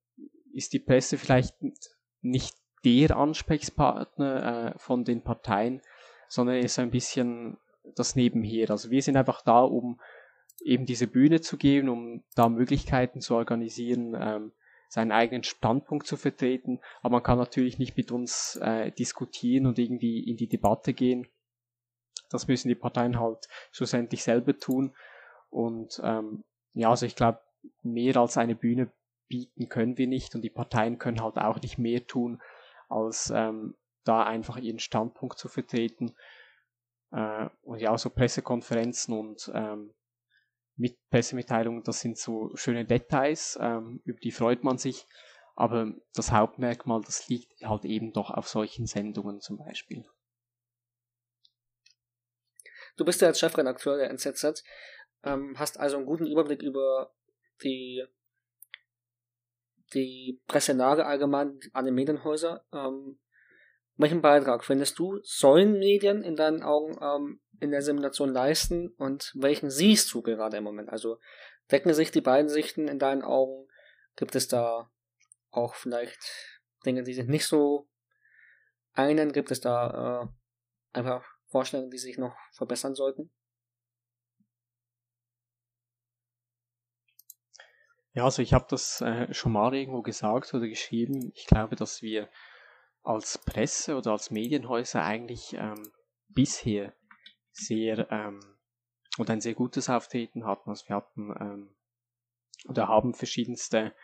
ist 0.53 0.73
die 0.73 0.79
Presse 0.79 1.17
vielleicht 1.17 1.55
nicht 2.21 2.55
der 2.83 3.15
Ansprechpartner 3.15 4.73
äh, 4.73 4.79
von 4.79 5.03
den 5.03 5.21
Parteien, 5.21 5.81
sondern 6.27 6.57
ist 6.57 6.79
ein 6.79 6.91
bisschen 6.91 7.57
das 7.95 8.15
Nebenher. 8.15 8.71
Also 8.71 8.89
wir 8.89 9.01
sind 9.01 9.17
einfach 9.17 9.41
da, 9.41 9.61
um 9.61 9.99
eben 10.61 10.85
diese 10.85 11.07
Bühne 11.07 11.41
zu 11.41 11.57
geben, 11.57 11.89
um 11.89 12.23
da 12.35 12.49
Möglichkeiten 12.49 13.21
zu 13.21 13.35
organisieren, 13.35 14.15
ähm, 14.19 14.51
seinen 14.89 15.11
eigenen 15.11 15.43
Standpunkt 15.43 16.07
zu 16.07 16.17
vertreten. 16.17 16.81
Aber 17.01 17.17
man 17.17 17.23
kann 17.23 17.37
natürlich 17.37 17.77
nicht 17.79 17.95
mit 17.95 18.11
uns 18.11 18.57
äh, 18.61 18.91
diskutieren 18.91 19.67
und 19.67 19.79
irgendwie 19.79 20.27
in 20.27 20.35
die 20.35 20.49
Debatte 20.49 20.93
gehen. 20.93 21.27
Das 22.29 22.47
müssen 22.47 22.67
die 22.67 22.75
Parteien 22.75 23.19
halt 23.19 23.47
schlussendlich 23.71 24.23
selber 24.23 24.57
tun. 24.57 24.95
Und 25.49 26.01
ähm, 26.03 26.43
ja, 26.73 26.89
also 26.89 27.05
ich 27.05 27.15
glaube, 27.15 27.39
mehr 27.83 28.17
als 28.17 28.37
eine 28.37 28.55
Bühne 28.55 28.91
bieten 29.27 29.69
können 29.69 29.97
wir 29.97 30.07
nicht 30.07 30.33
und 30.35 30.41
die 30.41 30.49
Parteien 30.49 30.97
können 30.97 31.21
halt 31.21 31.37
auch 31.37 31.61
nicht 31.61 31.77
mehr 31.77 32.05
tun, 32.05 32.41
als 32.87 33.31
ähm, 33.33 33.75
da 34.03 34.23
einfach 34.23 34.57
ihren 34.57 34.79
Standpunkt 34.79 35.37
zu 35.37 35.47
vertreten. 35.47 36.15
Äh, 37.11 37.49
und 37.61 37.79
ja, 37.79 37.95
so 37.97 38.09
Pressekonferenzen 38.09 39.17
und 39.17 39.51
ähm, 39.53 39.93
mit 40.79 40.97
Pressemitteilungen, 41.09 41.83
das 41.83 41.99
sind 41.99 42.17
so 42.17 42.55
schöne 42.55 42.85
Details, 42.85 43.57
ähm, 43.61 44.01
über 44.05 44.19
die 44.19 44.31
freut 44.31 44.63
man 44.63 44.77
sich. 44.77 45.05
Aber 45.55 45.93
das 46.13 46.31
Hauptmerkmal, 46.31 47.01
das 47.01 47.27
liegt 47.27 47.51
halt 47.61 47.83
eben 47.83 48.13
doch 48.13 48.31
auf 48.31 48.47
solchen 48.47 48.85
Sendungen 48.85 49.41
zum 49.41 49.57
Beispiel. 49.57 50.05
Du 52.95 53.03
bist 53.03 53.21
ja 53.21 53.27
als 53.27 53.39
Chefredakteur 53.39 53.97
der 53.97 54.09
NZZ, 54.09 54.63
ähm, 55.23 55.59
hast 55.59 55.77
also 55.77 55.97
einen 55.97 56.05
guten 56.05 56.27
Überblick 56.27 56.61
über 56.61 57.13
die, 57.61 58.05
die 59.93 60.41
Presselage 60.47 61.05
allgemein 61.05 61.59
an 61.73 61.85
den 61.85 61.93
Medienhäusern. 61.93 62.61
Ähm, 62.71 63.19
welchen 63.99 64.21
Beitrag 64.21 64.63
findest 64.63 64.97
du, 64.97 65.19
sollen 65.23 65.77
Medien 65.77 66.23
in 66.23 66.37
deinen 66.37 66.63
Augen 66.63 66.97
ähm, 67.01 67.41
in 67.59 67.71
der 67.71 67.81
Simulation 67.81 68.29
leisten 68.29 68.93
und 68.97 69.33
welchen 69.35 69.69
siehst 69.69 70.13
du 70.13 70.21
gerade 70.21 70.57
im 70.57 70.63
Moment? 70.63 70.89
Also 70.89 71.19
decken 71.69 71.93
sich 71.93 72.09
die 72.09 72.21
beiden 72.21 72.47
Sichten 72.47 72.87
in 72.87 72.97
deinen 72.97 73.23
Augen? 73.23 73.67
Gibt 74.15 74.35
es 74.35 74.47
da 74.47 74.89
auch 75.51 75.75
vielleicht 75.75 76.61
Dinge, 76.85 77.03
die 77.03 77.13
sich 77.13 77.27
nicht 77.27 77.45
so 77.45 77.89
einen? 78.93 79.33
Gibt 79.33 79.51
es 79.51 79.59
da 79.59 80.23
äh, 80.23 80.97
einfach 80.97 81.25
Vorstellungen, 81.47 81.91
die 81.91 81.97
sich 81.97 82.17
noch 82.17 82.37
verbessern 82.53 82.95
sollten? 82.95 83.29
Ja, 88.13 88.23
also 88.23 88.41
ich 88.41 88.53
habe 88.53 88.65
das 88.69 89.01
äh, 89.01 89.33
schon 89.33 89.51
mal 89.51 89.75
irgendwo 89.75 90.01
gesagt 90.01 90.53
oder 90.53 90.67
geschrieben. 90.67 91.31
Ich 91.35 91.47
glaube, 91.47 91.75
dass 91.75 92.01
wir 92.01 92.29
als 93.09 93.39
Presse 93.39 93.97
oder 93.97 94.11
als 94.11 94.29
Medienhäuser 94.29 95.03
eigentlich 95.03 95.55
ähm, 95.55 95.91
bisher 96.27 96.93
sehr 97.51 98.07
ähm, 98.11 98.39
oder 99.17 99.33
ein 99.33 99.41
sehr 99.41 99.55
gutes 99.55 99.89
Auftreten 99.89 100.45
hatten. 100.45 100.69
Also 100.69 100.87
wir 100.87 100.95
hatten 100.95 101.33
ähm, 101.39 101.69
oder 102.67 102.87
haben 102.87 103.15
verschiedenste 103.15 103.95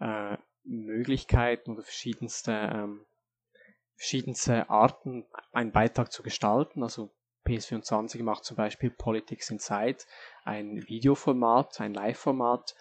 äh, 0.00 0.36
Möglichkeiten 0.64 1.72
oder 1.72 1.82
verschiedenste 1.82 2.52
ähm, 2.52 3.06
verschiedenste 3.96 4.68
Arten, 4.68 5.24
einen 5.52 5.72
Beitrag 5.72 6.12
zu 6.12 6.22
gestalten. 6.22 6.82
Also 6.82 7.10
PS24 7.46 8.22
macht 8.22 8.44
zum 8.44 8.58
Beispiel 8.58 8.90
Politics 8.90 9.48
Inside, 9.48 9.98
ein 10.44 10.86
Videoformat, 10.86 11.80
ein 11.80 11.94
Live-Format, 11.94 12.74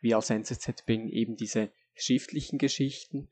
wir 0.00 0.16
als 0.16 0.30
NZZ 0.30 0.86
bringen 0.86 1.10
eben 1.10 1.36
diese 1.36 1.70
schriftlichen 1.94 2.58
Geschichten. 2.58 3.28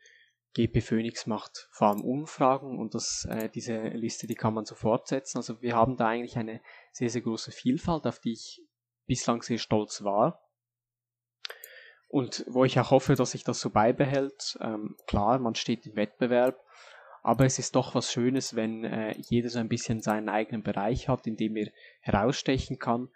GP 0.57 0.81
Phoenix 0.81 1.27
macht 1.27 1.69
vor 1.71 1.89
allem 1.89 2.01
Umfragen 2.01 2.79
und 2.79 2.95
das, 2.95 3.27
äh, 3.29 3.51
diese 3.51 3.77
Liste, 3.89 4.27
die 4.27 4.35
kann 4.35 4.55
man 4.55 4.65
so 4.65 4.75
fortsetzen. 4.75 5.37
Also 5.37 5.61
wir 5.61 5.77
haben 5.77 5.99
da 5.99 6.07
eigentlich 6.07 6.39
eine 6.39 6.63
sehr, 6.93 7.11
sehr 7.11 7.21
große 7.21 7.53
Vielfalt, 7.53 8.07
auf 8.07 8.21
die 8.21 8.33
ich 8.33 8.63
bislang 9.07 9.43
sehr 9.43 9.59
stolz 9.59 10.03
war. 10.03 10.43
Und 12.09 12.47
wo 12.49 12.65
ich 12.65 12.81
auch 12.81 12.91
hoffe, 12.91 13.17
dass 13.17 13.33
sich 13.33 13.45
das 13.45 13.61
so 13.61 13.69
beibehält. 13.69 14.57
Ähm, 14.63 14.97
klar, 15.07 15.39
man 15.39 15.57
steht 15.57 15.85
im 15.85 15.95
Wettbewerb, 15.95 16.59
aber 17.23 17.45
es 17.45 17.59
ist 17.59 17.77
doch 17.77 17.95
was 17.95 18.11
Schönes, 18.11 18.57
wenn 18.57 18.83
äh, 18.85 19.15
jeder 19.19 19.51
so 19.51 19.59
ein 19.59 19.69
bisschen 19.69 20.01
seinen 20.01 20.31
eigenen 20.31 20.63
Bereich 20.63 21.09
hat, 21.09 21.27
in 21.27 21.37
dem 21.37 21.57
er 21.57 21.71
herausstechen 22.01 22.79
kann. 22.79 23.11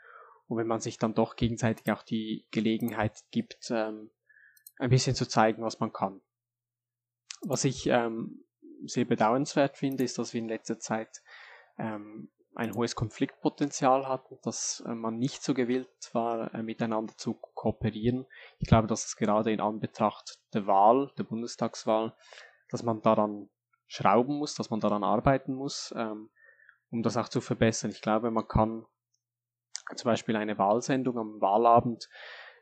Und 0.46 0.58
wenn 0.58 0.66
man 0.66 0.80
sich 0.80 0.98
dann 0.98 1.14
doch 1.14 1.36
gegenseitig 1.36 1.90
auch 1.90 2.02
die 2.02 2.44
Gelegenheit 2.50 3.14
gibt, 3.30 3.70
ähm, 3.70 4.10
ein 4.76 4.90
bisschen 4.90 5.14
zu 5.14 5.26
zeigen, 5.26 5.62
was 5.62 5.80
man 5.80 5.90
kann. 5.90 6.20
Was 7.42 7.64
ich 7.64 7.86
ähm, 7.86 8.44
sehr 8.84 9.04
bedauernswert 9.04 9.76
finde, 9.76 10.04
ist, 10.04 10.18
dass 10.18 10.34
wir 10.34 10.40
in 10.40 10.48
letzter 10.48 10.78
Zeit 10.78 11.22
ähm, 11.78 12.30
ein 12.54 12.74
hohes 12.74 12.94
Konfliktpotenzial 12.94 14.08
hatten, 14.08 14.38
dass 14.42 14.82
äh, 14.86 14.94
man 14.94 15.18
nicht 15.18 15.42
so 15.42 15.54
gewillt 15.54 15.88
war, 16.12 16.52
äh, 16.54 16.62
miteinander 16.62 17.16
zu 17.16 17.34
kooperieren. 17.34 18.26
Ich 18.58 18.68
glaube, 18.68 18.88
dass 18.88 19.06
es 19.06 19.16
gerade 19.16 19.52
in 19.52 19.60
Anbetracht 19.60 20.38
der 20.52 20.66
Wahl, 20.66 21.12
der 21.16 21.24
Bundestagswahl, 21.24 22.14
dass 22.68 22.82
man 22.82 23.02
daran 23.02 23.48
schrauben 23.86 24.36
muss, 24.36 24.54
dass 24.54 24.70
man 24.70 24.80
daran 24.80 25.04
arbeiten 25.04 25.54
muss, 25.54 25.92
ähm, 25.96 26.30
um 26.90 27.02
das 27.02 27.16
auch 27.16 27.28
zu 27.28 27.40
verbessern. 27.40 27.90
Ich 27.90 28.02
glaube, 28.02 28.30
man 28.30 28.46
kann 28.46 28.84
zum 29.96 30.08
Beispiel 30.08 30.36
eine 30.36 30.58
Wahlsendung 30.58 31.18
am 31.18 31.40
Wahlabend 31.40 32.08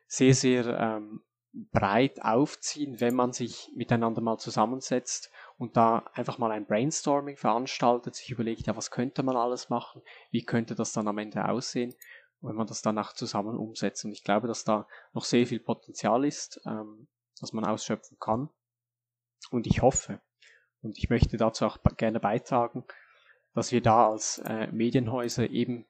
sehr, 0.06 0.34
sehr 0.34 0.66
ähm, 0.78 1.22
breit 1.52 2.22
aufziehen, 2.22 3.00
wenn 3.00 3.14
man 3.14 3.32
sich 3.32 3.70
miteinander 3.74 4.20
mal 4.20 4.38
zusammensetzt 4.38 5.30
und 5.56 5.76
da 5.76 6.04
einfach 6.12 6.38
mal 6.38 6.50
ein 6.50 6.66
Brainstorming 6.66 7.36
veranstaltet, 7.36 8.14
sich 8.14 8.30
überlegt, 8.30 8.66
ja, 8.66 8.76
was 8.76 8.90
könnte 8.90 9.22
man 9.22 9.36
alles 9.36 9.70
machen, 9.70 10.02
wie 10.30 10.44
könnte 10.44 10.74
das 10.74 10.92
dann 10.92 11.08
am 11.08 11.18
Ende 11.18 11.48
aussehen, 11.48 11.94
wenn 12.40 12.54
man 12.54 12.66
das 12.66 12.82
danach 12.82 13.14
zusammen 13.14 13.56
umsetzt. 13.56 14.04
Und 14.04 14.12
ich 14.12 14.24
glaube, 14.24 14.46
dass 14.46 14.64
da 14.64 14.86
noch 15.12 15.24
sehr 15.24 15.46
viel 15.46 15.60
Potenzial 15.60 16.24
ist, 16.24 16.60
ähm, 16.66 17.08
das 17.40 17.52
man 17.52 17.64
ausschöpfen 17.64 18.18
kann. 18.20 18.50
Und 19.50 19.66
ich 19.66 19.82
hoffe, 19.82 20.20
und 20.82 20.98
ich 20.98 21.10
möchte 21.10 21.36
dazu 21.36 21.66
auch 21.66 21.78
gerne 21.96 22.20
beitragen, 22.20 22.84
dass 23.54 23.72
wir 23.72 23.80
da 23.80 24.10
als 24.10 24.38
äh, 24.38 24.68
Medienhäuser 24.68 25.48
eben 25.50 25.86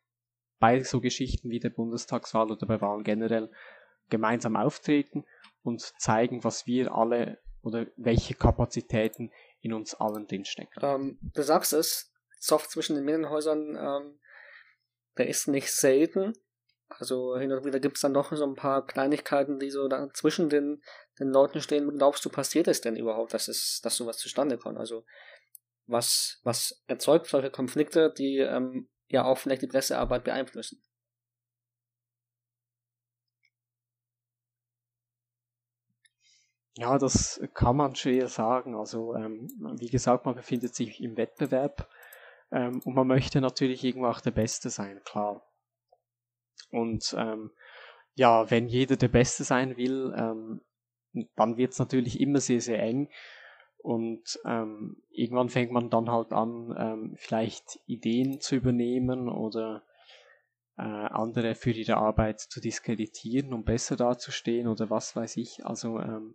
bei 0.58 0.82
so 0.82 1.00
Geschichten 1.00 1.50
wie 1.50 1.60
der 1.60 1.70
Bundestagswahl 1.70 2.50
oder 2.50 2.66
bei 2.66 2.80
Wahlen 2.80 3.04
generell 3.04 3.50
gemeinsam 4.08 4.56
auftreten 4.56 5.24
und 5.62 5.80
zeigen, 5.98 6.44
was 6.44 6.66
wir 6.66 6.92
alle 6.92 7.38
oder 7.62 7.86
welche 7.96 8.34
Kapazitäten 8.34 9.32
in 9.60 9.72
uns 9.72 9.94
allen 9.94 10.26
drinstecken. 10.26 10.82
Ähm, 10.82 11.18
du 11.34 11.42
sagst 11.42 11.72
es, 11.72 12.12
Soft 12.40 12.70
zwischen 12.70 12.94
den 12.94 13.04
Medienhäusern, 13.04 13.76
ähm, 13.76 14.20
der 15.16 15.28
ist 15.28 15.48
nicht 15.48 15.72
selten. 15.72 16.32
Also 16.88 17.36
hin 17.36 17.52
und 17.52 17.64
wieder 17.64 17.80
gibt 17.80 17.96
es 17.96 18.02
dann 18.02 18.14
doch 18.14 18.32
so 18.32 18.44
ein 18.44 18.54
paar 18.54 18.86
Kleinigkeiten, 18.86 19.58
die 19.58 19.70
so 19.70 19.88
da 19.88 20.08
zwischen 20.14 20.48
den, 20.48 20.82
den 21.18 21.28
Leuten 21.28 21.60
stehen. 21.60 21.98
Glaubst 21.98 22.24
du, 22.24 22.30
passiert 22.30 22.68
es 22.68 22.80
denn 22.80 22.96
überhaupt, 22.96 23.34
dass 23.34 23.48
es, 23.48 23.80
dass 23.82 23.96
sowas 23.96 24.16
zustande 24.16 24.56
kommt? 24.56 24.78
Also 24.78 25.04
was, 25.86 26.40
was 26.44 26.82
erzeugt 26.86 27.26
solche 27.26 27.50
Konflikte, 27.50 28.12
die 28.16 28.38
ähm, 28.38 28.88
ja 29.08 29.24
auch 29.24 29.38
vielleicht 29.38 29.62
die 29.62 29.66
Pressearbeit 29.66 30.24
beeinflussen? 30.24 30.82
Ja, 36.76 36.98
das 36.98 37.40
kann 37.54 37.76
man 37.76 37.96
schwer 37.96 38.28
sagen. 38.28 38.76
Also, 38.76 39.14
ähm, 39.14 39.48
wie 39.78 39.88
gesagt, 39.88 40.26
man 40.26 40.34
befindet 40.34 40.74
sich 40.74 41.02
im 41.02 41.16
Wettbewerb 41.16 41.88
ähm, 42.52 42.80
und 42.84 42.94
man 42.94 43.06
möchte 43.06 43.40
natürlich 43.40 43.84
irgendwo 43.84 44.08
auch 44.08 44.20
der 44.20 44.30
Beste 44.30 44.70
sein, 44.70 45.00
klar. 45.04 45.42
Und 46.70 47.14
ähm, 47.18 47.50
ja, 48.14 48.50
wenn 48.50 48.68
jeder 48.68 48.96
der 48.96 49.08
Beste 49.08 49.44
sein 49.44 49.76
will, 49.76 50.14
ähm, 50.16 50.60
dann 51.36 51.56
wird 51.56 51.72
es 51.72 51.78
natürlich 51.78 52.20
immer 52.20 52.40
sehr, 52.40 52.60
sehr 52.60 52.80
eng. 52.82 53.08
Und 53.78 54.38
ähm, 54.44 55.02
irgendwann 55.10 55.48
fängt 55.48 55.70
man 55.72 55.88
dann 55.88 56.10
halt 56.10 56.32
an, 56.32 56.74
ähm, 56.76 57.14
vielleicht 57.16 57.78
Ideen 57.86 58.40
zu 58.40 58.56
übernehmen 58.56 59.28
oder 59.28 59.84
äh, 60.76 60.82
andere 60.82 61.54
für 61.54 61.70
ihre 61.70 61.96
Arbeit 61.96 62.40
zu 62.40 62.60
diskreditieren, 62.60 63.52
um 63.52 63.64
besser 63.64 63.96
dazustehen 63.96 64.66
oder 64.68 64.90
was 64.90 65.14
weiß 65.16 65.36
ich. 65.36 65.64
Also 65.64 66.00
ähm, 66.00 66.34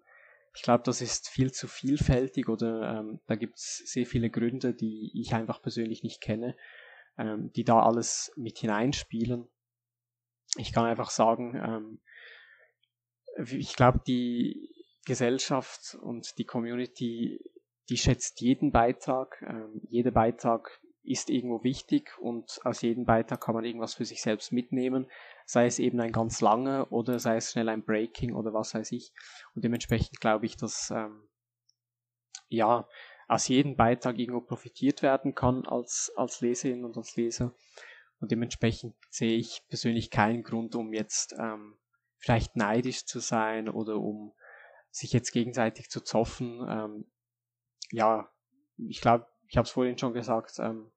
ich 0.56 0.62
glaube, 0.62 0.84
das 0.84 1.02
ist 1.02 1.30
viel 1.30 1.52
zu 1.52 1.68
vielfältig 1.68 2.48
oder 2.48 3.00
ähm, 3.00 3.20
da 3.26 3.36
gibt 3.36 3.58
es 3.58 3.82
sehr 3.86 4.06
viele 4.06 4.30
Gründe, 4.30 4.74
die 4.74 5.12
ich 5.16 5.34
einfach 5.34 5.62
persönlich 5.62 6.04
nicht 6.04 6.22
kenne, 6.22 6.56
ähm, 7.18 7.52
die 7.54 7.64
da 7.64 7.82
alles 7.82 8.32
mit 8.36 8.60
hineinspielen. 8.60 9.48
Ich 10.58 10.72
kann 10.72 10.86
einfach 10.86 11.10
sagen, 11.10 11.56
ähm, 11.56 12.02
ich 13.52 13.76
glaube, 13.76 14.02
die 14.06 14.70
Gesellschaft 15.06 15.96
und 16.02 16.38
die 16.38 16.46
Community, 16.46 17.40
die 17.90 17.98
schätzt 17.98 18.40
jeden 18.42 18.72
Beitrag. 18.72 19.42
Ähm, 19.42 19.82
jeder 19.90 20.12
Beitrag 20.12 20.80
ist 21.04 21.30
irgendwo 21.30 21.64
wichtig 21.64 22.18
und 22.20 22.60
aus 22.64 22.82
jedem 22.82 23.06
Beitrag 23.06 23.42
kann 23.42 23.56
man 23.56 23.66
irgendwas 23.66 23.94
für 23.94 24.06
sich 24.06 24.22
selbst 24.22 24.52
mitnehmen 24.52 25.08
sei 25.46 25.66
es 25.66 25.80
eben 25.80 26.00
ein 26.00 26.12
ganz 26.12 26.42
langer 26.42 26.92
oder 26.92 27.20
sei 27.20 27.38
es 27.38 27.52
schnell 27.52 27.70
ein 27.70 27.84
Breaking 27.84 28.34
oder 28.34 28.54
was 28.54 28.74
weiß 28.74 28.92
ich. 28.92 29.12
Und 29.56 29.64
dementsprechend 29.64 30.20
glaube 30.20 30.46
ich, 30.46 30.58
dass 30.58 30.92
ähm, 30.92 31.28
ja 32.48 32.88
aus 33.28 33.48
jedem 33.48 33.76
Beitrag 33.76 34.20
irgendwo 34.20 34.42
profitiert 34.42 35.02
werden 35.02 35.34
kann 35.34 35.66
als, 35.66 36.12
als 36.16 36.42
Leserin 36.42 36.86
und 36.86 36.98
als 36.98 37.16
Leser. 37.16 37.54
Und 38.20 38.32
dementsprechend 38.32 38.96
sehe 39.10 39.38
ich 39.38 39.64
persönlich 39.68 40.12
keinen 40.12 40.44
Grund, 40.44 40.76
um 40.76 40.94
jetzt 40.94 41.34
ähm, 41.38 41.78
vielleicht 42.18 42.56
neidisch 42.56 43.06
zu 43.06 43.20
sein 43.20 43.68
oder 43.70 43.98
um 43.98 44.34
sich 44.92 45.12
jetzt 45.12 45.32
gegenseitig 45.32 45.90
zu 45.90 46.02
zoffen. 46.02 46.66
Ähm, 46.70 47.12
ja, 47.92 48.30
ich 48.78 49.02
glaube, 49.02 49.28
ich 49.54 49.58
habe 49.58 49.68
es 49.68 49.72
vorhin 49.72 50.00
schon 50.00 50.14
gesagt, 50.14 50.58
ähm, 50.58 50.90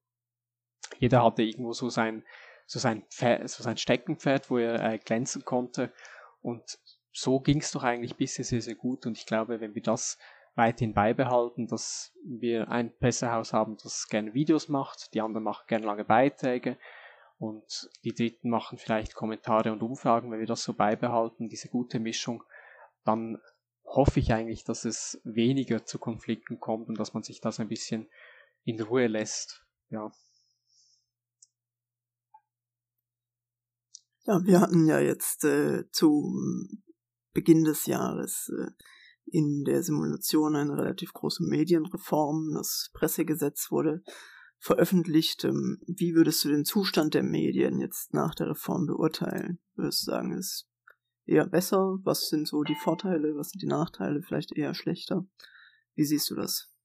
jeder 0.99 1.23
hatte 1.23 1.43
irgendwo 1.43 1.75
so 1.75 1.91
sein, 1.91 2.25
so 2.65 2.79
sein, 2.79 3.03
Pferd, 3.11 3.51
so 3.51 3.63
sein 3.63 3.77
Steckenpferd, 3.77 4.49
wo 4.49 4.57
er 4.57 4.83
äh, 4.83 4.99
glänzen 4.99 5.45
konnte. 5.45 5.93
Und 6.41 6.79
so 7.13 7.39
ging 7.39 7.61
es 7.61 7.71
doch 7.71 7.83
eigentlich 7.83 8.17
bisher 8.17 8.47
sehr, 8.47 8.63
sehr 8.63 8.75
gut. 8.75 9.05
Und 9.05 9.19
ich 9.19 9.27
glaube, 9.27 9.61
wenn 9.61 9.75
wir 9.75 9.83
das 9.83 10.17
weiterhin 10.55 10.95
beibehalten, 10.95 11.67
dass 11.67 12.15
wir 12.25 12.71
ein 12.71 12.97
Pressehaus 12.97 13.53
haben, 13.53 13.77
das 13.83 14.09
gerne 14.09 14.33
Videos 14.33 14.71
macht, 14.71 15.13
die 15.13 15.21
anderen 15.21 15.45
machen 15.45 15.67
gerne 15.67 15.85
lange 15.85 16.07
Beiträge 16.07 16.79
und 17.37 17.91
die 18.05 18.15
Dritten 18.15 18.49
machen 18.49 18.79
vielleicht 18.79 19.15
Kommentare 19.15 19.71
und 19.71 19.83
Umfragen, 19.83 20.33
wenn 20.33 20.41
wir 20.41 20.47
das 20.47 20.63
so 20.63 20.73
beibehalten, 20.73 21.51
diese 21.51 21.69
gute 21.69 22.01
Mischung, 22.01 22.43
dann 23.05 23.37
hoffe 23.85 24.21
ich 24.21 24.33
eigentlich, 24.33 24.65
dass 24.65 24.87
es 24.87 25.21
weniger 25.25 25.85
zu 25.85 25.99
Konflikten 25.99 26.59
kommt 26.59 26.89
und 26.89 26.99
dass 26.99 27.15
man 27.15 27.23
sich 27.23 27.43
das 27.43 27.61
ein 27.61 27.69
bisschen 27.69 28.09
in 28.67 28.81
Ruhe 28.81 29.07
lässt. 29.07 29.65
Ja. 29.91 30.11
Ja, 34.25 34.45
wir 34.45 34.61
hatten 34.61 34.87
ja 34.87 34.99
jetzt 34.99 35.45
äh, 35.45 35.89
zu 35.93 36.37
Beginn 37.33 37.63
des 37.63 37.87
Jahres 37.87 38.51
äh, 38.59 38.71
in 39.27 39.65
der 39.65 39.85
Simulation 39.85 40.57
eine 40.57 40.77
relativ 40.77 41.13
große 41.13 41.45
Medienreform. 41.45 42.55
Das 42.55 42.91
Pressegesetz 42.93 43.71
wurde 43.71 44.03
veröffentlicht. 44.59 45.45
Ähm, 45.45 45.79
wie 45.87 46.17
würdest 46.17 46.45
du 46.45 46.49
den 46.49 46.65
Zustand 46.65 47.15
der 47.15 47.23
Medien 47.23 47.79
jetzt 47.79 48.15
nach 48.15 48.35
der 48.35 48.49
Reform 48.49 48.87
beurteilen? 48.87 49.61
Würdest 49.77 50.03
du 50.03 50.11
sagen, 50.11 50.33
ist 50.33 50.69
eher 51.25 51.47
besser? 51.47 51.99
Was 52.03 52.29
sind 52.29 52.49
so 52.49 52.65
die 52.65 52.77
Vorteile? 52.83 53.37
Was 53.37 53.51
sind 53.51 53.63
die 53.63 53.69
Nachteile? 53.69 54.23
Vielleicht 54.23 54.57
eher 54.57 54.75
schlechter? 54.75 55.25
Wie 55.95 56.05
siehst 56.05 56.29
du 56.31 56.35
das? 56.35 56.76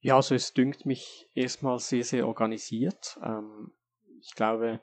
Ja, 0.00 0.16
also 0.16 0.34
es 0.34 0.54
dünkt 0.54 0.86
mich 0.86 1.28
erstmal 1.34 1.78
sehr, 1.78 2.04
sehr 2.04 2.26
organisiert. 2.26 3.18
Ähm, 3.22 3.72
ich 4.20 4.34
glaube, 4.34 4.80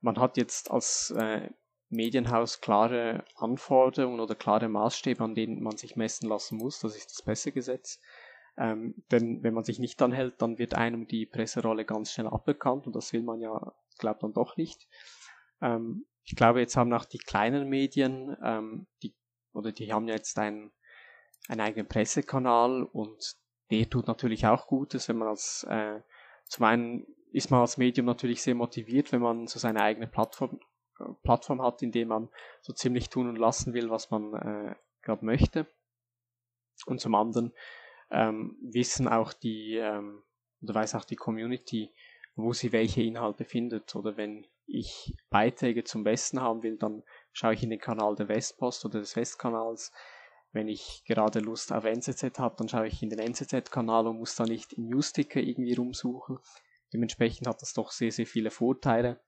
man 0.00 0.18
hat 0.18 0.36
jetzt 0.36 0.70
als 0.70 1.10
äh, 1.16 1.50
Medienhaus 1.88 2.60
klare 2.60 3.24
Anforderungen 3.36 4.20
oder 4.20 4.34
klare 4.34 4.68
Maßstäbe, 4.68 5.24
an 5.24 5.34
denen 5.34 5.62
man 5.62 5.76
sich 5.76 5.96
messen 5.96 6.28
lassen 6.28 6.58
muss. 6.58 6.80
Das 6.80 6.96
ist 6.96 7.10
das 7.10 7.22
Pressegesetz. 7.22 7.98
Ähm, 8.58 9.02
denn 9.10 9.42
wenn 9.42 9.54
man 9.54 9.64
sich 9.64 9.78
nicht 9.78 10.02
anhält, 10.02 10.42
dann 10.42 10.58
wird 10.58 10.74
einem 10.74 11.06
die 11.06 11.26
Presserolle 11.26 11.84
ganz 11.84 12.12
schnell 12.12 12.26
aberkannt 12.26 12.86
und 12.86 12.96
das 12.96 13.12
will 13.12 13.22
man 13.22 13.40
ja, 13.40 13.72
glaubt 13.98 14.22
man 14.22 14.32
doch 14.32 14.56
nicht. 14.56 14.86
Ähm, 15.62 16.06
ich 16.24 16.36
glaube, 16.36 16.60
jetzt 16.60 16.76
haben 16.76 16.92
auch 16.92 17.04
die 17.04 17.18
kleinen 17.18 17.68
Medien, 17.68 18.36
ähm, 18.42 18.86
die, 19.02 19.14
oder 19.52 19.72
die 19.72 19.92
haben 19.92 20.08
jetzt 20.08 20.38
einen, 20.38 20.72
einen 21.48 21.60
eigenen 21.60 21.88
Pressekanal 21.88 22.82
und 22.82 23.36
der 23.70 23.88
tut 23.88 24.06
natürlich 24.06 24.46
auch 24.46 24.66
Gutes, 24.66 25.08
wenn 25.08 25.18
man 25.18 25.28
als, 25.28 25.66
äh, 25.68 26.00
zum 26.44 26.64
einen 26.64 27.06
ist 27.32 27.50
man 27.50 27.60
als 27.60 27.76
Medium 27.76 28.06
natürlich 28.06 28.42
sehr 28.42 28.54
motiviert, 28.54 29.12
wenn 29.12 29.20
man 29.20 29.46
so 29.46 29.58
seine 29.58 29.82
eigene 29.82 30.06
Plattform 30.06 30.60
Plattform 31.22 31.62
hat, 31.62 31.82
in 31.82 31.92
dem 31.92 32.08
man 32.08 32.28
so 32.60 32.72
ziemlich 32.72 33.08
tun 33.08 33.28
und 33.28 33.36
lassen 33.36 33.72
will, 33.72 33.90
was 33.90 34.10
man 34.10 34.34
äh, 34.34 34.74
gerade 35.02 35.24
möchte. 35.24 35.66
Und 36.86 37.00
zum 37.00 37.14
anderen 37.14 37.52
ähm, 38.10 38.56
wissen 38.60 39.08
auch 39.08 39.32
die, 39.32 39.76
ähm, 39.76 40.22
oder 40.62 40.74
weiß 40.74 40.94
auch 40.94 41.04
die 41.04 41.16
Community, 41.16 41.92
wo 42.34 42.52
sie 42.52 42.72
welche 42.72 43.02
Inhalte 43.02 43.44
findet. 43.44 43.94
Oder 43.94 44.16
wenn 44.16 44.46
ich 44.66 45.16
Beiträge 45.30 45.84
zum 45.84 46.04
Westen 46.04 46.40
haben 46.40 46.62
will, 46.62 46.76
dann 46.78 47.02
schaue 47.32 47.54
ich 47.54 47.62
in 47.62 47.70
den 47.70 47.80
Kanal 47.80 48.14
der 48.16 48.28
Westpost 48.28 48.84
oder 48.84 49.00
des 49.00 49.16
Westkanals. 49.16 49.92
Wenn 50.52 50.68
ich 50.68 51.04
gerade 51.04 51.40
Lust 51.40 51.72
auf 51.72 51.84
NZZ 51.84 52.38
habe, 52.38 52.56
dann 52.56 52.68
schaue 52.68 52.86
ich 52.86 53.02
in 53.02 53.10
den 53.10 53.18
NZZ-Kanal 53.18 54.06
und 54.06 54.18
muss 54.18 54.34
da 54.34 54.44
nicht 54.44 54.72
im 54.72 54.88
Newsticker 54.88 55.40
irgendwie 55.40 55.74
rumsuchen. 55.74 56.38
Dementsprechend 56.92 57.46
hat 57.46 57.60
das 57.60 57.74
doch 57.74 57.90
sehr, 57.90 58.12
sehr 58.12 58.26
viele 58.26 58.50
Vorteile. 58.50 59.20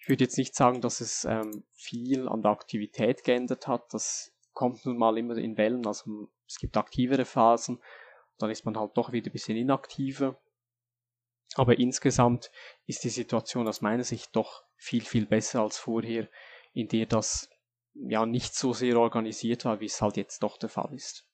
Ich 0.00 0.08
würde 0.08 0.24
jetzt 0.24 0.38
nicht 0.38 0.54
sagen, 0.54 0.80
dass 0.80 1.00
es 1.00 1.24
ähm, 1.24 1.64
viel 1.72 2.28
an 2.28 2.42
der 2.42 2.52
Aktivität 2.52 3.24
geändert 3.24 3.66
hat. 3.66 3.92
Das 3.92 4.32
kommt 4.52 4.84
nun 4.86 4.96
mal 4.96 5.18
immer 5.18 5.36
in 5.36 5.56
Wellen. 5.56 5.86
Also 5.86 6.28
es 6.46 6.58
gibt 6.58 6.76
aktivere 6.76 7.24
Phasen, 7.24 7.82
dann 8.38 8.50
ist 8.50 8.64
man 8.64 8.76
halt 8.76 8.96
doch 8.96 9.12
wieder 9.12 9.30
ein 9.30 9.32
bisschen 9.32 9.56
inaktiver. 9.56 10.40
Aber 11.56 11.78
insgesamt 11.78 12.50
ist 12.86 13.04
die 13.04 13.10
Situation 13.10 13.68
aus 13.68 13.80
meiner 13.80 14.04
Sicht 14.04 14.34
doch 14.34 14.64
viel, 14.76 15.02
viel 15.02 15.26
besser 15.26 15.62
als 15.62 15.78
vorher, 15.78 16.28
in 16.72 16.88
der 16.88 17.06
das 17.06 17.48
ja 17.94 18.26
nicht 18.26 18.54
so 18.54 18.72
sehr 18.72 18.98
organisiert 18.98 19.64
war, 19.64 19.80
wie 19.80 19.86
es 19.86 20.00
halt 20.00 20.16
jetzt 20.16 20.42
doch 20.42 20.58
der 20.58 20.68
Fall 20.68 20.92
ist. 20.94 21.26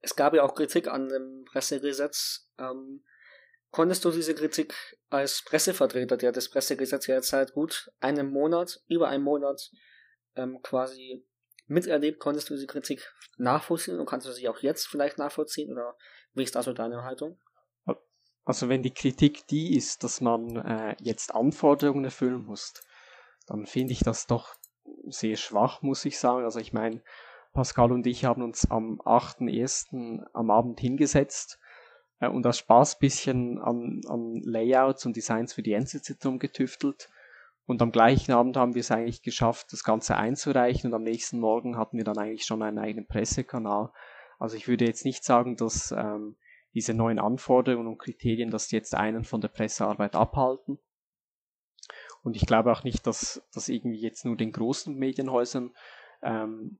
Es 0.00 0.14
gab 0.14 0.34
ja 0.34 0.42
auch 0.42 0.54
Kritik 0.54 0.88
an 0.88 1.08
dem 1.08 1.44
Pressegesetz. 1.44 2.50
Ähm, 2.58 3.04
konntest 3.70 4.04
du 4.04 4.10
diese 4.10 4.34
Kritik 4.34 4.74
als 5.10 5.42
Pressevertreter, 5.44 6.16
der 6.16 6.32
das 6.32 6.48
Pressegesetz 6.48 7.06
ja 7.06 7.16
jetzt 7.16 7.28
seit 7.28 7.52
gut 7.52 7.90
einem 8.00 8.30
Monat, 8.30 8.80
über 8.88 9.08
einem 9.08 9.24
Monat 9.24 9.70
ähm, 10.36 10.60
quasi 10.62 11.26
miterlebt, 11.66 12.20
konntest 12.20 12.48
du 12.48 12.54
diese 12.54 12.66
Kritik 12.66 13.12
nachvollziehen 13.36 13.98
und 13.98 14.06
kannst 14.06 14.26
du 14.26 14.32
sie 14.32 14.48
auch 14.48 14.60
jetzt 14.60 14.86
vielleicht 14.86 15.18
nachvollziehen 15.18 15.72
oder 15.72 15.96
wie 16.34 16.44
ist 16.44 16.56
also 16.56 16.72
deine 16.72 17.02
Haltung? 17.02 17.38
Also 18.44 18.70
wenn 18.70 18.82
die 18.82 18.94
Kritik 18.94 19.46
die 19.48 19.76
ist, 19.76 20.02
dass 20.04 20.22
man 20.22 20.56
äh, 20.56 20.96
jetzt 21.00 21.34
Anforderungen 21.34 22.06
erfüllen 22.06 22.46
muss, 22.46 22.72
dann 23.48 23.66
finde 23.66 23.92
ich 23.92 24.00
das 24.00 24.26
doch 24.26 24.54
sehr 25.06 25.36
schwach, 25.36 25.82
muss 25.82 26.04
ich 26.04 26.18
sagen. 26.18 26.44
Also 26.44 26.60
ich 26.60 26.72
meine, 26.72 27.02
Pascal 27.52 27.92
und 27.92 28.06
ich 28.06 28.24
haben 28.24 28.42
uns 28.42 28.70
am 28.70 29.00
8.1. 29.00 30.24
am 30.32 30.50
Abend 30.50 30.80
hingesetzt 30.80 31.58
äh, 32.20 32.28
und 32.28 32.42
das 32.44 32.58
Spaß 32.58 32.98
bisschen 32.98 33.58
an, 33.58 34.00
an 34.06 34.40
Layouts 34.44 35.06
und 35.06 35.16
Designs 35.16 35.54
für 35.54 35.62
die 35.62 35.72
NCZ 35.72 36.18
getüftelt. 36.38 37.08
Und 37.66 37.82
am 37.82 37.92
gleichen 37.92 38.32
Abend 38.32 38.56
haben 38.56 38.74
wir 38.74 38.80
es 38.80 38.90
eigentlich 38.90 39.22
geschafft, 39.22 39.72
das 39.72 39.84
Ganze 39.84 40.16
einzureichen 40.16 40.90
und 40.90 40.94
am 40.94 41.02
nächsten 41.02 41.38
Morgen 41.38 41.76
hatten 41.76 41.98
wir 41.98 42.04
dann 42.04 42.16
eigentlich 42.16 42.46
schon 42.46 42.62
einen 42.62 42.78
eigenen 42.78 43.06
Pressekanal. 43.06 43.90
Also 44.38 44.56
ich 44.56 44.68
würde 44.68 44.86
jetzt 44.86 45.04
nicht 45.04 45.22
sagen, 45.22 45.56
dass 45.56 45.92
ähm, 45.92 46.36
diese 46.74 46.94
neuen 46.94 47.18
Anforderungen 47.18 47.88
und 47.88 47.98
Kriterien, 47.98 48.50
die 48.50 48.76
jetzt 48.76 48.94
einen 48.94 49.24
von 49.24 49.40
der 49.40 49.48
Pressearbeit 49.48 50.14
abhalten. 50.14 50.78
Und 52.22 52.36
ich 52.36 52.46
glaube 52.46 52.72
auch 52.72 52.84
nicht, 52.84 53.06
dass 53.06 53.42
das 53.52 53.68
irgendwie 53.68 54.00
jetzt 54.00 54.24
nur 54.24 54.36
den 54.36 54.52
großen 54.52 54.94
Medienhäusern 54.94 55.72
ähm, 56.22 56.78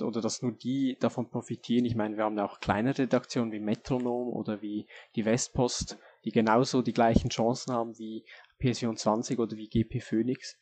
oder 0.00 0.20
dass 0.20 0.42
nur 0.42 0.52
die 0.52 0.96
davon 1.00 1.30
profitieren. 1.30 1.84
Ich 1.84 1.94
meine, 1.94 2.16
wir 2.16 2.24
haben 2.24 2.38
auch 2.38 2.60
kleine 2.60 2.96
Redaktionen 2.96 3.52
wie 3.52 3.60
Metronom 3.60 4.28
oder 4.28 4.60
wie 4.60 4.86
die 5.16 5.24
Westpost, 5.24 5.98
die 6.24 6.32
genauso 6.32 6.82
die 6.82 6.92
gleichen 6.92 7.30
Chancen 7.30 7.72
haben 7.72 7.98
wie 7.98 8.26
PS24 8.60 9.38
oder 9.38 9.56
wie 9.56 9.68
GP 9.68 10.00
Phoenix. 10.00 10.58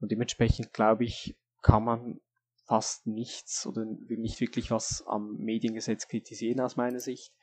Und 0.00 0.12
dementsprechend 0.12 0.72
glaube 0.72 1.04
ich, 1.04 1.36
kann 1.62 1.84
man 1.84 2.20
fast 2.66 3.06
nichts 3.06 3.66
oder 3.66 3.84
nicht 3.84 4.40
wirklich 4.40 4.70
was 4.70 5.04
am 5.06 5.36
Mediengesetz 5.36 6.06
kritisieren 6.06 6.60
aus 6.60 6.76
meiner 6.76 7.00
Sicht. 7.00 7.34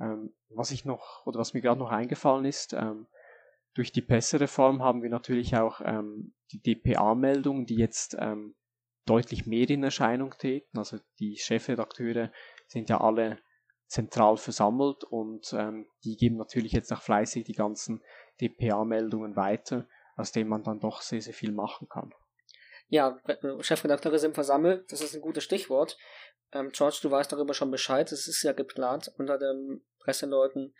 Ähm, 0.00 0.34
was 0.48 0.70
ich 0.70 0.84
noch 0.84 1.24
oder 1.26 1.38
was 1.38 1.54
mir 1.54 1.60
gerade 1.60 1.78
noch 1.78 1.90
eingefallen 1.90 2.46
ist, 2.46 2.72
ähm, 2.72 3.06
durch 3.74 3.92
die 3.92 4.02
Pressereform 4.02 4.82
haben 4.82 5.02
wir 5.02 5.10
natürlich 5.10 5.56
auch 5.56 5.80
ähm, 5.84 6.34
die 6.52 6.60
DPA-Meldungen, 6.60 7.66
die 7.66 7.76
jetzt 7.76 8.16
ähm, 8.18 8.54
deutlich 9.04 9.46
mehr 9.46 9.68
in 9.68 9.82
Erscheinung 9.82 10.30
treten. 10.30 10.78
Also 10.78 10.98
die 11.18 11.36
Chefredakteure 11.36 12.30
sind 12.68 12.88
ja 12.88 13.00
alle 13.00 13.38
zentral 13.86 14.36
versammelt 14.36 15.04
und 15.04 15.52
ähm, 15.52 15.86
die 16.04 16.16
geben 16.16 16.36
natürlich 16.36 16.72
jetzt 16.72 16.92
auch 16.92 17.02
fleißig 17.02 17.44
die 17.44 17.52
ganzen 17.52 18.02
DPA-Meldungen 18.40 19.36
weiter, 19.36 19.86
aus 20.16 20.32
denen 20.32 20.48
man 20.48 20.62
dann 20.62 20.80
doch 20.80 21.02
sehr, 21.02 21.20
sehr 21.20 21.34
viel 21.34 21.52
machen 21.52 21.88
kann. 21.88 22.12
Ja, 22.88 23.18
Chefredakteure 23.60 24.18
sind 24.18 24.34
versammelt, 24.34 24.90
das 24.92 25.00
ist 25.00 25.14
ein 25.14 25.20
gutes 25.20 25.44
Stichwort. 25.44 25.98
Ähm, 26.52 26.70
George, 26.72 26.98
du 27.02 27.10
weißt 27.10 27.32
darüber 27.32 27.54
schon 27.54 27.70
Bescheid, 27.70 28.10
es 28.12 28.28
ist 28.28 28.42
ja 28.42 28.52
geplant, 28.52 29.12
unter 29.18 29.38
den 29.38 29.84
Presseleuten 29.98 30.74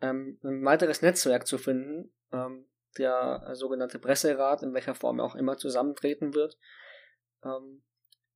ähm, 0.00 0.38
ein 0.42 0.64
weiteres 0.64 1.02
Netzwerk 1.02 1.46
zu 1.46 1.58
finden, 1.58 2.12
ähm, 2.32 2.66
der 2.98 3.50
sogenannte 3.52 3.98
Presserat, 3.98 4.62
in 4.62 4.74
welcher 4.74 4.94
Form 4.94 5.20
er 5.20 5.24
auch 5.24 5.36
immer 5.36 5.56
zusammentreten 5.56 6.34
wird. 6.34 6.58
Ähm, 7.44 7.82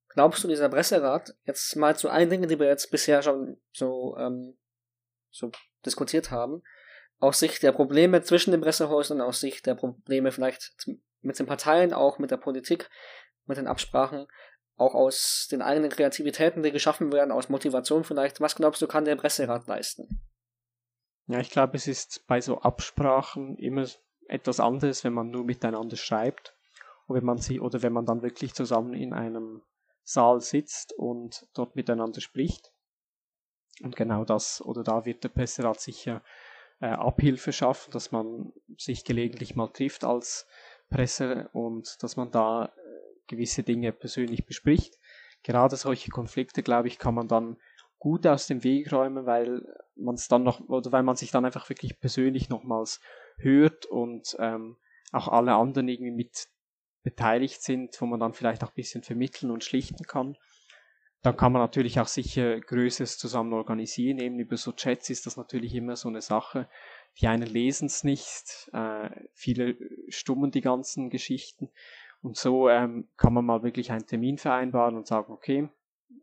glaubst 0.09 0.43
du, 0.43 0.47
dieser 0.47 0.69
Presserat, 0.69 1.35
jetzt 1.43 1.75
mal 1.75 1.95
zu 1.95 2.09
allen 2.09 2.29
Dingen, 2.29 2.49
die 2.49 2.59
wir 2.59 2.67
jetzt 2.67 2.89
bisher 2.89 3.21
schon 3.21 3.61
so, 3.73 4.15
ähm, 4.17 4.57
so 5.29 5.51
diskutiert 5.85 6.31
haben, 6.31 6.63
aus 7.19 7.39
Sicht 7.39 7.63
der 7.63 7.71
Probleme 7.71 8.21
zwischen 8.21 8.51
den 8.51 8.61
Pressehäusern, 8.61 9.21
aus 9.21 9.39
Sicht 9.39 9.65
der 9.65 9.75
Probleme 9.75 10.31
vielleicht 10.31 10.75
mit 11.21 11.39
den 11.39 11.45
Parteien, 11.45 11.93
auch 11.93 12.19
mit 12.19 12.31
der 12.31 12.37
Politik, 12.37 12.89
mit 13.45 13.57
den 13.57 13.67
Absprachen, 13.67 14.27
auch 14.77 14.93
aus 14.93 15.47
den 15.49 15.61
eigenen 15.61 15.89
Kreativitäten, 15.89 16.63
die 16.63 16.71
geschaffen 16.71 17.11
werden, 17.11 17.31
aus 17.31 17.49
Motivation 17.49 18.03
vielleicht. 18.03 18.41
Was 18.41 18.55
glaubst 18.55 18.81
du, 18.81 18.87
kann 18.87 19.05
der 19.05 19.15
Presserat 19.15 19.67
leisten? 19.67 20.21
Ja, 21.27 21.39
ich 21.39 21.49
glaube, 21.49 21.75
es 21.75 21.87
ist 21.87 22.25
bei 22.27 22.39
so 22.39 22.59
Absprachen 22.61 23.57
immer 23.57 23.87
etwas 24.27 24.59
anderes, 24.59 25.03
wenn 25.03 25.13
man 25.13 25.31
nur 25.31 25.43
miteinander 25.43 25.97
schreibt 25.97 26.55
und 27.07 27.15
wenn 27.15 27.25
man 27.25 27.37
sie 27.37 27.59
oder 27.59 27.81
wenn 27.81 27.93
man 27.93 28.05
dann 28.05 28.21
wirklich 28.21 28.53
zusammen 28.53 28.93
in 28.93 29.13
einem 29.13 29.63
Saal 30.03 30.41
sitzt 30.41 30.93
und 30.93 31.47
dort 31.53 31.75
miteinander 31.75 32.21
spricht. 32.21 32.71
Und 33.81 33.95
genau 33.95 34.23
das 34.23 34.61
oder 34.61 34.83
da 34.83 35.05
wird 35.05 35.23
der 35.23 35.29
Presserat 35.29 35.79
sicher 35.81 36.23
äh, 36.79 36.87
Abhilfe 36.87 37.51
schaffen, 37.51 37.91
dass 37.91 38.11
man 38.11 38.53
sich 38.77 39.03
gelegentlich 39.03 39.55
mal 39.55 39.67
trifft 39.67 40.03
als 40.03 40.47
Presse 40.89 41.49
und 41.53 42.01
dass 42.03 42.15
man 42.15 42.31
da 42.31 42.65
äh, 42.65 42.69
gewisse 43.27 43.63
Dinge 43.63 43.91
persönlich 43.91 44.45
bespricht. 44.45 44.97
Gerade 45.43 45.75
solche 45.75 46.11
Konflikte, 46.11 46.63
glaube 46.63 46.87
ich, 46.87 46.99
kann 46.99 47.15
man 47.15 47.27
dann 47.27 47.57
gut 47.97 48.27
aus 48.27 48.47
dem 48.47 48.63
Weg 48.63 48.91
räumen, 48.91 49.25
weil 49.25 49.65
man 49.95 50.15
es 50.15 50.27
dann 50.27 50.43
noch 50.43 50.61
oder 50.67 50.91
weil 50.91 51.03
man 51.03 51.15
sich 51.15 51.31
dann 51.31 51.45
einfach 51.45 51.69
wirklich 51.69 51.99
persönlich 51.99 52.49
nochmals 52.49 52.99
hört 53.37 53.85
und 53.85 54.35
ähm, 54.39 54.77
auch 55.11 55.27
alle 55.27 55.55
anderen 55.55 55.87
irgendwie 55.87 56.11
mit 56.11 56.47
beteiligt 57.03 57.61
sind, 57.61 57.99
wo 58.01 58.05
man 58.05 58.19
dann 58.19 58.33
vielleicht 58.33 58.63
auch 58.63 58.69
ein 58.69 58.75
bisschen 58.75 59.03
vermitteln 59.03 59.51
und 59.51 59.63
schlichten 59.63 60.05
kann. 60.05 60.37
Dann 61.21 61.37
kann 61.37 61.51
man 61.51 61.61
natürlich 61.61 61.99
auch 61.99 62.07
sicher 62.07 62.59
Größeres 62.59 63.17
zusammen 63.17 63.53
organisieren. 63.53 64.19
Eben 64.19 64.39
über 64.39 64.57
so 64.57 64.71
Chats 64.73 65.09
ist 65.09 65.25
das 65.25 65.37
natürlich 65.37 65.73
immer 65.73 65.95
so 65.95 66.09
eine 66.09 66.21
Sache. 66.21 66.67
Die 67.19 67.27
einen 67.27 67.47
lesen 67.47 67.87
es 67.87 68.03
nicht, 68.03 68.69
äh, 68.73 69.09
viele 69.33 69.77
stummen 70.09 70.51
die 70.51 70.61
ganzen 70.61 71.09
Geschichten. 71.09 71.69
Und 72.21 72.37
so 72.37 72.69
ähm, 72.69 73.07
kann 73.17 73.33
man 73.33 73.45
mal 73.45 73.63
wirklich 73.63 73.91
einen 73.91 74.05
Termin 74.05 74.37
vereinbaren 74.37 74.95
und 74.95 75.07
sagen, 75.07 75.31
okay, 75.31 75.69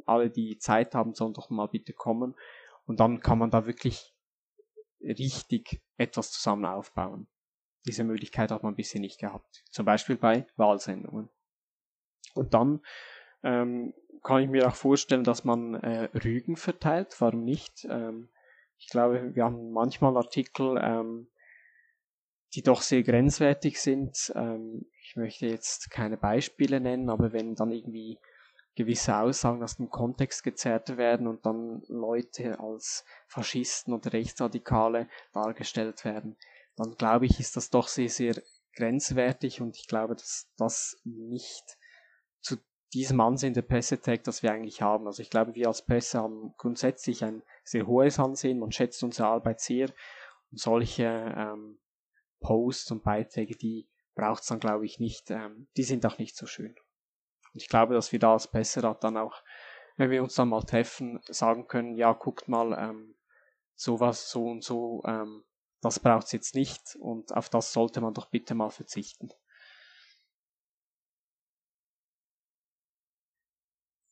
alle, 0.05 0.31
die 0.31 0.59
Zeit 0.59 0.95
haben, 0.95 1.15
sollen 1.15 1.35
doch 1.35 1.51
mal 1.51 1.67
bitte 1.67 1.93
kommen. 1.93 2.35
Und 2.85 3.01
dann 3.01 3.21
kann 3.21 3.39
man 3.39 3.51
da 3.51 3.67
wirklich 3.67 4.15
richtig 5.01 5.83
etwas 5.97 6.31
zusammen 6.31 6.65
aufbauen. 6.65 7.29
Diese 7.87 8.05
Möglichkeit 8.05 8.51
hat 8.51 8.63
man 8.63 8.77
bisher 8.77 9.01
nicht 9.01 9.19
gehabt. 9.19 9.65
Zum 9.71 9.85
Beispiel 9.85 10.17
bei 10.17 10.47
Wahlsendungen. 10.57 11.29
Und 12.35 12.55
dann 12.55 12.81
ähm, 13.43 13.93
kann 14.23 14.43
ich 14.43 14.49
mir 14.49 14.69
auch 14.69 14.75
vorstellen, 14.75 15.25
dass 15.25 15.45
man 15.45 15.75
äh, 15.75 16.09
Rügen 16.25 16.57
verteilt. 16.57 17.21
Warum 17.21 17.45
nicht? 17.45 17.85
Ähm, 17.91 18.29
ich 18.79 18.89
glaube, 18.89 19.35
wir 19.35 19.45
haben 19.45 19.73
manchmal 19.73 20.17
Artikel, 20.17 20.79
ähm, 20.81 21.29
die 22.55 22.63
doch 22.63 22.83
sehr 22.83 23.03
grenzwertig 23.03 23.81
sind. 23.81 24.33
Ähm, 24.37 24.87
ich 25.03 25.17
möchte 25.17 25.47
jetzt 25.47 25.91
keine 25.91 26.17
Beispiele 26.17 26.81
nennen, 26.81 27.11
aber 27.11 27.33
wenn 27.33 27.55
dann 27.55 27.71
irgendwie 27.71 28.19
gewisse 28.75 29.17
Aussagen 29.17 29.63
aus 29.63 29.77
dem 29.77 29.91
Kontext 29.91 30.43
gezerrt 30.43 30.97
werden 30.97 31.27
und 31.27 31.45
dann 31.45 31.83
Leute 31.89 32.59
als 32.59 33.05
Faschisten 33.27 33.93
oder 33.93 34.13
Rechtsradikale 34.13 35.09
dargestellt 35.33 36.05
werden, 36.05 36.37
dann 36.77 36.95
glaube 36.97 37.27
ich, 37.27 37.39
ist 37.39 37.57
das 37.57 37.71
doch 37.71 37.89
sehr, 37.89 38.09
sehr 38.09 38.41
grenzwertig 38.75 39.61
und 39.61 39.77
ich 39.77 39.87
glaube, 39.87 40.15
dass 40.15 40.51
das 40.57 41.01
nicht 41.05 41.77
zu 42.41 42.57
diesem 42.95 43.21
Ansehen 43.21 43.55
der 43.55 43.63
Presse 43.63 44.01
trägt, 44.01 44.27
das 44.27 44.43
wir 44.43 44.53
eigentlich 44.53 44.81
haben. 44.81 45.07
Also 45.07 45.23
ich 45.23 45.31
glaube, 45.31 45.55
wir 45.55 45.69
als 45.69 45.85
Presse 45.85 46.19
haben 46.19 46.55
grundsätzlich 46.57 47.25
ein 47.25 47.43
sehr 47.65 47.87
hohes 47.87 48.19
Ansehen, 48.19 48.59
man 48.59 48.73
schätzt 48.73 49.03
unsere 49.03 49.29
Arbeit 49.29 49.61
sehr 49.61 49.89
und 50.51 50.61
solche 50.61 51.05
ähm, 51.05 51.79
Posts 52.41 52.93
und 52.93 53.05
Beiträge, 53.05 53.57
die 53.57 53.89
braucht 54.15 54.43
es 54.43 54.49
dann, 54.49 54.61
glaube 54.61 54.85
ich, 54.85 54.99
nicht. 54.99 55.31
Ähm, 55.31 55.69
die 55.77 55.85
sind 55.85 56.05
auch 56.07 56.19
nicht 56.19 56.37
so 56.37 56.47
schön. 56.47 56.75
Und 57.53 57.63
ich 57.63 57.69
glaube, 57.69 57.95
dass 57.95 58.13
wir 58.13 58.19
da 58.19 58.33
als 58.33 58.51
Besserat 58.51 59.05
dann 59.05 59.17
auch, 59.17 59.43
wenn 59.97 60.11
wir 60.11 60.23
uns 60.23 60.35
dann 60.35 60.49
mal 60.49 60.63
treffen, 60.63 61.21
sagen 61.29 61.67
können, 61.67 61.97
ja, 61.97 62.13
guckt 62.13 62.49
mal, 62.49 62.73
ähm, 62.79 63.15
sowas 63.75 64.31
so 64.31 64.47
und 64.47 64.65
so, 64.65 65.03
ähm, 65.07 65.45
das 65.81 65.99
braucht 66.01 66.27
es 66.27 66.33
jetzt 66.33 66.55
nicht 66.55 66.97
und 67.01 67.33
auf 67.35 67.49
das 67.49 67.73
sollte 67.73 68.01
man 68.01 68.15
doch 68.15 68.31
bitte 68.31 68.55
mal 68.55 68.71
verzichten. 68.71 69.31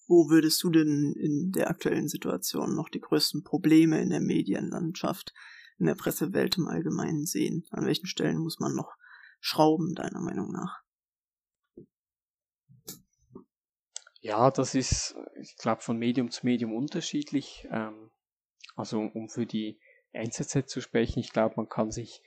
Wo 0.09 0.29
würdest 0.29 0.61
du 0.65 0.71
denn 0.71 1.15
in 1.17 1.53
der 1.53 1.71
aktuellen 1.71 2.09
Situation 2.09 2.75
noch 2.75 2.89
die 2.89 3.01
größten 3.01 3.45
Probleme 3.45 4.03
in 4.03 4.11
der 4.11 4.21
Medienlandschaft, 4.21 5.33
in 5.79 5.87
der 5.87 5.95
Pressewelt 5.95 6.59
im 6.59 6.67
Allgemeinen 6.67 7.27
sehen? 7.27 7.65
An 7.71 7.87
welchen 7.87 8.09
Stellen 8.09 8.39
muss 8.39 8.59
man 8.59 8.75
noch 8.75 8.97
schrauben, 9.39 9.95
deiner 9.95 10.21
Meinung 10.21 10.51
nach? 10.51 10.83
Ja, 14.21 14.51
das 14.51 14.75
ist, 14.75 15.17
ich 15.41 15.57
glaube, 15.57 15.81
von 15.81 15.99
Medium 15.99 16.31
zu 16.31 16.45
Medium 16.45 16.75
unterschiedlich. 16.75 17.67
Ähm, 17.71 18.11
also 18.77 19.01
um 19.01 19.29
für 19.29 19.47
die 19.47 19.81
NZZ 20.13 20.69
zu 20.69 20.81
sprechen, 20.81 21.21
ich 21.21 21.33
glaube, 21.33 21.55
man 21.57 21.69
kann 21.69 21.91
sich 21.91 22.23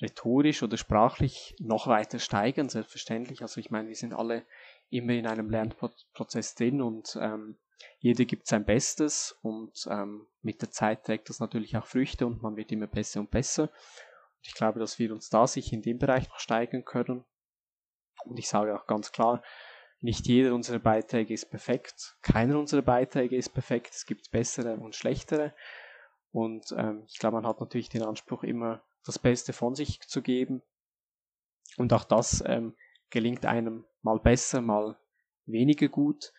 rhetorisch 0.00 0.62
oder 0.62 0.76
sprachlich 0.76 1.56
noch 1.58 1.88
weiter 1.88 2.20
steigern, 2.20 2.68
selbstverständlich. 2.68 3.42
Also 3.42 3.60
ich 3.60 3.70
meine, 3.70 3.88
wir 3.88 3.96
sind 3.96 4.14
alle 4.14 4.44
immer 4.90 5.12
in 5.12 5.26
einem 5.26 5.50
Lernprozess 5.50 6.54
drin 6.54 6.80
und 6.80 7.18
ähm, 7.20 7.58
jeder 7.98 8.24
gibt 8.24 8.46
sein 8.46 8.64
Bestes 8.64 9.36
und 9.42 9.86
ähm, 9.90 10.26
mit 10.42 10.62
der 10.62 10.70
Zeit 10.70 11.04
trägt 11.04 11.28
das 11.28 11.40
natürlich 11.40 11.76
auch 11.76 11.86
Früchte 11.86 12.26
und 12.26 12.42
man 12.42 12.56
wird 12.56 12.70
immer 12.72 12.86
besser 12.86 13.20
und 13.20 13.30
besser. 13.30 13.64
Und 13.64 14.46
ich 14.46 14.54
glaube, 14.54 14.78
dass 14.78 14.98
wir 14.98 15.12
uns 15.12 15.30
da 15.30 15.46
sich 15.46 15.72
in 15.72 15.82
dem 15.82 15.98
Bereich 15.98 16.28
noch 16.28 16.38
steigern 16.38 16.84
können. 16.84 17.24
Und 18.24 18.38
ich 18.38 18.48
sage 18.48 18.74
auch 18.74 18.86
ganz 18.86 19.12
klar, 19.12 19.42
nicht 20.00 20.26
jeder 20.28 20.54
unserer 20.54 20.78
Beiträge 20.78 21.34
ist 21.34 21.50
perfekt. 21.50 22.16
Keiner 22.22 22.58
unserer 22.58 22.82
Beiträge 22.82 23.36
ist 23.36 23.50
perfekt. 23.50 23.94
Es 23.94 24.06
gibt 24.06 24.30
bessere 24.30 24.76
und 24.76 24.94
schlechtere. 24.94 25.54
Und 26.30 26.72
ähm, 26.76 27.04
ich 27.08 27.18
glaube, 27.18 27.36
man 27.36 27.46
hat 27.46 27.60
natürlich 27.60 27.88
den 27.88 28.02
Anspruch, 28.02 28.44
immer 28.44 28.82
das 29.04 29.18
Beste 29.18 29.52
von 29.52 29.74
sich 29.74 30.00
zu 30.00 30.22
geben. 30.22 30.62
Und 31.76 31.92
auch 31.92 32.04
das 32.04 32.44
ähm, 32.46 32.76
gelingt 33.10 33.44
einem 33.46 33.86
mal 34.02 34.20
besser, 34.20 34.60
mal 34.60 34.96
weniger 35.46 35.88
gut. 35.88 36.32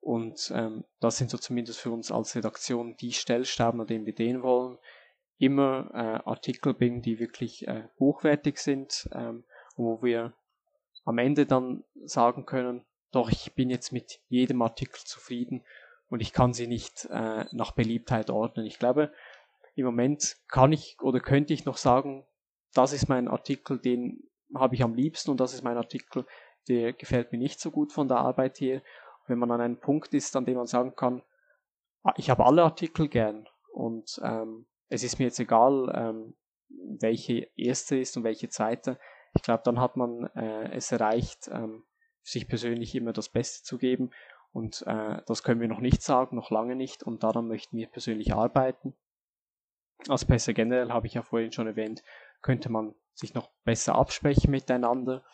Und 0.00 0.52
ähm, 0.54 0.84
das 1.00 1.18
sind 1.18 1.30
so 1.30 1.38
zumindest 1.38 1.80
für 1.80 1.90
uns 1.90 2.12
als 2.12 2.34
Redaktion 2.36 2.96
die 2.96 3.12
Stellschrauben, 3.12 3.80
an 3.80 3.86
denen 3.86 4.06
wir 4.06 4.12
gehen 4.12 4.42
wollen. 4.42 4.78
Immer 5.38 5.90
äh, 5.92 6.28
Artikel 6.28 6.74
bringen, 6.74 7.02
die 7.02 7.18
wirklich 7.18 7.66
äh, 7.66 7.88
hochwertig 7.98 8.58
sind, 8.58 9.08
ähm, 9.12 9.44
wo 9.76 10.02
wir 10.02 10.34
am 11.04 11.18
Ende 11.18 11.46
dann 11.46 11.84
sagen 12.04 12.46
können, 12.46 12.84
doch 13.12 13.30
ich 13.30 13.54
bin 13.54 13.70
jetzt 13.70 13.92
mit 13.92 14.20
jedem 14.28 14.62
Artikel 14.62 15.00
zufrieden 15.04 15.62
und 16.08 16.20
ich 16.20 16.32
kann 16.32 16.52
sie 16.52 16.66
nicht 16.66 17.06
äh, 17.10 17.44
nach 17.52 17.72
Beliebtheit 17.72 18.30
ordnen. 18.30 18.66
Ich 18.66 18.78
glaube, 18.78 19.12
im 19.74 19.86
Moment 19.86 20.36
kann 20.48 20.72
ich 20.72 20.96
oder 21.00 21.20
könnte 21.20 21.54
ich 21.54 21.64
noch 21.64 21.76
sagen, 21.76 22.26
das 22.74 22.92
ist 22.92 23.08
mein 23.08 23.28
Artikel, 23.28 23.78
den 23.78 24.28
habe 24.54 24.74
ich 24.74 24.82
am 24.82 24.94
liebsten 24.94 25.30
und 25.30 25.40
das 25.40 25.54
ist 25.54 25.62
mein 25.62 25.76
Artikel, 25.76 26.26
der 26.68 26.92
gefällt 26.92 27.32
mir 27.32 27.38
nicht 27.38 27.60
so 27.60 27.70
gut 27.70 27.92
von 27.92 28.08
der 28.08 28.18
Arbeit 28.18 28.60
her. 28.60 28.82
Wenn 29.26 29.38
man 29.38 29.50
an 29.50 29.60
einem 29.60 29.78
Punkt 29.78 30.12
ist, 30.14 30.34
an 30.36 30.44
dem 30.44 30.56
man 30.56 30.66
sagen 30.66 30.96
kann, 30.96 31.22
ah, 32.02 32.14
ich 32.16 32.30
habe 32.30 32.44
alle 32.44 32.62
Artikel 32.62 33.08
gern 33.08 33.48
und 33.72 34.20
ähm, 34.22 34.66
es 34.88 35.02
ist 35.02 35.18
mir 35.18 35.26
jetzt 35.26 35.40
egal, 35.40 35.92
ähm, 35.94 36.34
welche 37.00 37.48
erste 37.56 37.96
ist 37.96 38.16
und 38.16 38.24
welche 38.24 38.48
zweite. 38.48 38.98
Ich 39.34 39.42
glaube, 39.42 39.62
dann 39.64 39.80
hat 39.80 39.96
man 39.96 40.24
äh, 40.34 40.76
es 40.76 40.92
erreicht, 40.92 41.48
ähm, 41.50 41.84
sich 42.22 42.48
persönlich 42.48 42.94
immer 42.94 43.12
das 43.12 43.28
Beste 43.28 43.64
zu 43.64 43.78
geben. 43.78 44.10
Und 44.52 44.84
äh, 44.86 45.22
das 45.26 45.42
können 45.42 45.60
wir 45.60 45.68
noch 45.68 45.80
nicht 45.80 46.02
sagen, 46.02 46.36
noch 46.36 46.50
lange 46.50 46.76
nicht. 46.76 47.02
Und 47.02 47.22
daran 47.22 47.48
möchten 47.48 47.76
wir 47.76 47.88
persönlich 47.88 48.34
arbeiten. 48.34 48.94
Als 50.08 50.24
Pässe 50.24 50.52
generell 50.52 50.90
habe 50.90 51.06
ich 51.06 51.14
ja 51.14 51.22
vorhin 51.22 51.52
schon 51.52 51.66
erwähnt, 51.66 52.02
könnte 52.42 52.70
man 52.70 52.94
sich 53.14 53.34
noch 53.34 53.50
besser 53.64 53.94
absprechen 53.94 54.50
miteinander. 54.50 55.24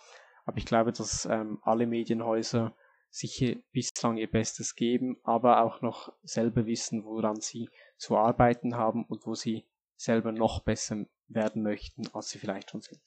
Aber 0.44 0.58
ich 0.58 0.66
glaube, 0.66 0.92
dass 0.92 1.26
ähm, 1.26 1.58
alle 1.62 1.86
Medienhäuser 1.86 2.74
sicher 3.10 3.56
bislang 3.72 4.16
ihr 4.18 4.30
Bestes 4.30 4.74
geben, 4.74 5.18
aber 5.24 5.62
auch 5.62 5.80
noch 5.80 6.12
selber 6.22 6.66
wissen, 6.66 7.04
woran 7.04 7.40
sie 7.40 7.70
zu 7.96 8.16
arbeiten 8.16 8.76
haben 8.76 9.04
und 9.04 9.26
wo 9.26 9.34
sie 9.34 9.66
selber 9.96 10.32
noch 10.32 10.62
besser 10.62 11.06
werden 11.26 11.62
möchten, 11.62 12.08
als 12.12 12.30
sie 12.30 12.38
vielleicht 12.38 12.70
schon 12.70 12.82
sind. 12.82 13.00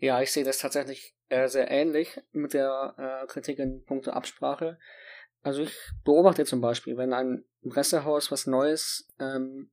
Ja, 0.00 0.22
ich 0.22 0.32
sehe 0.32 0.44
das 0.44 0.58
tatsächlich 0.58 1.14
äh, 1.28 1.46
sehr 1.46 1.70
ähnlich 1.70 2.20
mit 2.32 2.54
der 2.54 2.94
äh, 2.96 3.26
Kritik 3.26 3.58
in 3.58 3.84
puncto 3.84 4.10
Absprache. 4.10 4.78
Also 5.42 5.62
ich 5.62 5.76
beobachte 6.04 6.46
zum 6.46 6.62
Beispiel, 6.62 6.96
wenn 6.96 7.12
ein 7.12 7.44
Pressehaus 7.68 8.30
was 8.30 8.46
Neues, 8.46 9.08
ähm, 9.18 9.70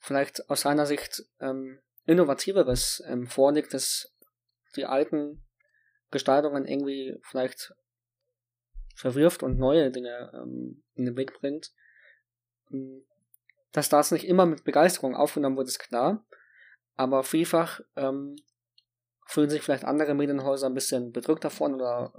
vielleicht 0.00 0.50
aus 0.50 0.62
seiner 0.62 0.84
Sicht 0.84 1.24
ähm, 1.40 1.78
innovativeres 2.06 3.04
ähm, 3.06 3.28
vorlegt, 3.28 3.72
das 3.72 4.12
die 4.74 4.84
alten 4.84 5.44
Gestaltungen 6.10 6.66
irgendwie 6.66 7.16
vielleicht 7.22 7.72
verwirft 8.96 9.44
und 9.44 9.58
neue 9.58 9.92
Dinge 9.92 10.32
ähm, 10.34 10.82
in 10.94 11.04
den 11.04 11.16
Weg 11.16 11.38
bringt. 11.38 11.72
Ähm, 12.72 13.04
dass 13.70 13.88
das 13.88 14.10
nicht 14.10 14.26
immer 14.26 14.46
mit 14.46 14.64
Begeisterung 14.64 15.14
aufgenommen 15.14 15.56
wird, 15.56 15.68
ist 15.68 15.78
klar. 15.78 16.26
Aber 16.96 17.22
vielfach 17.22 17.80
ähm, 17.96 18.36
fühlen 19.26 19.50
sich 19.50 19.62
vielleicht 19.62 19.84
andere 19.84 20.14
Medienhäuser 20.14 20.66
ein 20.66 20.74
bisschen 20.74 21.12
bedrückt 21.12 21.44
davon 21.44 21.74
oder 21.74 22.12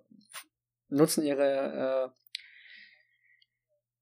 nutzen 0.89 1.24
ihre 1.24 2.12
äh, 2.14 2.26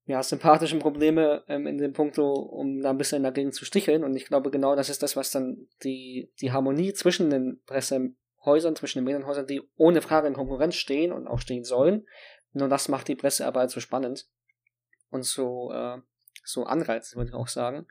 ja, 0.06 0.22
sympathischen 0.22 0.80
Probleme 0.80 1.44
ähm, 1.48 1.66
in 1.66 1.78
dem 1.78 1.92
Punkt, 1.92 2.18
um 2.18 2.80
da 2.82 2.90
ein 2.90 2.98
bisschen 2.98 3.22
dagegen 3.22 3.52
zu 3.52 3.64
sticheln. 3.64 4.04
Und 4.04 4.14
ich 4.16 4.26
glaube, 4.26 4.50
genau 4.50 4.76
das 4.76 4.90
ist 4.90 5.02
das, 5.02 5.16
was 5.16 5.30
dann 5.30 5.68
die, 5.82 6.30
die 6.40 6.52
Harmonie 6.52 6.92
zwischen 6.92 7.30
den 7.30 7.62
Pressehäusern, 7.64 8.76
zwischen 8.76 8.98
den 8.98 9.04
Medienhäusern, 9.04 9.46
die 9.46 9.62
ohne 9.76 10.02
Frage 10.02 10.28
in 10.28 10.34
Konkurrenz 10.34 10.74
stehen 10.74 11.12
und 11.12 11.26
auch 11.26 11.40
stehen 11.40 11.64
sollen. 11.64 12.06
Nur 12.52 12.68
das 12.68 12.88
macht 12.88 13.08
die 13.08 13.16
Pressearbeit 13.16 13.70
so 13.70 13.80
spannend 13.80 14.28
und 15.10 15.24
so, 15.24 15.72
äh, 15.72 15.98
so 16.44 16.64
anreizend, 16.64 17.16
würde 17.16 17.30
ich 17.30 17.34
auch 17.34 17.48
sagen. 17.48 17.86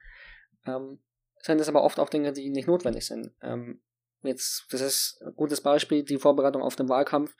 Ähm, 0.67 0.99
sind 1.39 1.59
es 1.59 1.67
aber 1.67 1.83
oft 1.83 1.99
auch 1.99 2.09
Dinge, 2.09 2.31
die 2.31 2.49
nicht 2.49 2.67
notwendig 2.67 3.05
sind. 3.05 3.31
Ähm, 3.41 3.81
Jetzt, 4.23 4.65
das 4.71 4.81
ist 4.81 5.21
ein 5.25 5.35
gutes 5.35 5.61
Beispiel, 5.61 6.03
die 6.03 6.17
Vorbereitung 6.17 6.61
auf 6.61 6.75
den 6.75 6.89
Wahlkampf. 6.89 7.35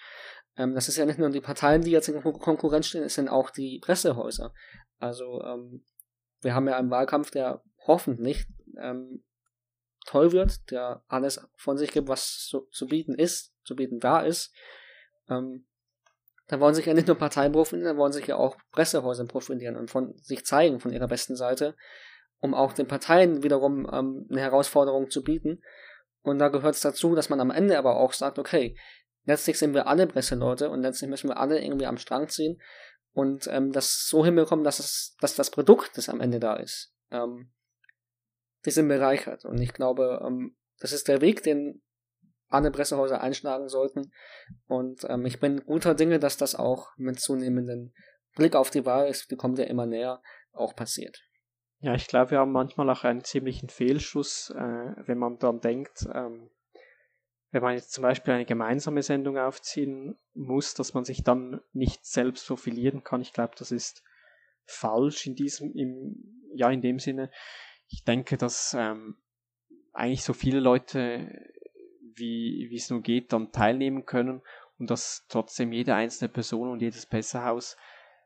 Ähm, 0.58 0.76
das 0.76 0.88
ist 0.88 0.98
ja 0.98 1.06
nicht 1.06 1.20
nur 1.20 1.30
die 1.30 1.42
Parteien, 1.42 1.82
die 1.82 1.92
jetzt 1.92 2.10
in 2.10 2.22
Konkurrenz 2.22 2.88
stehen, 2.88 3.04
es 3.04 3.16
sind 3.16 3.30
auch 3.30 3.50
die 3.50 3.80
Pressehäuser. 3.84 4.54
Also 5.00 5.42
ähm, 5.44 5.86
wir 6.42 6.54
haben 6.54 6.68
ja 6.68 6.78
einen 6.78 6.92
Wahlkampf, 6.92 7.32
der 7.32 7.64
hoffentlich 7.88 8.46
ähm, 8.80 9.24
toll 10.06 10.32
wird, 10.32 10.70
der 10.72 11.04
alles 11.08 11.42
von 11.56 11.78
sich 11.78 11.92
gibt, 11.92 12.08
was 12.08 12.48
so, 12.50 12.68
zu 12.72 12.88
bieten 12.88 13.16
ist, 13.16 13.54
zu 13.64 13.76
bieten 13.76 14.00
da 14.00 14.22
ist. 14.22 14.54
Ähm, 15.30 15.66
da 16.48 16.60
wollen 16.60 16.76
sich 16.76 16.86
ja 16.86 16.94
nicht 16.94 17.08
nur 17.08 17.18
Parteien 17.18 17.54
profilieren, 17.54 17.96
da 17.96 17.98
wollen 17.98 18.12
sich 18.12 18.28
ja 18.28 18.36
auch 18.36 18.58
Pressehäuser 18.72 19.26
profilieren 19.26 19.78
und 19.78 19.90
von 19.90 20.16
sich 20.18 20.46
zeigen 20.46 20.80
von 20.80 20.92
ihrer 20.92 21.08
besten 21.08 21.36
Seite, 21.36 21.76
um 22.40 22.54
auch 22.54 22.74
den 22.74 22.88
Parteien 22.88 23.44
wiederum 23.44 23.90
ähm, 23.92 24.28
eine 24.30 24.42
Herausforderung 24.42 25.10
zu 25.10 25.24
bieten. 25.24 25.62
Und 26.24 26.40
da 26.40 26.48
gehört 26.48 26.76
es 26.76 26.82
dazu, 26.82 27.16
dass 27.16 27.30
man 27.30 27.40
am 27.40 27.52
Ende 27.52 27.78
aber 27.78 27.98
auch 27.98 28.14
sagt, 28.14 28.40
okay, 28.40 28.78
letztlich 29.26 29.60
sind 29.60 29.74
wir 29.74 29.88
alle 29.88 30.08
Presseleute 30.08 30.70
und 30.70 30.82
letztlich 30.82 31.10
müssen 31.10 31.30
wir 31.30 31.38
alle 31.38 31.62
irgendwie 31.62 31.86
am 31.86 31.98
Strang 31.98 32.30
ziehen 32.30 32.62
und 33.12 33.48
ähm, 33.48 33.72
das 33.72 34.08
so 34.08 34.26
hinbekommen, 34.26 34.64
dass, 34.64 34.80
es, 34.80 35.16
dass 35.20 35.36
das 35.36 35.52
Produkt, 35.52 35.98
das 35.98 36.10
am 36.10 36.22
Ende 36.22 36.40
da 36.40 36.56
ist, 36.56 36.94
ähm, 37.12 37.52
die 38.66 38.72
sind 38.72 38.88
bereichert. 38.88 39.46
Und 39.46 39.62
ich 39.62 39.74
glaube, 39.74 40.22
ähm, 40.26 40.56
das 40.80 40.94
ist 40.94 41.08
der 41.08 41.22
Weg, 41.22 41.44
den 41.44 41.82
alle 42.50 42.72
Pressehäuser 42.72 43.22
einschlagen 43.22 43.68
sollten. 43.68 44.12
Und 44.68 45.06
ähm, 45.10 45.26
ich 45.26 45.40
bin 45.40 45.64
guter 45.64 45.96
Dinge, 45.96 46.20
dass 46.20 46.38
das 46.38 46.56
auch 46.56 46.90
mit 46.98 47.20
zunehmendem 47.20 47.94
Blick 48.36 48.56
auf 48.56 48.70
die 48.70 48.86
Wahl, 48.86 49.14
die 49.30 49.36
kommt 49.36 49.60
ja 49.60 49.66
immer 49.66 49.86
näher, 49.86 50.22
auch 50.52 50.76
passiert. 50.76 51.20
Ja, 51.84 51.94
ich 51.96 52.08
glaube, 52.08 52.32
wir 52.32 52.40
haben 52.40 52.54
manchmal 52.54 52.90
auch 52.90 53.04
einen 53.04 53.26
ziemlichen 53.26 53.68
Fehlschuss, 53.68 54.52
äh, 54.52 54.94
wenn 55.06 55.18
man 55.18 55.38
dann 55.38 55.60
denkt, 55.60 56.08
ähm, 56.14 56.50
wenn 57.52 57.62
man 57.62 57.76
jetzt 57.76 57.92
zum 57.92 58.04
Beispiel 58.04 58.34
eine 58.34 58.46
gemeinsame 58.46 59.04
Sendung 59.04 59.38
aufziehen 59.38 60.18
muss, 60.34 60.76
dass 60.76 60.94
man 60.94 61.04
sich 61.04 61.26
dann 61.26 61.60
nicht 61.74 62.06
selbst 62.06 62.48
profilieren 62.48 63.04
kann. 63.04 63.20
Ich 63.20 63.34
glaube, 63.34 63.56
das 63.58 63.74
ist 63.74 64.02
falsch 64.64 65.28
in 65.28 65.36
diesem, 65.36 65.74
im, 65.76 66.52
ja, 66.56 66.72
in 66.72 66.82
dem 66.82 67.00
Sinne. 67.00 67.30
Ich 67.90 68.06
denke, 68.06 68.38
dass 68.38 68.74
ähm, 68.80 69.18
eigentlich 69.92 70.24
so 70.24 70.32
viele 70.32 70.62
Leute, 70.62 71.38
wie, 72.16 72.68
wie 72.70 72.78
es 72.78 72.90
nur 72.90 73.02
geht, 73.02 73.34
dann 73.34 73.52
teilnehmen 73.52 74.06
können 74.06 74.42
und 74.80 74.90
dass 74.90 75.26
trotzdem 75.28 75.74
jede 75.74 75.96
einzelne 75.96 76.30
Person 76.30 76.70
und 76.70 76.82
jedes 76.82 77.08
Pressehaus 77.08 77.76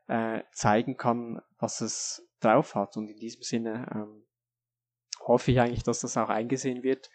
äh, 0.06 0.44
zeigen 0.52 0.96
kann, 0.96 1.42
was 1.58 1.80
es 1.80 2.27
drauf 2.40 2.74
hat. 2.74 2.96
Und 2.96 3.08
in 3.08 3.16
diesem 3.16 3.42
Sinne 3.42 3.86
ähm, 3.94 4.24
hoffe 5.26 5.52
ich 5.52 5.60
eigentlich, 5.60 5.82
dass 5.82 6.00
das 6.00 6.16
auch 6.16 6.28
eingesehen 6.28 6.82
wird 6.82 7.10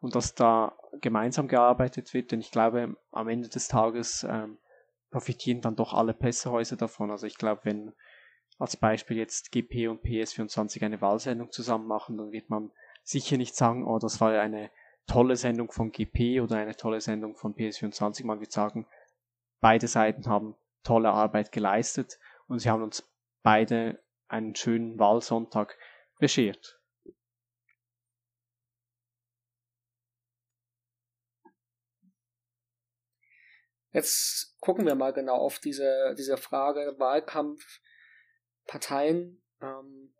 und 0.00 0.14
dass 0.14 0.34
da 0.34 0.76
gemeinsam 1.00 1.48
gearbeitet 1.48 2.14
wird, 2.14 2.32
denn 2.32 2.40
ich 2.40 2.50
glaube, 2.50 2.96
am 3.10 3.28
Ende 3.28 3.48
des 3.48 3.68
Tages 3.68 4.24
ähm, 4.28 4.58
profitieren 5.10 5.60
dann 5.60 5.76
doch 5.76 5.92
alle 5.92 6.14
Pressehäuser 6.14 6.76
davon. 6.76 7.10
Also 7.10 7.26
ich 7.26 7.36
glaube, 7.36 7.62
wenn 7.64 7.92
als 8.58 8.76
Beispiel 8.76 9.16
jetzt 9.16 9.52
GP 9.52 9.88
und 9.88 10.02
PS24 10.02 10.84
eine 10.84 11.00
Wahlsendung 11.00 11.50
zusammen 11.52 11.86
machen, 11.86 12.16
dann 12.16 12.32
wird 12.32 12.50
man 12.50 12.70
sicher 13.02 13.36
nicht 13.36 13.54
sagen, 13.54 13.86
oh, 13.86 13.98
das 13.98 14.20
war 14.20 14.38
eine 14.38 14.70
tolle 15.06 15.36
Sendung 15.36 15.70
von 15.70 15.90
GP 15.90 16.40
oder 16.40 16.56
eine 16.56 16.76
tolle 16.76 17.00
Sendung 17.00 17.36
von 17.36 17.54
PS24. 17.54 18.26
Man 18.26 18.40
wird 18.40 18.52
sagen, 18.52 18.86
beide 19.60 19.88
Seiten 19.88 20.26
haben 20.26 20.56
tolle 20.82 21.10
Arbeit 21.10 21.52
geleistet 21.52 22.18
und 22.46 22.58
sie 22.58 22.70
haben 22.70 22.82
uns 22.82 23.08
beide 23.42 24.02
einen 24.28 24.54
schönen 24.54 24.98
Wahlsonntag 24.98 25.76
beschert. 26.18 26.78
Jetzt 33.92 34.56
gucken 34.60 34.86
wir 34.86 34.94
mal 34.94 35.12
genau 35.12 35.34
auf 35.34 35.58
diese, 35.58 36.14
diese 36.16 36.36
Frage 36.36 36.94
Wahlkampf, 36.98 37.80
Parteien. 38.66 39.42
Ähm, 39.60 40.14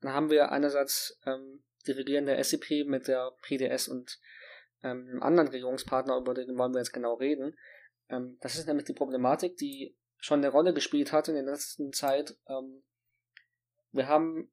dann 0.00 0.12
haben 0.12 0.30
wir 0.30 0.50
einerseits 0.50 1.18
ähm, 1.24 1.64
die 1.86 1.92
regierende 1.92 2.42
SEP 2.42 2.86
mit 2.86 3.08
der 3.08 3.32
PDS 3.42 3.88
und 3.88 4.18
ähm, 4.82 5.08
einem 5.08 5.22
anderen 5.22 5.48
Regierungspartner, 5.48 6.16
über 6.18 6.34
den 6.34 6.58
wollen 6.58 6.72
wir 6.72 6.80
jetzt 6.80 6.92
genau 6.92 7.14
reden. 7.14 7.56
Ähm, 8.08 8.38
das 8.40 8.56
ist 8.56 8.66
nämlich 8.66 8.86
die 8.86 8.92
Problematik, 8.92 9.56
die 9.56 9.96
schon 10.18 10.40
eine 10.40 10.50
Rolle 10.50 10.74
gespielt 10.74 11.12
hat 11.12 11.28
in 11.28 11.34
der 11.34 11.44
letzten 11.44 11.92
Zeit. 11.92 12.36
Ähm, 12.48 12.82
wir 13.92 14.08
haben 14.08 14.50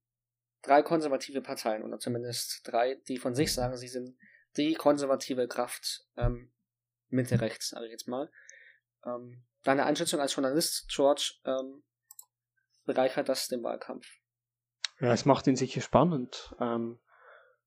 drei 0.61 0.81
konservative 0.81 1.41
Parteien, 1.41 1.83
oder 1.83 1.99
zumindest 1.99 2.61
drei, 2.63 2.95
die 3.07 3.17
von 3.17 3.35
sich 3.35 3.53
sagen, 3.53 3.77
sie 3.77 3.87
sind 3.87 4.17
die 4.57 4.73
konservative 4.73 5.47
Kraft 5.47 6.05
ähm, 6.17 6.51
Mitte 7.09 7.41
rechts, 7.41 7.69
sage 7.69 7.85
ich 7.85 7.91
jetzt 7.91 8.07
mal. 8.07 8.31
Ähm, 9.05 9.43
deine 9.63 9.85
Einschätzung 9.85 10.19
als 10.19 10.35
Journalist, 10.35 10.87
George, 10.89 11.33
ähm, 11.45 11.83
bereichert 12.85 13.29
das 13.29 13.47
den 13.47 13.63
Wahlkampf? 13.63 14.07
Ja, 14.99 15.11
es 15.11 15.25
macht 15.25 15.47
ihn 15.47 15.55
sicher 15.55 15.81
spannend. 15.81 16.55
Ähm, 16.59 16.99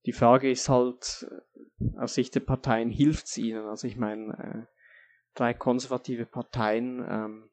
die 0.07 0.13
Frage 0.13 0.51
ist 0.51 0.69
halt, 0.69 1.27
äh, 1.31 1.99
aus 1.99 2.15
Sicht 2.15 2.35
der 2.35 2.41
Parteien 2.41 2.91
hilft 2.91 3.27
es 3.27 3.37
ihnen? 3.37 3.67
Also 3.67 3.87
ich 3.87 3.97
meine, 3.97 4.67
äh, 4.69 4.75
drei 5.35 5.55
konservative 5.55 6.27
Parteien, 6.27 7.05
ähm, 7.09 7.48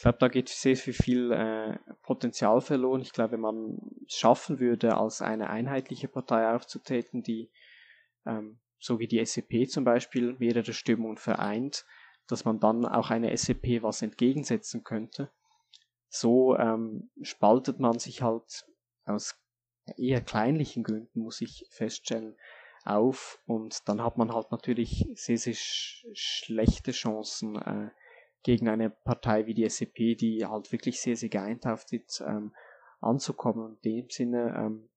ich 0.00 0.02
glaube, 0.02 0.16
da 0.16 0.28
geht 0.28 0.48
sehr, 0.48 0.76
sehr 0.76 0.94
viel 0.94 1.30
äh, 1.30 1.78
Potenzial 2.00 2.62
verloren. 2.62 3.02
Ich 3.02 3.12
glaube, 3.12 3.32
wenn 3.32 3.40
man 3.40 3.78
es 4.08 4.14
schaffen 4.14 4.58
würde, 4.58 4.96
als 4.96 5.20
eine 5.20 5.50
einheitliche 5.50 6.08
Partei 6.08 6.54
aufzutreten, 6.54 7.22
die 7.22 7.50
ähm, 8.24 8.60
so 8.78 8.98
wie 8.98 9.06
die 9.06 9.22
SEP 9.22 9.68
zum 9.68 9.84
Beispiel 9.84 10.36
mehrere 10.38 10.72
Stimmungen 10.72 11.18
vereint, 11.18 11.84
dass 12.28 12.46
man 12.46 12.58
dann 12.60 12.86
auch 12.86 13.10
eine 13.10 13.36
SEP 13.36 13.82
was 13.82 14.00
entgegensetzen 14.00 14.84
könnte. 14.84 15.30
So 16.08 16.56
ähm, 16.56 17.10
spaltet 17.20 17.78
man 17.78 17.98
sich 17.98 18.22
halt 18.22 18.64
aus 19.04 19.38
eher 19.98 20.22
kleinlichen 20.22 20.82
Gründen, 20.82 21.20
muss 21.20 21.42
ich 21.42 21.66
feststellen, 21.68 22.38
auf 22.86 23.38
und 23.44 23.86
dann 23.86 24.02
hat 24.02 24.16
man 24.16 24.32
halt 24.32 24.50
natürlich 24.50 25.06
sehr, 25.12 25.36
sehr 25.36 25.52
sch 25.52 26.06
schlechte 26.14 26.92
Chancen 26.92 27.56
äh, 27.56 27.90
gegen 28.42 28.68
eine 28.68 28.90
Partei 28.90 29.46
wie 29.46 29.54
die 29.54 29.68
SEP, 29.68 30.16
die 30.16 30.46
halt 30.46 30.72
wirklich 30.72 31.00
sehr, 31.00 31.16
sehr 31.16 31.28
geeint 31.28 31.66
auftritt, 31.66 32.22
ähm, 32.26 32.52
anzukommen. 33.00 33.78
In 33.82 33.92
dem 33.92 34.10
Sinne 34.10 34.54
ähm, 34.56 34.88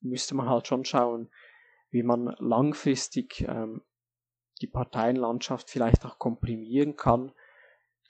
müsste 0.00 0.34
man 0.34 0.48
halt 0.48 0.66
schon 0.66 0.84
schauen, 0.84 1.30
wie 1.90 2.02
man 2.02 2.34
langfristig 2.38 3.44
ähm, 3.48 3.82
die 4.60 4.66
Parteienlandschaft 4.66 5.70
vielleicht 5.70 6.04
auch 6.04 6.18
komprimieren 6.18 6.96
kann. 6.96 7.32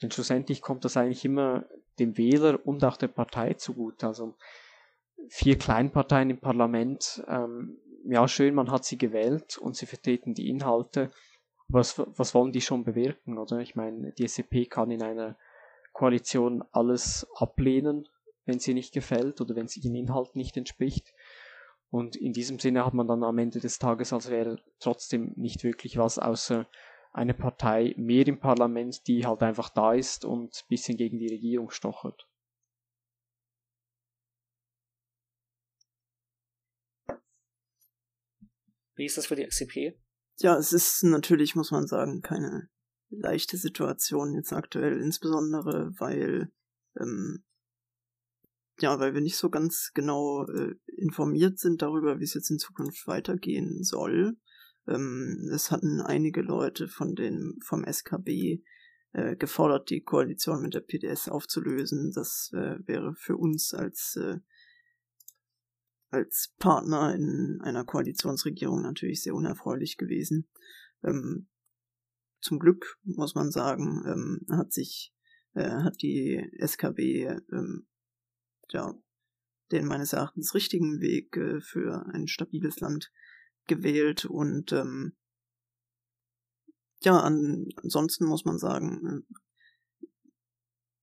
Denn 0.02 0.10
schlussendlich 0.10 0.62
kommt 0.62 0.84
das 0.84 0.96
eigentlich 0.96 1.24
immer 1.24 1.66
dem 1.98 2.16
Wähler 2.16 2.64
und 2.64 2.84
auch 2.84 2.96
der 2.96 3.08
Partei 3.08 3.54
zugute. 3.54 4.06
Also 4.06 4.36
vier 5.28 5.58
Kleinparteien 5.58 6.30
im 6.30 6.38
Parlament, 6.38 7.22
ähm, 7.28 7.78
ja 8.04 8.28
schön, 8.28 8.54
man 8.54 8.70
hat 8.70 8.84
sie 8.84 8.96
gewählt 8.96 9.58
und 9.58 9.76
sie 9.76 9.86
vertreten 9.86 10.34
die 10.34 10.48
Inhalte. 10.48 11.10
Was, 11.70 11.98
was 11.98 12.34
wollen 12.34 12.52
die 12.52 12.62
schon 12.62 12.84
bewirken, 12.84 13.36
oder? 13.38 13.58
Ich 13.58 13.74
meine, 13.74 14.12
die 14.12 14.26
SEP 14.26 14.70
kann 14.70 14.90
in 14.90 15.02
einer 15.02 15.36
Koalition 15.92 16.64
alles 16.72 17.26
ablehnen, 17.34 18.08
wenn 18.46 18.58
sie 18.58 18.72
nicht 18.72 18.94
gefällt 18.94 19.40
oder 19.40 19.54
wenn 19.54 19.68
sie 19.68 19.80
den 19.80 19.94
Inhalten 19.94 20.38
nicht 20.38 20.56
entspricht. 20.56 21.12
Und 21.90 22.16
in 22.16 22.32
diesem 22.32 22.58
Sinne 22.58 22.84
hat 22.84 22.94
man 22.94 23.06
dann 23.06 23.22
am 23.22 23.38
Ende 23.38 23.60
des 23.60 23.78
Tages 23.78 24.12
als 24.12 24.30
wäre 24.30 24.62
trotzdem 24.78 25.32
nicht 25.36 25.64
wirklich 25.64 25.98
was, 25.98 26.18
außer 26.18 26.66
eine 27.12 27.34
Partei 27.34 27.94
mehr 27.96 28.26
im 28.26 28.38
Parlament, 28.38 29.06
die 29.06 29.26
halt 29.26 29.42
einfach 29.42 29.70
da 29.70 29.92
ist 29.92 30.24
und 30.24 30.54
ein 30.54 30.68
bisschen 30.68 30.96
gegen 30.96 31.18
die 31.18 31.28
Regierung 31.28 31.70
stochert. 31.70 32.28
Wie 38.94 39.04
ist 39.04 39.16
das 39.16 39.26
für 39.26 39.36
die 39.36 39.44
FCP? 39.44 39.96
Ja, 40.40 40.56
es 40.56 40.72
ist 40.72 41.02
natürlich, 41.02 41.56
muss 41.56 41.70
man 41.70 41.86
sagen, 41.86 42.20
keine 42.22 42.68
leichte 43.10 43.56
Situation 43.56 44.34
jetzt 44.34 44.52
aktuell, 44.52 45.00
insbesondere 45.00 45.92
weil 45.98 46.52
ähm, 46.98 47.44
ja, 48.80 48.98
weil 49.00 49.14
wir 49.14 49.20
nicht 49.20 49.36
so 49.36 49.50
ganz 49.50 49.90
genau 49.94 50.46
äh, 50.46 50.74
informiert 50.96 51.58
sind 51.58 51.82
darüber, 51.82 52.20
wie 52.20 52.24
es 52.24 52.34
jetzt 52.34 52.50
in 52.50 52.58
Zukunft 52.58 53.06
weitergehen 53.06 53.82
soll. 53.82 54.36
Ähm, 54.86 55.50
es 55.52 55.70
hatten 55.70 56.00
einige 56.00 56.42
Leute 56.42 56.86
von 56.86 57.14
den, 57.14 57.58
vom 57.64 57.84
SKB 57.84 58.62
äh, 59.12 59.36
gefordert, 59.36 59.90
die 59.90 60.02
Koalition 60.02 60.62
mit 60.62 60.74
der 60.74 60.80
PDS 60.80 61.28
aufzulösen. 61.28 62.12
Das 62.14 62.50
äh, 62.54 62.76
wäre 62.86 63.14
für 63.16 63.36
uns 63.36 63.74
als, 63.74 64.16
äh, 64.16 64.38
als 66.10 66.54
Partner 66.58 67.14
in 67.14 67.60
einer 67.62 67.84
Koalitionsregierung 67.84 68.82
natürlich 68.82 69.22
sehr 69.22 69.34
unerfreulich 69.34 69.96
gewesen. 69.96 70.48
Ähm, 71.04 71.48
zum 72.40 72.58
Glück, 72.58 72.98
muss 73.02 73.34
man 73.34 73.50
sagen, 73.50 74.02
ähm, 74.06 74.46
hat 74.56 74.72
sich 74.72 75.12
äh, 75.54 75.68
hat 75.68 76.02
die 76.02 76.42
SKB 76.58 77.26
ähm, 77.52 77.86
ja, 78.70 78.94
den 79.72 79.86
meines 79.86 80.12
Erachtens 80.12 80.54
richtigen 80.54 81.00
Weg 81.00 81.36
äh, 81.36 81.60
für 81.60 82.06
ein 82.12 82.28
stabiles 82.28 82.80
Land 82.80 83.12
gewählt 83.66 84.24
und 84.24 84.72
ähm, 84.72 85.16
ja, 87.00 87.18
an, 87.20 87.68
ansonsten 87.76 88.24
muss 88.24 88.44
man 88.44 88.58
sagen, 88.58 89.06
äh, 89.06 89.34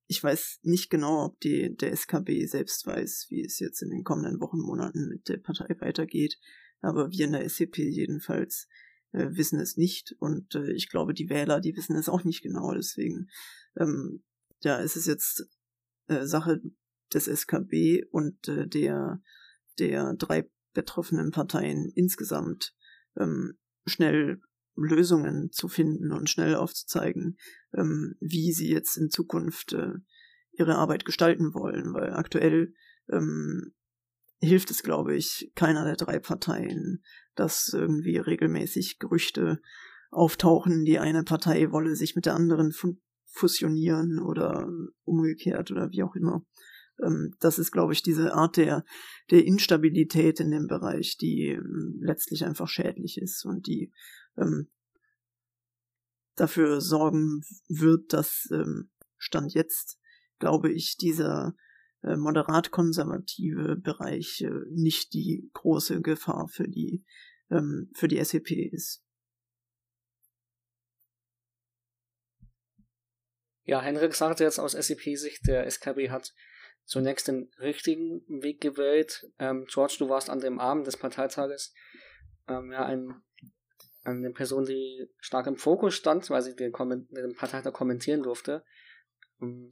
ich 0.07 0.23
weiß 0.23 0.59
nicht 0.63 0.89
genau, 0.89 1.25
ob 1.25 1.39
die, 1.39 1.75
der 1.75 1.91
SKB 1.91 2.45
selbst 2.45 2.85
weiß, 2.85 3.27
wie 3.29 3.43
es 3.43 3.59
jetzt 3.59 3.81
in 3.81 3.89
den 3.89 4.03
kommenden 4.03 4.39
Wochen, 4.39 4.59
Monaten 4.59 5.07
mit 5.07 5.27
der 5.29 5.37
Partei 5.37 5.75
weitergeht, 5.79 6.37
aber 6.81 7.11
wir 7.11 7.25
in 7.25 7.31
der 7.31 7.47
SCP 7.49 7.89
jedenfalls 7.89 8.67
äh, 9.11 9.29
wissen 9.31 9.59
es 9.59 9.77
nicht. 9.77 10.15
Und 10.19 10.55
äh, 10.55 10.71
ich 10.73 10.89
glaube, 10.89 11.13
die 11.13 11.29
Wähler, 11.29 11.59
die 11.59 11.75
wissen 11.75 11.95
es 11.95 12.09
auch 12.09 12.23
nicht 12.23 12.43
genau, 12.43 12.73
deswegen 12.73 13.27
ähm, 13.77 14.23
ja, 14.61 14.79
es 14.81 14.95
ist 14.95 15.07
jetzt 15.07 15.47
äh, 16.07 16.25
Sache 16.25 16.61
des 17.13 17.27
SKB 17.27 18.03
und 18.11 18.47
äh, 18.47 18.67
der, 18.67 19.21
der 19.79 20.13
drei 20.13 20.49
betroffenen 20.73 21.31
Parteien 21.31 21.91
insgesamt 21.95 22.75
ähm, 23.17 23.57
schnell 23.85 24.41
Lösungen 24.75 25.51
zu 25.51 25.67
finden 25.67 26.11
und 26.11 26.29
schnell 26.29 26.55
aufzuzeigen, 26.55 27.37
ähm, 27.73 28.15
wie 28.19 28.51
sie 28.51 28.69
jetzt 28.69 28.97
in 28.97 29.09
Zukunft 29.09 29.73
äh, 29.73 29.93
ihre 30.57 30.75
Arbeit 30.75 31.05
gestalten 31.05 31.53
wollen, 31.53 31.93
weil 31.93 32.13
aktuell 32.13 32.73
ähm, 33.09 33.73
hilft 34.39 34.71
es, 34.71 34.83
glaube 34.83 35.15
ich, 35.15 35.51
keiner 35.55 35.85
der 35.85 35.95
drei 35.95 36.19
Parteien, 36.19 37.03
dass 37.35 37.69
irgendwie 37.73 38.17
regelmäßig 38.17 38.99
Gerüchte 38.99 39.61
auftauchen, 40.11 40.85
die 40.85 40.99
eine 40.99 41.23
Partei 41.23 41.71
wolle 41.71 41.95
sich 41.95 42.15
mit 42.15 42.25
der 42.25 42.35
anderen 42.35 42.73
fusionieren 43.25 44.19
oder 44.19 44.69
umgekehrt 45.03 45.71
oder 45.71 45.89
wie 45.91 46.03
auch 46.03 46.15
immer. 46.15 46.45
Ähm, 47.03 47.33
das 47.39 47.59
ist, 47.59 47.71
glaube 47.71 47.93
ich, 47.93 48.03
diese 48.03 48.33
Art 48.33 48.57
der, 48.57 48.85
der 49.31 49.45
Instabilität 49.45 50.39
in 50.39 50.51
dem 50.51 50.67
Bereich, 50.67 51.17
die 51.17 51.49
ähm, 51.49 51.99
letztlich 52.01 52.45
einfach 52.45 52.67
schädlich 52.67 53.17
ist 53.21 53.45
und 53.45 53.67
die 53.67 53.91
ähm, 54.37 54.69
dafür 56.35 56.81
sorgen 56.81 57.43
wird, 57.67 58.13
dass 58.13 58.47
ähm, 58.51 58.91
Stand 59.17 59.53
jetzt, 59.53 59.99
glaube 60.39 60.71
ich, 60.71 60.97
dieser 60.97 61.55
äh, 62.03 62.15
moderat 62.15 62.71
konservative 62.71 63.75
Bereich 63.75 64.41
äh, 64.41 64.51
nicht 64.69 65.13
die 65.13 65.49
große 65.53 66.01
Gefahr 66.01 66.47
für 66.47 66.67
die 66.67 67.03
ähm, 67.49 67.89
für 67.93 68.07
die 68.07 68.23
SEP 68.23 68.51
ist. 68.51 69.03
Ja, 73.63 73.81
Henrik 73.81 74.13
sagte 74.13 74.43
jetzt 74.43 74.59
aus 74.59 74.73
SEP-Sicht, 74.73 75.47
der 75.47 75.65
SKB 75.65 76.11
hat 76.11 76.33
zunächst 76.83 77.27
den 77.27 77.49
richtigen 77.59 78.21
Weg 78.27 78.61
gewählt. 78.61 79.25
Ähm, 79.39 79.65
George, 79.67 79.95
du 79.97 80.09
warst 80.09 80.29
an 80.29 80.39
dem 80.39 80.59
Abend 80.59 80.85
des 80.85 80.97
Parteitages 80.97 81.73
ähm, 82.47 82.71
ja, 82.71 82.85
ein, 82.85 83.23
eine 84.05 84.31
Person, 84.31 84.65
die 84.65 85.07
stark 85.19 85.47
im 85.47 85.57
Fokus 85.57 85.95
stand, 85.95 86.29
weil 86.29 86.41
sie 86.41 86.55
den, 86.55 86.71
den 86.71 87.35
Parteitag 87.35 87.73
kommentieren 87.73 88.23
durfte. 88.23 88.63
Ähm, 89.41 89.71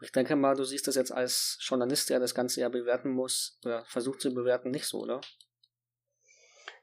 ich 0.00 0.12
denke 0.12 0.34
mal, 0.34 0.56
du 0.56 0.64
siehst 0.64 0.88
das 0.88 0.96
jetzt 0.96 1.12
als 1.12 1.58
Journalist, 1.60 2.10
der 2.10 2.18
das 2.18 2.34
Ganze 2.34 2.60
ja 2.60 2.68
bewerten 2.68 3.10
muss, 3.10 3.58
oder 3.64 3.84
versucht 3.86 4.20
zu 4.20 4.34
bewerten, 4.34 4.70
nicht 4.70 4.86
so, 4.86 5.00
oder? 5.02 5.20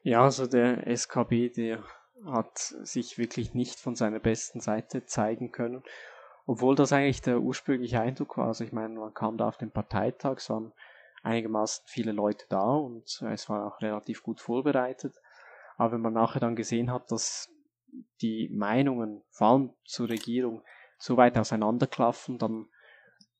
Ja, 0.02 0.24
also 0.24 0.46
der 0.46 0.86
SKB, 0.86 1.50
der 1.50 1.84
hat 2.24 2.58
sich 2.58 3.18
wirklich 3.18 3.54
nicht 3.54 3.78
von 3.78 3.96
seiner 3.96 4.20
besten 4.20 4.60
Seite 4.60 5.04
zeigen 5.04 5.52
können. 5.52 5.82
Obwohl 6.46 6.74
das 6.74 6.92
eigentlich 6.92 7.20
der 7.20 7.40
ursprüngliche 7.40 8.00
Eindruck 8.00 8.38
war. 8.38 8.48
Also 8.48 8.64
ich 8.64 8.72
meine, 8.72 8.98
man 8.98 9.14
kam 9.14 9.36
da 9.36 9.48
auf 9.48 9.58
den 9.58 9.70
Parteitag, 9.70 10.38
es 10.38 10.50
waren 10.50 10.72
einigermaßen 11.22 11.84
viele 11.86 12.12
Leute 12.12 12.46
da 12.48 12.62
und 12.62 13.22
es 13.30 13.48
war 13.48 13.66
auch 13.66 13.80
relativ 13.82 14.22
gut 14.22 14.40
vorbereitet. 14.40 15.14
Aber 15.80 15.92
wenn 15.92 16.02
man 16.02 16.12
nachher 16.12 16.40
dann 16.40 16.56
gesehen 16.56 16.92
hat, 16.92 17.10
dass 17.10 17.50
die 18.20 18.50
Meinungen, 18.52 19.22
vor 19.30 19.46
allem 19.46 19.72
zur 19.86 20.10
Regierung, 20.10 20.62
so 20.98 21.16
weit 21.16 21.38
auseinanderklaffen, 21.38 22.36
dann 22.36 22.66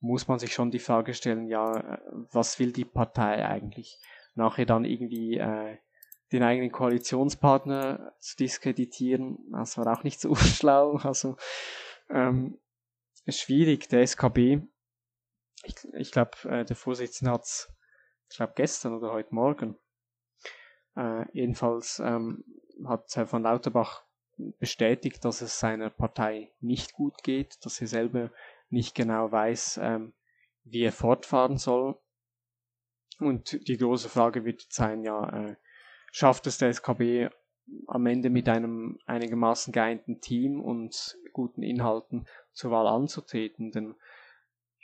muss 0.01 0.27
man 0.27 0.39
sich 0.39 0.55
schon 0.55 0.71
die 0.71 0.79
Frage 0.79 1.13
stellen, 1.13 1.49
ja, 1.49 2.01
was 2.33 2.59
will 2.59 2.73
die 2.73 2.87
Partei 2.87 3.47
eigentlich? 3.47 4.01
Nachher 4.35 4.65
dann 4.65 4.87
irgendwie 4.87 5.37
äh, 5.37 5.77
den 6.33 6.43
eigenen 6.43 6.73
Koalitionspartner 6.73 8.15
zu 8.21 8.39
diskreditieren, 8.39 9.37
das 9.53 9.77
war 9.77 9.93
auch 9.93 10.03
nicht 10.03 10.19
so 10.19 10.35
schlau. 10.35 10.97
Also 10.97 11.37
ähm, 12.09 12.59
schwierig, 13.29 13.91
der 13.91 14.01
SKB. 14.01 14.63
Ich, 15.65 15.75
ich 15.93 16.11
glaube, 16.11 16.31
äh, 16.49 16.65
der 16.65 16.77
Vorsitzende 16.77 17.33
hat 17.33 17.43
es, 17.43 17.71
ich 18.31 18.39
glaube, 18.39 18.55
gestern 18.57 18.95
oder 18.95 19.13
heute 19.13 19.35
Morgen. 19.35 19.77
Äh, 20.97 21.25
jedenfalls 21.33 22.01
ähm, 22.05 22.45
hat 22.87 23.15
Herr 23.15 23.27
von 23.27 23.43
Lauterbach 23.43 24.05
bestätigt, 24.59 25.25
dass 25.25 25.43
es 25.43 25.59
seiner 25.59 25.91
Partei 25.91 26.53
nicht 26.61 26.93
gut 26.93 27.23
geht, 27.23 27.65
dass 27.65 27.81
er 27.81 27.87
selber 27.87 28.31
nicht 28.69 28.95
genau 28.95 29.31
weiß, 29.31 29.81
ähm, 29.83 30.13
wie 30.65 30.83
er 30.83 30.93
fortfahren 30.93 31.59
soll. 31.59 31.99
Und 33.19 33.69
die 33.69 33.77
große 33.77 34.09
Frage 34.09 34.45
wird 34.45 34.65
sein, 34.71 35.05
ja, 35.05 35.29
äh, 35.29 35.57
schafft 36.11 36.47
es 36.47 36.59
der 36.59 36.71
SKB 36.71 37.29
am 37.87 38.07
Ende 38.07 38.31
mit 38.31 38.49
einem 38.49 38.99
einigermaßen 39.07 39.73
geeinten 39.73 40.21
Team 40.21 40.61
und 40.61 41.19
guten 41.33 41.63
Inhalten 41.63 42.27
zur 42.53 42.71
Wahl 42.71 42.87
anzutreten? 42.87 43.71
Denn 43.73 43.95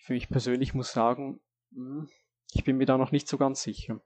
für 0.02 0.12
mich 0.12 0.28
persönlich 0.28 0.74
muss 0.74 0.92
sagen, 0.92 1.40
hm, 1.72 2.09
ich 2.52 2.64
bin 2.64 2.76
mir 2.76 2.86
da 2.86 2.98
noch 2.98 3.11
nicht 3.11 3.26
so 3.26 3.38
ganz 3.38 3.62
sicher. 3.62 4.00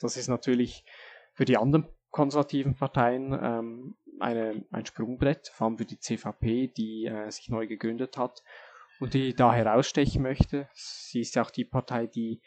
Das 0.00 0.16
ist 0.16 0.28
natürlich 0.28 0.84
für 1.32 1.44
die 1.44 1.56
anderen 1.56 1.86
konservativen 2.10 2.74
Parteien 2.74 3.32
ähm, 3.32 3.96
eine, 4.20 4.64
ein 4.70 4.86
Sprungbrett, 4.86 5.48
vor 5.48 5.66
allem 5.66 5.78
für 5.78 5.84
die 5.84 5.98
CVP, 5.98 6.68
die 6.68 7.06
äh, 7.06 7.30
sich 7.30 7.48
neu 7.48 7.66
gegründet 7.66 8.16
hat 8.16 8.42
und 9.00 9.14
die 9.14 9.34
da 9.34 9.52
herausstechen 9.52 10.22
möchte. 10.22 10.68
Sie 10.72 11.20
ist 11.20 11.34
ja 11.34 11.42
auch 11.42 11.50
die 11.50 11.64
Partei, 11.64 12.06
die 12.06 12.40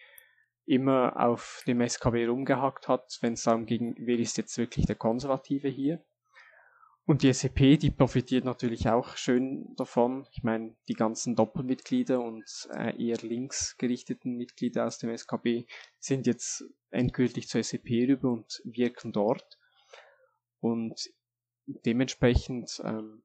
immer 0.65 1.19
auf 1.19 1.63
dem 1.67 1.81
SKW 1.87 2.27
rumgehackt 2.27 2.87
hat, 2.87 3.17
wenn 3.21 3.33
es 3.33 3.43
darum 3.43 3.65
ging, 3.65 3.95
wer 3.99 4.19
ist 4.19 4.37
jetzt 4.37 4.57
wirklich 4.57 4.85
der 4.85 4.95
Konservative 4.95 5.67
hier. 5.67 6.03
Und 7.09 7.23
die 7.23 7.33
SEP, 7.33 7.79
die 7.79 7.89
profitiert 7.89 8.45
natürlich 8.45 8.87
auch 8.87 9.17
schön 9.17 9.75
davon. 9.77 10.27
Ich 10.31 10.43
meine, 10.43 10.75
die 10.87 10.93
ganzen 10.93 11.35
Doppelmitglieder 11.35 12.21
und 12.21 12.69
äh, 12.71 13.03
eher 13.03 13.17
links 13.23 13.75
gerichteten 13.79 14.37
Mitglieder 14.37 14.85
aus 14.85 14.99
dem 14.99 15.09
SKB 15.09 15.65
sind 15.97 16.27
jetzt 16.27 16.65
endgültig 16.91 17.47
zur 17.47 17.63
SEP 17.63 18.07
rüber 18.07 18.29
und 18.29 18.61
wirken 18.63 19.11
dort. 19.11 19.57
Und 20.59 21.09
dementsprechend 21.65 22.79
ähm, 22.85 23.23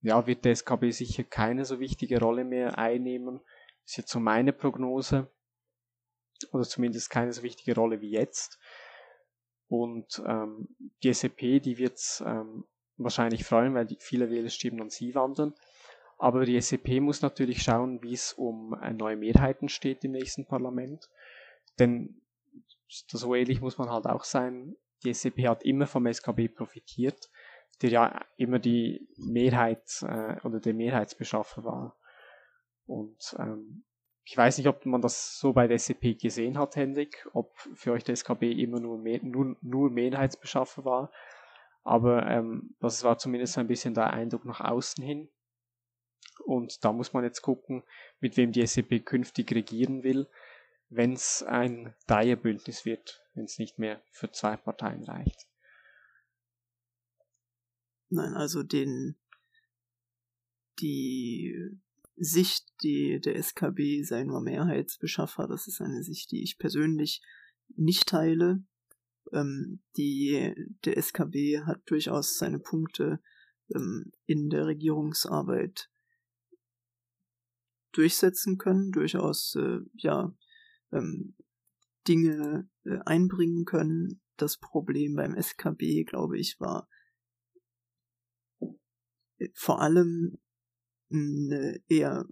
ja, 0.00 0.26
wird 0.26 0.46
der 0.46 0.52
SKB 0.52 0.92
sicher 0.92 1.22
keine 1.22 1.66
so 1.66 1.78
wichtige 1.78 2.18
Rolle 2.18 2.42
mehr 2.42 2.78
einnehmen. 2.78 3.40
Ist 3.84 3.98
jetzt 3.98 4.12
so 4.12 4.18
meine 4.18 4.54
Prognose 4.54 5.30
oder 6.52 6.64
zumindest 6.64 7.10
keine 7.10 7.34
so 7.34 7.42
wichtige 7.42 7.74
Rolle 7.74 8.00
wie 8.00 8.12
jetzt. 8.12 8.58
Und 9.68 10.22
ähm, 10.26 10.74
die 11.02 11.12
SEP, 11.12 11.60
die 11.62 11.76
wird 11.76 12.00
ähm, 12.24 12.64
wahrscheinlich 12.96 13.44
freuen, 13.44 13.74
weil 13.74 13.86
die, 13.86 13.96
viele 13.98 14.30
Wählerstimmen 14.30 14.80
an 14.80 14.90
sie 14.90 15.14
wandern. 15.14 15.54
Aber 16.18 16.44
die 16.44 16.60
SEP 16.60 17.00
muss 17.00 17.22
natürlich 17.22 17.62
schauen, 17.62 18.02
wie 18.02 18.14
es 18.14 18.32
um 18.32 18.78
äh, 18.82 18.92
neue 18.92 19.16
Mehrheiten 19.16 19.68
steht 19.68 20.04
im 20.04 20.12
nächsten 20.12 20.46
Parlament. 20.46 21.10
Denn 21.78 22.20
so 22.88 23.34
ehrlich 23.34 23.60
muss 23.60 23.78
man 23.78 23.90
halt 23.90 24.06
auch 24.06 24.24
sein, 24.24 24.76
die 25.04 25.12
SEP 25.12 25.46
hat 25.46 25.62
immer 25.62 25.86
vom 25.86 26.06
SKB 26.06 26.48
profitiert, 26.48 27.30
der 27.82 27.90
ja 27.90 28.24
immer 28.36 28.58
die 28.58 29.06
Mehrheit 29.16 30.02
äh, 30.02 30.36
oder 30.42 30.60
der 30.60 30.72
Mehrheitsbeschaffer 30.72 31.64
war. 31.64 31.96
Und 32.86 33.36
ähm, 33.38 33.84
ich 34.24 34.36
weiß 34.36 34.58
nicht, 34.58 34.66
ob 34.66 34.86
man 34.86 35.02
das 35.02 35.38
so 35.38 35.52
bei 35.52 35.68
der 35.68 35.78
SCP 35.78 36.14
gesehen 36.14 36.58
hat, 36.58 36.76
Hendrik, 36.76 37.28
ob 37.32 37.56
für 37.74 37.92
euch 37.92 38.04
der 38.04 38.16
SKB 38.16 38.52
immer 38.52 38.80
nur, 38.80 38.98
mehr, 38.98 39.20
nur, 39.22 39.56
nur 39.60 39.90
Mehrheitsbeschaffer 39.90 40.84
war. 40.84 41.12
Aber 41.86 42.26
ähm, 42.26 42.74
das 42.80 43.04
war 43.04 43.16
zumindest 43.16 43.56
ein 43.58 43.68
bisschen 43.68 43.94
der 43.94 44.12
Eindruck 44.12 44.44
nach 44.44 44.60
außen 44.60 45.04
hin. 45.04 45.28
Und 46.44 46.84
da 46.84 46.92
muss 46.92 47.12
man 47.12 47.22
jetzt 47.22 47.42
gucken, 47.42 47.84
mit 48.18 48.36
wem 48.36 48.50
die 48.50 48.66
SCP 48.66 49.04
künftig 49.04 49.52
regieren 49.52 50.02
will, 50.02 50.28
wenn 50.88 51.12
es 51.12 51.44
ein 51.44 51.94
Dreierbündnis 52.08 52.84
wird, 52.84 53.22
wenn 53.34 53.44
es 53.44 53.58
nicht 53.58 53.78
mehr 53.78 54.02
für 54.10 54.32
zwei 54.32 54.56
Parteien 54.56 55.04
reicht. 55.04 55.46
Nein, 58.08 58.34
also 58.34 58.64
den 58.64 59.16
die 60.80 61.54
Sicht, 62.16 62.66
die 62.82 63.20
der 63.20 63.36
SKB 63.36 64.02
sei 64.02 64.24
nur 64.24 64.40
Mehrheitsbeschaffer, 64.40 65.46
das 65.46 65.68
ist 65.68 65.80
eine 65.80 66.02
Sicht, 66.02 66.32
die 66.32 66.42
ich 66.42 66.58
persönlich 66.58 67.22
nicht 67.76 68.08
teile. 68.08 68.64
Ähm, 69.32 69.80
die, 69.96 70.54
der 70.84 70.96
SKB 70.96 71.62
hat 71.64 71.82
durchaus 71.86 72.38
seine 72.38 72.58
Punkte 72.58 73.20
ähm, 73.74 74.12
in 74.26 74.50
der 74.50 74.66
Regierungsarbeit 74.66 75.90
durchsetzen 77.92 78.58
können, 78.58 78.92
durchaus 78.92 79.54
äh, 79.56 79.78
ja 79.94 80.34
ähm, 80.92 81.34
Dinge 82.06 82.68
äh, 82.84 82.98
einbringen 83.04 83.64
können. 83.64 84.20
Das 84.36 84.58
Problem 84.58 85.14
beim 85.14 85.34
SKB, 85.34 86.04
glaube 86.04 86.38
ich, 86.38 86.60
war 86.60 86.88
äh, 89.38 89.48
vor 89.54 89.80
allem 89.80 90.38
eine 91.10 91.80
eher 91.88 92.26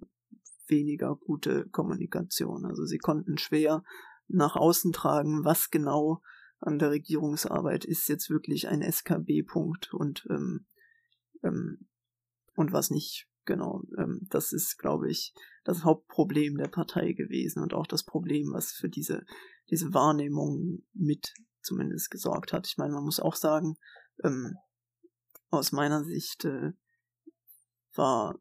weniger 0.69 1.17
gute 1.17 1.69
Kommunikation. 1.71 2.65
Also 2.65 2.85
sie 2.85 2.99
konnten 2.99 3.39
schwer 3.39 3.83
nach 4.29 4.57
außen 4.57 4.93
tragen, 4.93 5.45
was 5.45 5.71
genau 5.71 6.23
an 6.65 6.79
der 6.79 6.91
Regierungsarbeit 6.91 7.85
ist 7.85 8.09
jetzt 8.09 8.31
wirklich 8.31 8.69
ein 8.69 8.83
SKB-Punkt 8.83 9.93
und 9.93 10.27
ähm, 10.31 10.67
ähm, 11.43 11.87
und 12.57 12.73
was 12.73 12.91
nicht. 12.91 13.29
Genau, 13.47 13.83
ähm, 13.99 14.27
das 14.31 14.55
ist, 14.55 14.79
glaube 14.79 15.11
ich, 15.11 15.35
das 15.65 15.85
Hauptproblem 15.85 16.57
der 16.57 16.69
Partei 16.69 17.13
gewesen 17.13 17.63
und 17.63 17.75
auch 17.75 17.87
das 17.87 18.03
Problem, 18.03 18.53
was 18.53 18.73
für 18.73 18.89
diese 18.89 19.27
diese 19.71 19.93
Wahrnehmung 19.93 20.83
mit 20.95 21.35
zumindest 21.61 22.11
gesorgt 22.11 22.53
hat. 22.53 22.67
Ich 22.67 22.79
meine, 22.79 22.95
man 22.95 23.05
muss 23.05 23.21
auch 23.21 23.35
sagen, 23.35 23.77
ähm, 24.23 24.57
aus 25.51 25.73
meiner 25.73 26.05
Sicht 26.05 26.45
äh, 26.45 26.73
war 27.95 28.39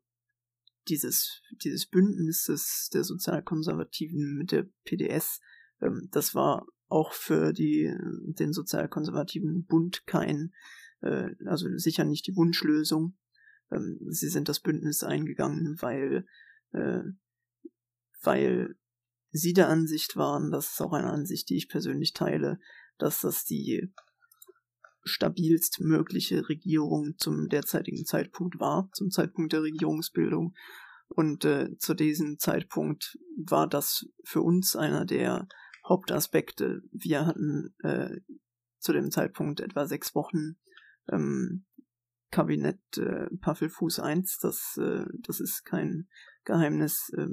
dieses, 0.87 1.41
dieses 1.63 1.85
Bündnis 1.85 2.45
des, 2.45 2.89
der 2.93 3.03
Sozialkonservativen 3.03 4.35
mit 4.37 4.51
der 4.51 4.67
PDS, 4.83 5.39
ähm, 5.81 6.09
das 6.11 6.35
war 6.35 6.65
auch 6.93 7.13
für 7.13 7.53
die, 7.53 7.91
den 8.37 8.53
sozialkonservativen 8.53 9.65
Bund 9.65 10.05
kein, 10.05 10.53
äh, 11.01 11.31
also 11.45 11.67
sicher 11.77 12.05
nicht 12.05 12.27
die 12.27 12.35
Wunschlösung. 12.35 13.17
Ähm, 13.71 13.99
sie 14.09 14.29
sind 14.29 14.47
das 14.47 14.59
Bündnis 14.59 15.03
eingegangen, 15.03 15.75
weil, 15.81 16.25
äh, 16.71 17.01
weil 18.21 18.75
sie 19.31 19.53
der 19.53 19.69
Ansicht 19.69 20.15
waren, 20.15 20.51
das 20.51 20.73
ist 20.73 20.81
auch 20.81 20.93
eine 20.93 21.09
Ansicht, 21.09 21.49
die 21.49 21.57
ich 21.57 21.67
persönlich 21.67 22.13
teile, 22.13 22.59
dass 22.99 23.21
das 23.21 23.43
die 23.43 23.91
stabilst 25.03 25.81
mögliche 25.81 26.47
Regierung 26.47 27.15
zum 27.17 27.49
derzeitigen 27.49 28.05
Zeitpunkt 28.05 28.59
war, 28.59 28.89
zum 28.93 29.09
Zeitpunkt 29.09 29.51
der 29.51 29.63
Regierungsbildung. 29.63 30.53
Und 31.09 31.43
äh, 31.43 31.75
zu 31.77 31.95
diesem 31.95 32.37
Zeitpunkt 32.37 33.17
war 33.35 33.67
das 33.67 34.05
für 34.23 34.41
uns 34.41 34.75
einer 34.75 35.05
der 35.05 35.47
Hauptaspekte. 35.87 36.81
Wir 36.91 37.25
hatten 37.25 37.75
äh, 37.83 38.21
zu 38.79 38.93
dem 38.93 39.11
Zeitpunkt 39.11 39.59
etwa 39.59 39.85
sechs 39.85 40.15
Wochen 40.15 40.57
ähm, 41.09 41.65
Kabinett 42.31 42.81
äh, 42.97 43.27
Paffelfuß 43.41 43.99
1. 43.99 44.39
Das, 44.39 44.77
äh, 44.77 45.05
das 45.19 45.39
ist 45.39 45.63
kein 45.65 46.07
Geheimnis. 46.45 47.11
Äh, 47.15 47.27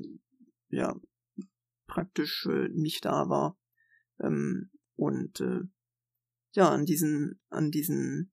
ja, 0.68 0.94
praktisch 1.86 2.46
äh, 2.46 2.68
nicht 2.72 3.04
da 3.04 3.28
war. 3.28 3.58
Ähm, 4.20 4.70
und 4.96 5.40
äh, 5.40 5.60
ja, 6.52 6.68
an 6.70 6.84
diesen, 6.84 7.40
an 7.48 7.70
diesen 7.70 8.32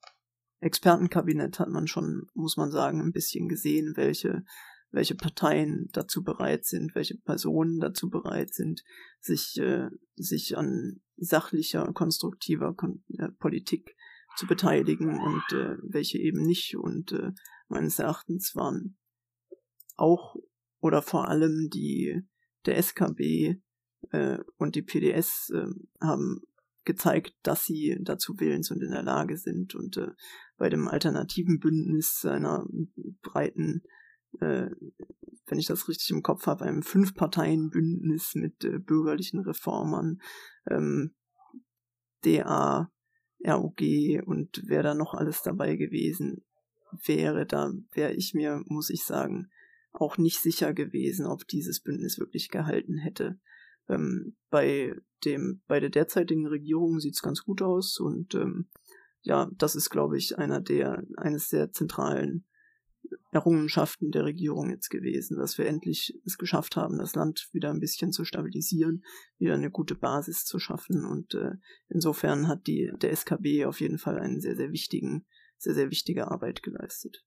Expertenkabinett 0.60 1.60
hat 1.60 1.70
man 1.70 1.88
schon, 1.88 2.28
muss 2.34 2.58
man 2.58 2.72
sagen, 2.72 3.02
ein 3.02 3.12
bisschen 3.12 3.48
gesehen, 3.48 3.94
welche, 3.96 4.44
welche 4.92 5.16
Parteien 5.16 5.90
dazu 5.92 6.24
bereit 6.24 6.66
sind, 6.66 6.96
welche 6.96 7.18
Personen 7.18 7.80
dazu 7.80 8.10
bereit 8.10 8.54
sind, 8.54 8.84
sich, 9.20 9.58
äh, 9.60 9.90
sich 10.16 10.58
an 10.58 11.02
sachlicher, 11.18 11.92
konstruktiver 11.94 12.74
Kon 12.74 13.04
äh, 13.18 13.30
Politik 13.40 13.96
zu 14.38 14.46
beteiligen 14.48 15.20
und 15.20 15.44
äh, 15.52 15.78
welche 15.82 16.20
eben 16.20 16.46
nicht. 16.46 16.78
Und 16.78 17.12
äh, 17.12 17.32
meines 17.68 18.00
Erachtens 18.00 18.56
waren 18.56 18.98
auch 19.96 20.36
oder 20.80 21.02
vor 21.02 21.28
allem 21.28 21.70
die 21.74 22.22
der 22.66 22.78
SKB 22.78 23.60
äh, 24.12 24.38
und 24.58 24.76
die 24.76 24.84
PDS 24.84 25.52
äh, 25.54 25.68
haben 26.00 26.42
gezeigt, 26.86 27.36
dass 27.44 27.66
sie 27.66 27.98
dazu 28.02 28.40
willens 28.40 28.72
und 28.72 28.82
in 28.82 28.92
der 28.92 29.04
Lage 29.04 29.38
sind. 29.38 29.76
Und 29.76 29.98
äh, 29.98 30.12
bei 30.58 30.70
dem 30.70 30.88
alternativen 30.88 31.60
Bündnis 31.60 32.26
einer 32.26 32.66
breiten, 33.22 33.84
äh, 34.40 34.70
wenn 35.48 35.60
ich 35.60 35.68
das 35.68 35.88
richtig 35.88 36.10
im 36.12 36.24
Kopf 36.24 36.46
habe, 36.48 36.66
einem 36.66 36.84
Fünf-Parteien-Bündnis 36.84 38.36
mit 38.36 38.64
äh, 38.64 38.80
bürgerlichen 38.80 39.40
Reformern, 39.40 40.22
ähm, 40.70 41.16
DA, 42.26 42.92
ROG 43.46 43.82
und 44.26 44.64
wer 44.66 44.84
da 44.84 44.94
noch 44.94 45.14
alles 45.14 45.42
dabei 45.42 45.76
gewesen 45.76 46.44
wäre, 47.06 47.46
da 47.46 47.72
wäre 47.92 48.14
ich 48.14 48.34
mir, 48.34 48.64
muss 48.66 48.90
ich 48.90 49.06
sagen, 49.06 49.50
auch 49.92 50.18
nicht 50.18 50.40
sicher 50.40 50.74
gewesen, 50.74 51.26
ob 51.26 51.48
dieses 51.48 51.82
Bündnis 51.82 52.20
wirklich 52.20 52.50
gehalten 52.50 52.98
hätte. 52.98 53.40
Ähm, 53.90 54.36
bei 54.50 54.96
dem, 55.24 55.62
bei 55.68 55.80
der 55.80 55.90
derzeitigen 55.90 56.48
Regierung 56.48 57.00
sieht 57.00 57.16
es 57.16 57.22
ganz 57.22 57.44
gut 57.44 57.62
aus 57.62 58.00
und 58.00 58.36
ähm, 58.36 58.70
ja, 59.22 59.50
das 59.58 59.76
ist, 59.76 59.90
glaube 59.90 60.18
ich, 60.18 60.38
einer 60.38 60.62
der, 60.62 61.04
eines 61.18 61.50
der 61.50 61.72
zentralen 61.72 62.46
Errungenschaften 63.32 64.12
der 64.12 64.26
Regierung 64.26 64.70
jetzt 64.70 64.90
gewesen, 64.90 65.38
dass 65.38 65.58
wir 65.58 65.68
endlich 65.68 66.20
es 66.26 66.38
geschafft 66.38 66.76
haben, 66.76 66.98
das 66.98 67.16
Land 67.16 67.50
wieder 67.52 67.70
ein 67.70 67.80
bisschen 67.80 68.12
zu 68.12 68.26
stabilisieren, 68.26 69.04
wieder 69.38 69.54
eine 69.54 69.72
gute 69.72 69.96
Basis 69.96 70.46
zu 70.46 70.60
schaffen 70.60 71.06
und 71.06 71.34
äh, 71.34 71.52
insofern 71.90 72.48
hat 72.48 72.68
die 72.68 72.92
der 73.02 73.12
SKB 73.12 73.66
auf 73.66 73.80
jeden 73.82 73.98
Fall 73.98 74.20
einen 74.20 74.42
sehr 74.42 74.56
sehr 74.56 74.72
wichtigen, 74.72 75.26
sehr 75.58 75.74
sehr 75.74 75.90
wichtige 75.90 76.30
Arbeit 76.30 76.64
geleistet. 76.64 77.24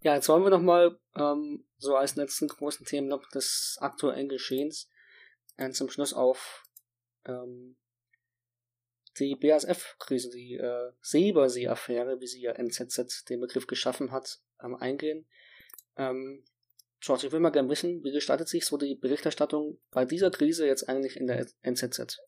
Ja, 0.00 0.14
jetzt 0.14 0.28
wollen 0.28 0.42
wir 0.42 0.50
nochmal 0.50 1.00
ähm, 1.16 1.64
so 1.78 1.96
als 1.96 2.14
letzten 2.14 2.48
großen 2.48 2.84
Themenblock 2.84 3.30
des 3.30 3.78
aktuellen 3.80 4.28
Geschehens 4.28 4.90
äh, 5.56 5.70
zum 5.70 5.88
Schluss 5.88 6.12
auf 6.12 6.62
ähm, 7.24 7.76
die 9.18 9.36
BASF-Krise, 9.36 10.30
die 10.30 10.56
äh, 10.56 10.92
Silbersee-Affäre, 11.00 12.20
wie 12.20 12.26
sie 12.26 12.42
ja 12.42 12.52
NZZ 12.52 13.24
den 13.28 13.40
Begriff 13.40 13.66
geschaffen 13.66 14.12
hat, 14.12 14.40
ähm, 14.62 14.74
eingehen. 14.74 15.26
Ähm, 15.96 16.44
George, 17.00 17.26
ich 17.26 17.32
will 17.32 17.40
mal 17.40 17.50
gerne 17.50 17.68
wissen, 17.68 18.02
wie 18.02 18.12
gestaltet 18.12 18.48
sich 18.48 18.64
so 18.64 18.76
die 18.76 18.94
Berichterstattung 18.94 19.78
bei 19.90 20.04
dieser 20.04 20.30
Krise 20.30 20.66
jetzt 20.66 20.88
eigentlich 20.88 21.16
in 21.16 21.26
der 21.26 21.46
NZZ? 21.62 22.18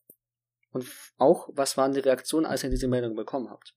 Und 0.70 0.86
auch, 1.16 1.48
was 1.52 1.76
waren 1.76 1.92
die 1.92 2.00
Reaktionen, 2.00 2.46
als 2.46 2.62
ihr 2.62 2.70
diese 2.70 2.88
Meldung 2.88 3.16
bekommen 3.16 3.50
habt? 3.50 3.74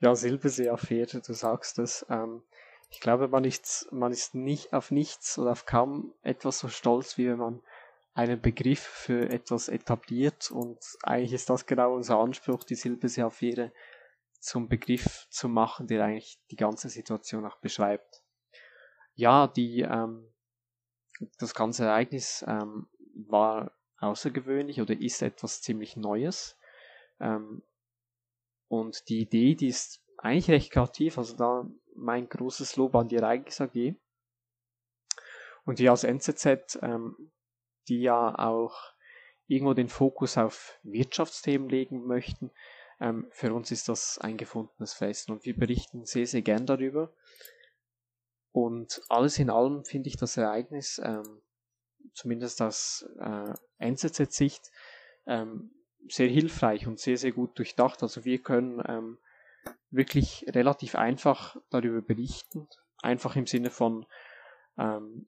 Ja, 0.00 0.14
Silbersee-Affäre, 0.14 1.22
du 1.22 1.32
sagst 1.32 1.78
es. 1.78 2.04
Ähm, 2.10 2.42
ich 2.90 3.00
glaube, 3.00 3.28
man 3.28 3.44
ist, 3.44 3.88
man 3.90 4.12
ist 4.12 4.34
nicht 4.34 4.72
auf 4.72 4.90
nichts 4.90 5.38
oder 5.38 5.52
auf 5.52 5.64
kaum 5.64 6.14
etwas 6.22 6.58
so 6.58 6.68
stolz, 6.68 7.16
wie 7.16 7.28
wenn 7.28 7.38
man 7.38 7.62
einen 8.16 8.40
Begriff 8.40 8.80
für 8.80 9.28
etwas 9.28 9.68
etabliert 9.68 10.50
und 10.50 10.78
eigentlich 11.02 11.34
ist 11.34 11.50
das 11.50 11.66
genau 11.66 11.94
unser 11.94 12.18
Anspruch, 12.18 12.64
die 12.64 12.74
Silbersee-Affäre 12.74 13.74
zum 14.40 14.70
Begriff 14.70 15.26
zu 15.28 15.50
machen, 15.50 15.86
der 15.86 16.02
eigentlich 16.02 16.40
die 16.50 16.56
ganze 16.56 16.88
Situation 16.88 17.44
auch 17.44 17.58
beschreibt. 17.58 18.22
Ja, 19.16 19.46
die, 19.46 19.82
ähm, 19.82 20.32
das 21.38 21.54
ganze 21.54 21.84
Ereignis 21.84 22.42
ähm, 22.48 22.88
war 23.28 23.76
außergewöhnlich 23.98 24.80
oder 24.80 24.98
ist 24.98 25.20
etwas 25.20 25.60
ziemlich 25.60 25.98
Neues. 25.98 26.56
Ähm, 27.20 27.62
und 28.68 29.10
die 29.10 29.20
Idee, 29.20 29.54
die 29.56 29.68
ist 29.68 30.02
eigentlich 30.16 30.48
recht 30.48 30.72
kreativ, 30.72 31.18
also 31.18 31.36
da 31.36 31.68
mein 31.94 32.30
großes 32.30 32.76
Lob 32.76 32.94
an 32.94 33.08
die 33.08 33.16
Ereignis 33.16 33.60
AG. 33.60 33.94
Und 35.66 35.78
wir 35.78 35.90
als 35.90 36.04
NZZ, 36.04 36.78
ähm, 36.80 37.30
die 37.88 38.00
ja 38.00 38.38
auch 38.38 38.92
irgendwo 39.46 39.74
den 39.74 39.88
Fokus 39.88 40.38
auf 40.38 40.78
Wirtschaftsthemen 40.82 41.68
legen 41.68 42.06
möchten, 42.06 42.50
ähm, 43.00 43.26
für 43.30 43.52
uns 43.52 43.70
ist 43.70 43.88
das 43.88 44.18
ein 44.18 44.36
gefundenes 44.36 44.94
Fest 44.94 45.30
und 45.30 45.44
wir 45.44 45.56
berichten 45.56 46.04
sehr, 46.04 46.26
sehr 46.26 46.42
gern 46.42 46.66
darüber. 46.66 47.12
Und 48.52 49.02
alles 49.08 49.38
in 49.38 49.50
allem 49.50 49.84
finde 49.84 50.08
ich 50.08 50.16
das 50.16 50.36
Ereignis, 50.36 51.00
ähm, 51.04 51.42
zumindest 52.14 52.62
aus 52.62 53.06
äh, 53.20 53.52
NZZ-Sicht, 53.78 54.70
ähm, 55.26 55.72
sehr 56.08 56.28
hilfreich 56.28 56.86
und 56.86 56.98
sehr, 56.98 57.18
sehr 57.18 57.32
gut 57.32 57.58
durchdacht. 57.58 58.02
Also 58.02 58.24
wir 58.24 58.38
können 58.38 58.82
ähm, 58.88 59.18
wirklich 59.90 60.46
relativ 60.48 60.94
einfach 60.94 61.56
darüber 61.68 62.00
berichten. 62.00 62.68
Einfach 63.02 63.36
im 63.36 63.46
Sinne 63.46 63.70
von, 63.70 64.06
ähm, 64.78 65.26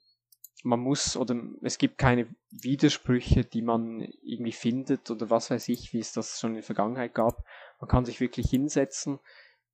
man 0.64 0.80
muss 0.80 1.16
oder 1.16 1.36
es 1.62 1.78
gibt 1.78 1.98
keine 1.98 2.26
Widersprüche, 2.50 3.44
die 3.44 3.62
man 3.62 4.00
irgendwie 4.22 4.52
findet 4.52 5.10
oder 5.10 5.30
was 5.30 5.50
weiß 5.50 5.68
ich, 5.68 5.92
wie 5.92 6.00
es 6.00 6.12
das 6.12 6.40
schon 6.40 6.50
in 6.50 6.56
der 6.56 6.64
Vergangenheit 6.64 7.14
gab. 7.14 7.44
Man 7.80 7.88
kann 7.88 8.04
sich 8.04 8.20
wirklich 8.20 8.50
hinsetzen, 8.50 9.20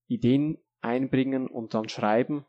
Ideen 0.06 0.58
einbringen 0.82 1.48
und 1.48 1.74
dann 1.74 1.88
schreiben 1.88 2.44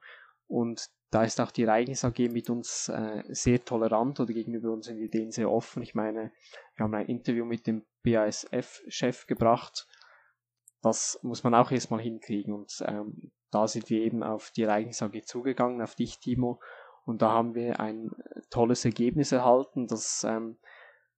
und 0.48 0.90
da 1.12 1.24
ist 1.24 1.40
auch 1.40 1.52
die 1.52 1.64
Ereignis 1.64 2.04
AG 2.04 2.30
mit 2.30 2.50
uns 2.50 2.90
äh, 2.90 3.24
sehr 3.30 3.64
tolerant 3.64 4.20
oder 4.20 4.34
gegenüber 4.34 4.72
unseren 4.72 4.98
Ideen 4.98 5.32
sehr 5.32 5.50
offen. 5.50 5.82
Ich 5.82 5.96
meine, 5.96 6.34
wir 6.76 6.84
haben 6.84 6.94
ein 6.94 7.08
Interview 7.08 7.46
mit 7.46 7.68
dem 7.68 7.84
BASF-Chef 8.04 9.26
gebracht. 9.26 9.88
Das 10.82 11.18
muss 11.24 11.44
man 11.44 11.56
auch 11.56 11.72
erstmal 11.72 12.02
hinkriegen. 12.02 12.54
Und 12.54 12.84
ähm, 12.86 13.32
da 13.50 13.66
sind 13.68 13.90
wir 13.90 14.02
eben 14.02 14.24
auf 14.24 14.52
die 14.52 14.64
Ereignis 14.64 15.02
AG 15.02 15.24
zugegangen, 15.24 15.82
auf 15.82 15.96
dich, 15.96 16.20
Timo. 16.20 16.60
Und 17.06 17.22
da 17.22 17.32
haben 17.32 17.54
wir 17.56 17.80
ein 17.80 18.12
tolles 18.50 18.84
Ergebnis 18.84 19.32
erhalten, 19.32 19.88
das 19.88 20.24
ähm, 20.28 20.58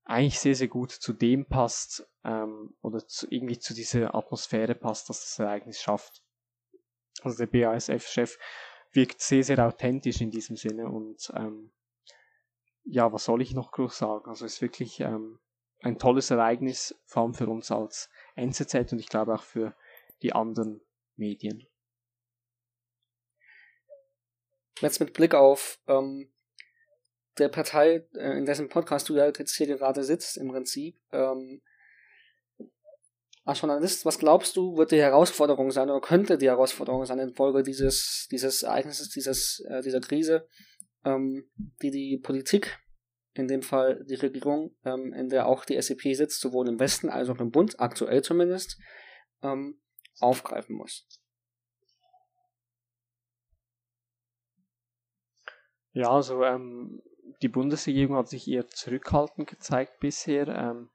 eigentlich 0.04 0.40
sehr, 0.40 0.56
sehr 0.56 0.68
gut 0.68 0.92
zu 0.92 1.14
dem 1.14 1.46
passt 1.46 2.08
ähm, 2.24 2.76
oder 2.82 3.06
zu, 3.08 3.28
irgendwie 3.30 3.58
zu 3.58 3.74
dieser 3.74 4.14
Atmosphäre 4.16 4.76
passt, 4.76 5.10
dass 5.10 5.22
das 5.22 5.40
Ereignis 5.40 5.82
schafft. 5.82 6.22
Also 7.24 7.38
der 7.38 7.48
BASF-Chef 7.48 8.38
wirkt 8.92 9.22
sehr, 9.22 9.44
sehr 9.44 9.66
authentisch 9.66 10.22
in 10.22 10.32
diesem 10.32 10.56
Sinne 10.56 10.90
und 10.90 11.32
ähm, 11.36 11.72
ja, 12.84 13.12
was 13.12 13.26
soll 13.26 13.42
ich 13.42 13.54
noch 13.54 13.72
groß 13.72 13.98
sagen? 13.98 14.30
Also 14.30 14.46
es 14.46 14.56
ist 14.56 14.62
wirklich 14.62 15.02
ähm, 15.02 15.40
ein 15.82 16.00
tolles 16.00 16.32
Ereignis, 16.32 16.96
vor 17.06 17.24
allem 17.24 17.34
für 17.34 17.48
uns 17.48 17.70
als 17.72 18.10
NZZ 18.36 18.94
und 18.94 19.00
ich 19.00 19.10
glaube 19.10 19.34
auch 19.36 19.44
für 19.44 19.76
die 20.22 20.34
anderen 20.34 20.82
Medien. 21.16 21.68
Jetzt 24.82 24.99
mit 24.99 25.13
Blick 25.13 25.34
auf 25.34 25.80
ähm, 25.88 26.32
der 27.38 27.49
Partei, 27.49 28.07
äh, 28.13 28.38
in 28.38 28.45
dessen 28.45 28.69
Podcast 28.69 29.09
du 29.09 29.15
ja 29.15 29.28
jetzt 29.28 29.55
hier 29.55 29.67
gerade 29.67 30.03
sitzt, 30.03 30.38
im 30.38 30.49
Prinzip, 30.49 30.99
ähm, 31.11 31.61
als 33.43 33.61
Journalist, 33.61 34.05
was 34.05 34.19
glaubst 34.19 34.57
du, 34.57 34.75
wird 34.75 34.91
die 34.91 34.99
Herausforderung 34.99 35.71
sein 35.71 35.89
oder 35.89 36.01
könnte 36.01 36.38
die 36.38 36.47
Herausforderung 36.47 37.05
sein 37.05 37.19
infolge 37.19 37.63
dieses, 37.63 38.28
dieses 38.30 38.63
Ereignisses, 38.63 39.09
dieses, 39.09 39.63
äh, 39.69 39.82
dieser 39.82 40.01
Krise, 40.01 40.47
ähm, 41.05 41.49
die 41.82 41.91
die 41.91 42.19
Politik, 42.21 42.78
in 43.36 43.47
dem 43.47 43.61
Fall 43.61 44.03
die 44.03 44.15
Regierung, 44.15 44.75
ähm, 44.84 45.13
in 45.13 45.30
der 45.30 45.47
auch 45.47 45.63
die 45.63 45.82
SEP 45.82 46.13
sitzt, 46.15 46.41
sowohl 46.41 46.67
im 46.67 46.80
Westen 46.80 47.09
als 47.09 47.30
auch 47.30 47.39
im 47.39 47.51
Bund, 47.51 47.80
aktuell 47.80 48.21
zumindest, 48.21 48.78
ähm, 49.41 49.80
aufgreifen 50.19 50.75
muss? 50.75 51.07
Ja, 55.98 56.12
also 56.12 56.43
ähm, 56.43 57.02
die 57.41 57.48
Bundesregierung 57.48 58.18
hat 58.18 58.30
sich 58.30 58.48
eher 58.48 58.68
zurückhaltend 58.68 59.50
gezeigt 59.50 60.00
bisher. 60.00 60.48
Ähm, 60.48 60.91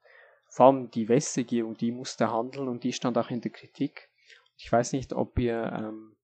vor 0.48 0.66
allem 0.66 0.92
die 0.92 1.09
Westregierung, 1.09 1.76
die 1.76 1.90
musste 1.90 2.30
handeln 2.30 2.68
und 2.68 2.84
die 2.84 2.92
stand 2.92 3.18
auch 3.18 3.28
in 3.28 3.40
der 3.40 3.50
Kritik. 3.50 4.11
Ich 4.59 4.70
weiß 4.70 4.92
nicht, 4.92 5.12
ob 5.12 5.36
ihr 5.40 5.72
ähm, 5.76 6.14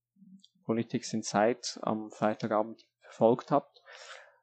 Politics 0.64 1.12
in 1.12 1.24
Zeit 1.24 1.80
am 1.82 2.12
Freitagabend 2.12 2.86
verfolgt 3.00 3.50
habt, 3.50 3.82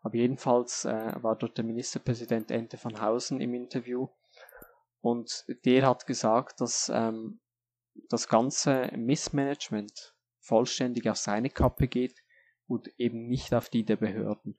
aber 0.01 0.17
jedenfalls 0.17 0.83
äh, 0.83 1.13
war 1.23 1.37
dort 1.37 1.57
der 1.57 1.63
Ministerpräsident 1.63 2.51
Ente 2.51 2.77
van 2.83 2.99
Hausen 2.99 3.39
im 3.39 3.53
Interview 3.53 4.09
und 4.99 5.45
der 5.63 5.87
hat 5.87 6.07
gesagt, 6.07 6.59
dass 6.59 6.91
ähm, 6.93 7.39
das 8.09 8.27
ganze 8.27 8.91
Missmanagement 8.97 10.13
vollständig 10.41 11.09
auf 11.09 11.15
seine 11.15 11.49
Kappe 11.49 11.87
geht 11.87 12.24
und 12.67 12.87
eben 12.97 13.27
nicht 13.27 13.53
auf 13.53 13.69
die 13.69 13.85
der 13.85 13.97
Behörden. 13.97 14.57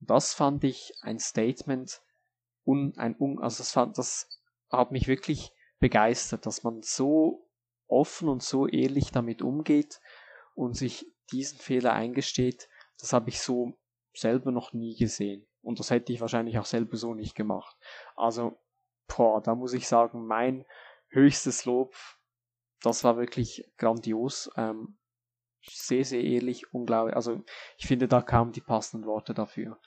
Und 0.00 0.10
das 0.10 0.34
fand 0.34 0.64
ich 0.64 0.92
ein 1.02 1.18
Statement, 1.18 2.02
un, 2.64 2.94
ein, 2.96 3.16
un, 3.18 3.38
also 3.40 3.58
das, 3.58 3.72
fand, 3.72 3.98
das 3.98 4.28
hat 4.70 4.90
mich 4.90 5.06
wirklich 5.08 5.52
begeistert, 5.78 6.46
dass 6.46 6.62
man 6.62 6.82
so 6.82 7.48
offen 7.86 8.28
und 8.28 8.42
so 8.42 8.66
ehrlich 8.66 9.12
damit 9.12 9.42
umgeht 9.42 10.00
und 10.54 10.74
sich 10.74 11.06
diesen 11.30 11.58
Fehler 11.58 11.92
eingesteht. 11.92 12.68
Das 12.98 13.12
habe 13.12 13.28
ich 13.28 13.40
so 13.40 13.78
selber 14.14 14.50
noch 14.50 14.72
nie 14.72 14.96
gesehen. 14.96 15.46
Und 15.60 15.80
das 15.80 15.90
hätte 15.90 16.12
ich 16.12 16.20
wahrscheinlich 16.20 16.58
auch 16.58 16.66
selber 16.66 16.96
so 16.96 17.14
nicht 17.14 17.34
gemacht. 17.34 17.76
Also, 18.16 18.58
boah, 19.08 19.42
da 19.42 19.54
muss 19.54 19.72
ich 19.72 19.88
sagen, 19.88 20.26
mein 20.26 20.64
höchstes 21.08 21.64
Lob, 21.64 21.94
das 22.82 23.02
war 23.04 23.16
wirklich 23.16 23.64
grandios. 23.76 24.50
Ähm, 24.56 24.98
sehr, 25.68 26.04
sehr 26.04 26.22
ehrlich, 26.22 26.72
unglaublich. 26.72 27.16
Also, 27.16 27.42
ich 27.78 27.86
finde 27.86 28.08
da 28.08 28.22
kaum 28.22 28.52
die 28.52 28.60
passenden 28.60 29.06
Worte 29.06 29.34
dafür. 29.34 29.78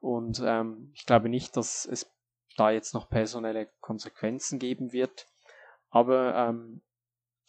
Und 0.00 0.42
ähm, 0.44 0.92
ich 0.94 1.06
glaube 1.06 1.28
nicht, 1.28 1.56
dass 1.56 1.86
es 1.86 2.10
da 2.56 2.70
jetzt 2.70 2.94
noch 2.94 3.08
personelle 3.08 3.68
Konsequenzen 3.80 4.58
geben 4.58 4.92
wird. 4.92 5.26
Aber 5.90 6.34
ähm, 6.34 6.82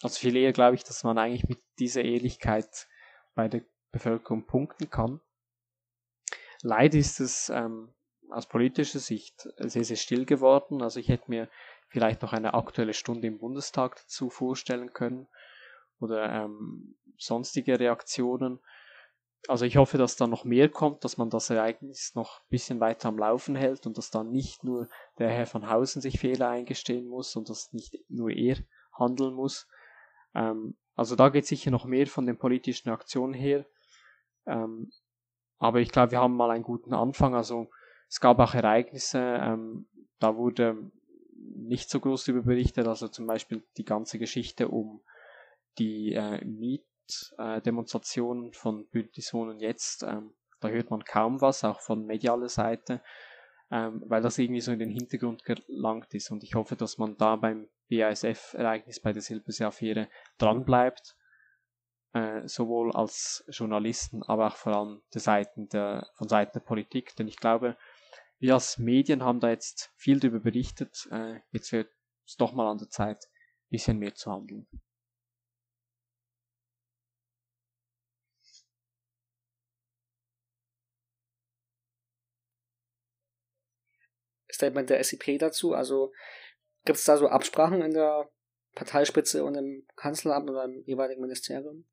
also 0.02 0.18
viel 0.18 0.36
eher 0.36 0.52
glaube 0.52 0.76
ich, 0.76 0.84
dass 0.84 1.04
man 1.04 1.18
eigentlich 1.18 1.48
mit 1.48 1.60
dieser 1.78 2.02
Ehrlichkeit 2.02 2.88
bei 3.34 3.48
der 3.48 3.62
Bevölkerung 3.90 4.46
punkten 4.46 4.90
kann. 4.90 5.20
Leider 6.62 6.98
ist 6.98 7.20
es 7.20 7.48
ähm, 7.48 7.94
aus 8.30 8.46
politischer 8.46 8.98
Sicht 8.98 9.48
sehr, 9.58 9.84
sehr 9.84 9.96
still 9.96 10.24
geworden. 10.24 10.82
Also 10.82 11.00
ich 11.00 11.08
hätte 11.08 11.30
mir 11.30 11.48
vielleicht 11.88 12.22
noch 12.22 12.32
eine 12.32 12.54
aktuelle 12.54 12.94
Stunde 12.94 13.26
im 13.26 13.38
Bundestag 13.38 13.96
dazu 13.96 14.28
vorstellen 14.28 14.92
können 14.92 15.28
oder 16.00 16.30
ähm, 16.30 16.96
sonstige 17.16 17.78
Reaktionen. 17.78 18.60
Also 19.46 19.64
ich 19.64 19.76
hoffe, 19.76 19.98
dass 19.98 20.16
da 20.16 20.26
noch 20.26 20.44
mehr 20.44 20.68
kommt, 20.68 21.04
dass 21.04 21.16
man 21.16 21.30
das 21.30 21.48
Ereignis 21.50 22.14
noch 22.14 22.40
ein 22.40 22.48
bisschen 22.50 22.80
weiter 22.80 23.08
am 23.08 23.18
Laufen 23.18 23.54
hält 23.54 23.86
und 23.86 23.96
dass 23.96 24.10
dann 24.10 24.30
nicht 24.30 24.64
nur 24.64 24.88
der 25.18 25.30
Herr 25.30 25.46
von 25.46 25.70
Hausen 25.70 26.02
sich 26.02 26.18
Fehler 26.18 26.48
eingestehen 26.48 27.06
muss 27.08 27.36
und 27.36 27.48
dass 27.48 27.72
nicht 27.72 27.96
nur 28.08 28.30
er 28.30 28.58
handeln 28.92 29.34
muss. 29.34 29.68
Ähm, 30.34 30.76
also 30.94 31.14
da 31.14 31.28
geht 31.28 31.46
sicher 31.46 31.70
noch 31.70 31.84
mehr 31.84 32.08
von 32.08 32.26
den 32.26 32.36
politischen 32.36 32.90
Aktionen 32.90 33.32
her. 33.32 33.64
Ähm, 34.46 34.90
aber 35.58 35.80
ich 35.80 35.90
glaube, 35.90 36.12
wir 36.12 36.20
haben 36.20 36.36
mal 36.36 36.50
einen 36.50 36.64
guten 36.64 36.94
Anfang. 36.94 37.34
Also 37.34 37.70
es 38.08 38.20
gab 38.20 38.38
auch 38.40 38.54
Ereignisse, 38.54 39.18
ähm, 39.18 39.86
da 40.18 40.36
wurde 40.36 40.90
nicht 41.36 41.90
so 41.90 42.00
groß 42.00 42.24
darüber 42.24 42.46
berichtet, 42.46 42.86
also 42.86 43.08
zum 43.08 43.26
Beispiel 43.26 43.62
die 43.76 43.84
ganze 43.84 44.18
Geschichte 44.18 44.68
um 44.68 45.02
die 45.78 46.14
äh, 46.14 46.44
Mietdemonstrationen 46.44 48.50
äh, 48.50 48.54
von 48.54 48.88
Bündnis 48.88 49.32
Wohnen 49.32 49.60
jetzt. 49.60 50.02
Ähm, 50.02 50.34
da 50.60 50.68
hört 50.68 50.90
man 50.90 51.04
kaum 51.04 51.40
was, 51.40 51.62
auch 51.64 51.80
von 51.80 52.04
medialer 52.04 52.48
Seite, 52.48 53.00
ähm, 53.70 54.02
weil 54.06 54.22
das 54.22 54.38
irgendwie 54.38 54.60
so 54.60 54.72
in 54.72 54.80
den 54.80 54.90
Hintergrund 54.90 55.44
gelangt 55.44 56.12
ist. 56.14 56.30
Und 56.30 56.42
ich 56.42 56.54
hoffe, 56.54 56.76
dass 56.76 56.98
man 56.98 57.16
da 57.16 57.36
beim 57.36 57.68
BASF-Ereignis 57.90 59.00
bei 59.00 59.12
der 59.12 59.22
Silbersee-Affäre 59.22 60.08
dranbleibt 60.38 61.16
äh, 62.12 62.46
sowohl 62.48 62.92
als 62.92 63.44
Journalisten, 63.48 64.22
aber 64.22 64.48
auch 64.48 64.56
vor 64.56 64.74
allem 64.74 65.02
der 65.12 65.20
Seiten 65.20 65.68
der, 65.68 66.08
von 66.14 66.28
Seiten 66.28 66.52
der 66.54 66.60
Politik. 66.60 67.14
Denn 67.16 67.28
ich 67.28 67.36
glaube, 67.36 67.76
wir 68.38 68.54
als 68.54 68.78
Medien 68.78 69.22
haben 69.22 69.40
da 69.40 69.50
jetzt 69.50 69.92
viel 69.96 70.20
darüber 70.20 70.40
berichtet. 70.40 71.08
Äh, 71.10 71.40
jetzt 71.50 71.72
wird 71.72 71.90
es 72.26 72.36
doch 72.36 72.52
mal 72.52 72.70
an 72.70 72.78
der 72.78 72.88
Zeit, 72.88 73.24
ein 73.24 73.70
bisschen 73.70 73.98
mehr 73.98 74.14
zu 74.14 74.30
handeln. 74.30 74.66
Statement 84.58 84.90
der 84.90 85.02
SEP 85.02 85.38
dazu? 85.38 85.72
Also 85.72 86.12
gibt 86.84 86.98
es 86.98 87.04
da 87.04 87.16
so 87.16 87.28
Absprachen 87.28 87.80
in 87.80 87.92
der 87.92 88.28
Parteispitze 88.74 89.44
und 89.44 89.54
im 89.54 89.86
Kanzleramt 89.96 90.50
oder 90.50 90.64
im 90.64 90.82
jeweiligen 90.84 91.20
Ministerium? 91.20 91.84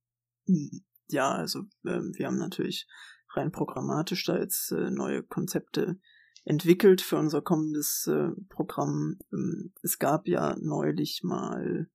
Ja, 1.08 1.32
also 1.32 1.60
äh, 1.84 2.02
wir 2.18 2.28
haben 2.28 2.38
natürlich 2.38 2.88
rein 3.34 3.52
programmatisch 3.52 4.26
da 4.26 4.38
jetzt 4.38 4.72
äh, 4.72 4.90
neue 4.90 5.24
Konzepte 5.24 6.00
entwickelt 6.44 7.02
für 7.02 7.18
unser 7.18 7.42
kommendes 7.42 8.08
äh, 8.08 8.30
Programm. 8.50 9.20
Ähm, 9.32 9.74
es 9.84 10.00
gab 10.00 10.28
ja 10.28 10.56
neulich 10.60 11.22
mal 11.24 11.90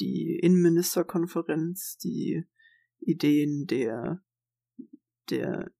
die 0.00 0.38
Innenministerkonferenz, 0.40 1.98
die 1.98 2.44
Ideen 3.00 3.66
der, 3.66 4.22
der, 5.30 5.70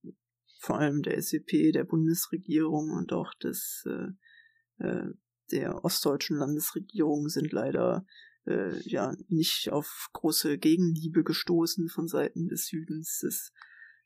vor 0.59 0.79
allem 0.79 1.03
der 1.03 1.21
SEP, 1.23 1.73
der 1.73 1.85
Bundesregierung 1.85 2.91
und 2.91 3.13
auch 3.13 3.33
des, 3.35 3.85
äh, 3.87 4.85
äh, 4.85 5.13
der 5.51 5.85
ostdeutschen 5.85 6.37
Landesregierung 6.37 7.29
sind 7.29 7.53
leider 7.53 8.05
äh, 8.47 8.79
ja 8.83 9.15
nicht 9.29 9.71
auf 9.71 10.09
große 10.13 10.59
Gegenliebe 10.59 11.23
gestoßen 11.23 11.89
von 11.89 12.09
Seiten 12.09 12.49
des 12.49 12.67
Südens, 12.67 13.21
des, 13.21 13.53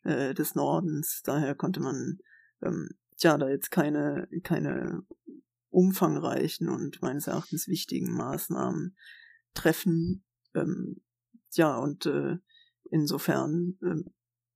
äh, 0.03 0.35
des 0.35 0.55
Nordens. 0.55 1.23
Daher 1.25 1.55
konnte 1.55 1.81
man 1.81 2.19
ähm, 2.63 2.91
ja 3.19 3.39
da 3.39 3.49
jetzt 3.49 3.71
keine, 3.71 4.29
keine 4.43 5.05
umfangreichen 5.71 6.69
und 6.69 7.01
meines 7.01 7.27
Erachtens 7.29 7.67
wichtigen 7.67 8.13
Maßnahmen 8.13 8.97
treffen. 9.55 10.25
Ähm, 10.55 11.01
ja, 11.53 11.77
und 11.77 12.07
äh, 12.07 12.37
insofern 12.91 13.79
äh, 13.83 14.11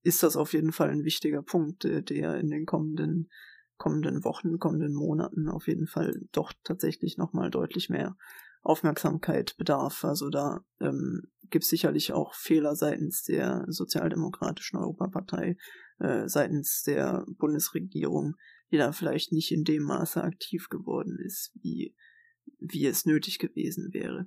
ist 0.07 0.23
das 0.23 0.37
auf 0.37 0.53
jeden 0.53 0.73
Fall 0.73 0.91
ein 0.91 1.05
wichtiger 1.05 1.43
Punkt, 1.43 1.85
äh, 1.85 2.03
der 2.03 2.37
in 2.37 2.51
den 2.51 2.67
kommenden 2.67 3.29
kommenden 3.79 4.25
Wochen, 4.25 4.59
kommenden 4.59 4.95
Monaten 4.95 5.49
auf 5.49 5.69
jeden 5.69 5.87
Fall 5.87 6.21
doch 6.33 6.53
tatsächlich 6.65 7.19
nochmal 7.19 7.51
deutlich 7.51 7.91
mehr 7.91 8.17
Aufmerksamkeit 8.63 9.55
bedarf. 9.59 10.05
Also 10.05 10.31
da 10.31 10.61
ähm, 10.81 11.25
gibt 11.51 11.65
es 11.65 11.71
sicherlich 11.71 12.13
auch 12.13 12.35
Fehler 12.35 12.75
seitens 12.75 13.23
der 13.23 13.65
Sozialdemokratischen 13.69 14.79
Europapartei, 14.79 15.57
äh, 15.99 16.27
seitens 16.27 16.83
der 16.83 17.25
Bundesregierung, 17.37 18.37
die 18.73 18.79
da 18.79 18.93
vielleicht 18.93 19.33
nicht 19.33 19.53
in 19.53 19.65
dem 19.65 19.83
Maße 19.83 20.23
aktiv 20.23 20.69
geworden 20.69 21.19
ist, 21.25 21.53
wie, 21.61 21.95
wie 22.59 22.87
es 22.87 23.05
nötig 23.05 23.39
gewesen 23.39 23.93
wäre. 23.93 24.27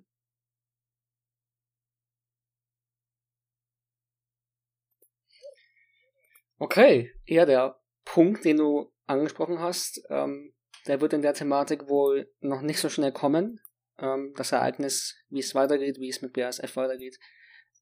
Okay, 6.59 7.13
ja, 7.25 7.45
der 7.45 7.79
Punkt, 8.05 8.43
den 8.43 8.57
du 8.57 8.91
angesprochen 9.07 9.59
hast, 9.59 10.01
ähm, 10.09 10.53
der 10.87 11.01
wird 11.01 11.13
in 11.13 11.21
der 11.21 11.33
Thematik 11.33 11.87
wohl 11.87 12.31
noch 12.41 12.61
nicht 12.61 12.79
so 12.79 12.89
schnell 12.89 13.11
kommen 13.11 13.59
ähm, 13.97 14.33
das 14.35 14.51
Ereignis, 14.51 15.15
wie 15.29 15.39
es 15.39 15.55
weitergeht, 15.55 15.99
wie 15.99 16.09
es 16.09 16.21
mit 16.21 16.33
BASF 16.33 16.75
weitergeht, 16.75 17.19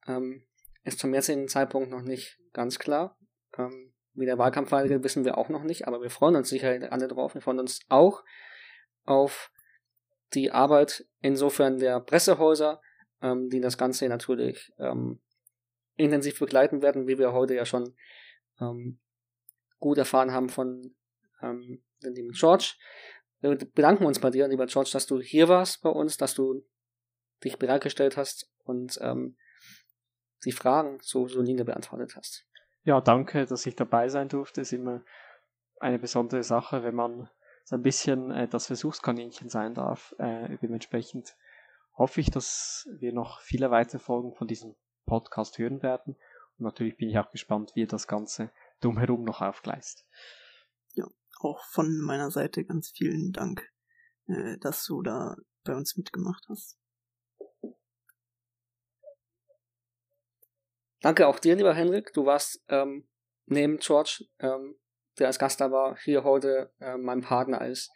ähm, 0.08 0.46
ist 0.84 1.00
zum 1.00 1.14
jetzigen 1.14 1.48
Zeitpunkt 1.48 1.90
noch 1.90 2.02
nicht 2.02 2.40
ganz 2.54 2.80
klar. 2.80 3.18
Ähm, 3.58 3.94
wie 4.14 4.26
der 4.26 4.38
Wahlkampf 4.38 4.72
weitergeht, 4.72 5.04
wissen 5.04 5.26
wir 5.26 5.38
auch 5.38 5.50
noch 5.50 5.64
nicht, 5.64 5.88
aber 5.88 6.02
wir 6.02 6.10
freuen 6.10 6.36
uns 6.36 6.50
sicher 6.50 6.92
alle 6.92 7.08
drauf. 7.08 7.34
Wir 7.34 7.42
freuen 7.42 7.60
uns 7.60 7.82
auch 7.90 8.24
auf 9.06 9.52
die 10.34 10.52
Arbeit 10.52 11.06
insofern 11.22 11.78
der 11.78 12.00
Pressehäuser, 12.00 12.82
ähm, 13.22 13.50
die 13.50 13.62
das 13.62 13.78
Ganze 13.78 14.08
natürlich 14.08 14.72
ähm, 14.80 15.20
intensiv 15.96 16.40
begleiten 16.40 16.82
werden, 16.82 17.08
wie 17.08 17.18
wir 17.18 17.34
heute 17.34 17.56
ja 17.56 17.66
schon 17.66 17.96
ähm, 18.60 19.00
gut 19.80 19.98
erfahren 19.98 20.32
haben 20.32 20.50
von 20.50 20.96
ähm, 21.42 21.84
dem 22.04 22.14
lieben 22.14 22.32
George. 22.32 22.74
Wir 23.40 23.56
bedanken 23.56 24.06
uns 24.06 24.20
bei 24.20 24.32
dir, 24.32 24.48
lieber 24.48 24.66
George, 24.66 24.90
dass 24.94 25.06
du 25.06 25.20
hier 25.20 25.48
warst 25.48 25.82
bei 25.82 25.90
uns, 25.90 26.18
dass 26.18 26.34
du 26.34 26.66
dich 27.44 27.58
bereitgestellt 27.60 28.18
hast 28.18 28.52
und 28.64 28.98
ähm, 29.02 29.38
die 30.44 30.52
Fragen 30.52 31.00
so 31.02 31.28
solide 31.28 31.66
beantwortet 31.66 32.16
hast. 32.16 32.46
Ja, 32.84 33.02
danke, 33.02 33.46
dass 33.46 33.66
ich 33.66 33.76
dabei 33.76 34.10
sein 34.10 34.30
durfte. 34.30 34.62
Ist 34.62 34.74
immer 34.74 35.04
eine 35.80 36.00
besondere 36.00 36.44
Sache, 36.44 36.84
wenn 36.84 36.96
man 36.96 37.30
so 37.64 37.76
ein 37.76 37.84
bisschen 37.84 38.32
äh, 38.32 38.48
das 38.48 38.68
Versuchskaninchen 38.68 39.50
sein 39.50 39.74
darf. 39.74 40.16
Äh, 40.18 40.58
dementsprechend 40.62 41.36
hoffe 41.98 42.22
ich, 42.22 42.32
dass 42.32 42.88
wir 43.00 43.14
noch 43.14 43.42
viele 43.42 43.72
weitere 43.72 44.00
Folgen 44.00 44.34
von 44.34 44.48
diesem 44.48 44.76
Podcast 45.06 45.58
hören 45.58 45.84
werden. 45.84 46.16
Natürlich 46.58 46.98
bin 46.98 47.10
ich 47.10 47.18
auch 47.18 47.32
gespannt, 47.32 47.72
wie 47.76 47.82
ihr 47.82 47.88
das 47.88 48.08
Ganze 48.08 48.52
drumherum 48.82 49.24
noch 49.24 49.42
aufgleist 49.42 50.06
auch 51.40 51.64
von 51.66 52.00
meiner 52.02 52.32
Seite 52.32 52.66
ganz 52.66 52.90
vielen 52.90 53.32
Dank, 53.32 53.70
äh, 54.28 54.58
dass 54.60 54.84
du 54.86 55.02
da 55.02 55.36
bei 55.64 55.76
uns 55.76 55.98
mitgemacht 55.98 56.46
hast. 56.50 56.78
Danke 61.02 61.28
auch 61.28 61.40
dir, 61.40 61.56
lieber 61.56 61.74
Henrik. 61.74 62.12
Du 62.14 62.26
warst 62.26 62.64
ähm, 62.70 63.08
neben 63.46 63.78
George, 63.78 64.26
ähm, 64.40 64.80
der 65.20 65.28
als 65.28 65.40
Gast 65.40 65.62
da 65.62 65.72
war, 65.72 65.98
hier 65.98 66.24
heute 66.24 66.74
äh, 66.80 66.98
mein 66.98 67.22
Partner 67.22 67.62
als 67.62 67.92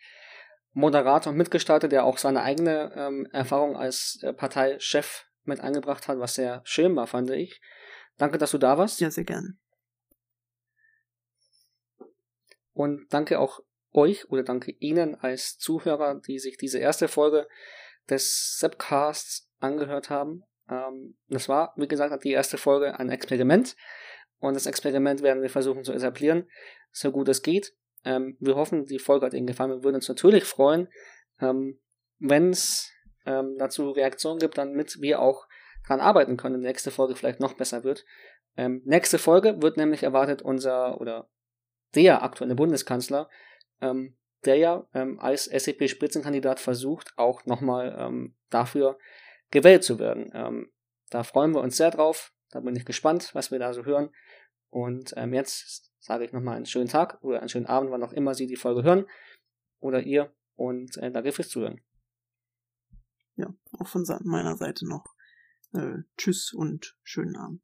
Moderator 0.73 1.31
und 1.31 1.37
Mitgestalter, 1.37 1.87
der 1.87 2.05
auch 2.05 2.17
seine 2.17 2.43
eigene 2.43 2.93
ähm, 2.95 3.27
Erfahrung 3.31 3.75
als 3.75 4.19
äh, 4.21 4.33
Parteichef 4.33 5.25
mit 5.43 5.59
eingebracht 5.59 6.07
hat, 6.07 6.19
was 6.19 6.35
sehr 6.35 6.61
schön 6.63 6.95
war, 6.95 7.07
fand 7.07 7.31
ich. 7.31 7.59
Danke, 8.17 8.37
dass 8.37 8.51
du 8.51 8.57
da 8.57 8.77
warst. 8.77 8.99
Ja, 8.99 9.09
sehr 9.09 9.23
gerne. 9.23 9.57
Und 12.73 13.11
danke 13.13 13.39
auch 13.39 13.59
euch 13.93 14.29
oder 14.29 14.43
danke 14.43 14.71
Ihnen 14.79 15.15
als 15.15 15.57
Zuhörer, 15.57 16.21
die 16.21 16.39
sich 16.39 16.57
diese 16.57 16.79
erste 16.79 17.07
Folge 17.07 17.47
des 18.09 18.57
Sepcasts 18.59 19.49
angehört 19.59 20.09
haben. 20.09 20.43
Ähm, 20.69 21.17
das 21.27 21.49
war, 21.49 21.73
wie 21.75 21.87
gesagt, 21.87 22.23
die 22.23 22.31
erste 22.31 22.57
Folge 22.57 22.97
ein 22.99 23.09
Experiment. 23.09 23.75
Und 24.39 24.55
das 24.55 24.65
Experiment 24.65 25.21
werden 25.21 25.41
wir 25.41 25.49
versuchen 25.49 25.83
zu 25.83 25.93
etablieren, 25.93 26.49
so 26.91 27.11
gut 27.11 27.29
es 27.29 27.41
geht. 27.41 27.75
Ähm, 28.03 28.37
wir 28.39 28.55
hoffen, 28.55 28.85
die 28.85 28.99
Folge 28.99 29.27
hat 29.27 29.33
Ihnen 29.33 29.47
gefallen. 29.47 29.71
Wir 29.71 29.83
würden 29.83 29.97
uns 29.97 30.09
natürlich 30.09 30.45
freuen, 30.45 30.87
ähm, 31.39 31.79
wenn 32.17 32.49
es 32.49 32.91
ähm, 33.25 33.55
dazu 33.59 33.91
Reaktionen 33.91 34.39
gibt, 34.39 34.57
damit 34.57 34.99
wir 34.99 35.19
auch 35.19 35.45
dran 35.85 35.99
arbeiten 35.99 36.37
können, 36.37 36.61
die 36.61 36.67
nächste 36.67 36.91
Folge 36.91 37.15
vielleicht 37.15 37.39
noch 37.39 37.53
besser 37.53 37.83
wird. 37.83 38.05
Ähm, 38.57 38.81
nächste 38.85 39.17
Folge 39.17 39.61
wird 39.61 39.77
nämlich 39.77 40.03
erwartet 40.03 40.41
unser 40.41 40.99
oder 40.99 41.29
der 41.95 42.23
aktuelle 42.23 42.55
Bundeskanzler, 42.55 43.29
ähm, 43.81 44.17
der 44.45 44.57
ja 44.57 44.87
ähm, 44.93 45.19
als 45.19 45.45
SEP-Spitzenkandidat 45.45 46.59
versucht, 46.59 47.13
auch 47.17 47.45
nochmal 47.45 47.95
ähm, 47.97 48.35
dafür 48.49 48.97
gewählt 49.51 49.83
zu 49.83 49.99
werden. 49.99 50.31
Ähm, 50.33 50.71
da 51.09 51.23
freuen 51.23 51.53
wir 51.53 51.61
uns 51.61 51.77
sehr 51.77 51.91
drauf. 51.91 52.33
Da 52.49 52.59
bin 52.59 52.75
ich 52.75 52.85
gespannt, 52.85 53.33
was 53.33 53.51
wir 53.51 53.59
da 53.59 53.73
so 53.73 53.85
hören. 53.85 54.09
Und 54.69 55.13
ähm, 55.17 55.33
jetzt 55.33 55.91
sage 55.99 56.25
ich 56.25 56.31
nochmal 56.31 56.55
einen 56.55 56.65
schönen 56.65 56.87
Tag 56.87 57.21
oder 57.21 57.39
einen 57.39 57.49
schönen 57.49 57.65
Abend, 57.65 57.91
wann 57.91 58.03
auch 58.03 58.13
immer 58.13 58.33
Sie 58.33 58.47
die 58.47 58.55
Folge 58.55 58.83
hören 58.83 59.05
oder 59.79 60.01
ihr. 60.01 60.33
Und 60.55 60.97
äh, 60.97 61.11
danke 61.11 61.31
fürs 61.31 61.49
Zuhören. 61.49 61.81
Ja, 63.35 63.53
auch 63.79 63.87
von 63.87 64.05
meiner 64.23 64.55
Seite 64.55 64.87
noch. 64.87 65.05
Äh, 65.73 66.03
tschüss 66.17 66.53
und 66.53 66.95
schönen 67.03 67.35
Abend. 67.35 67.61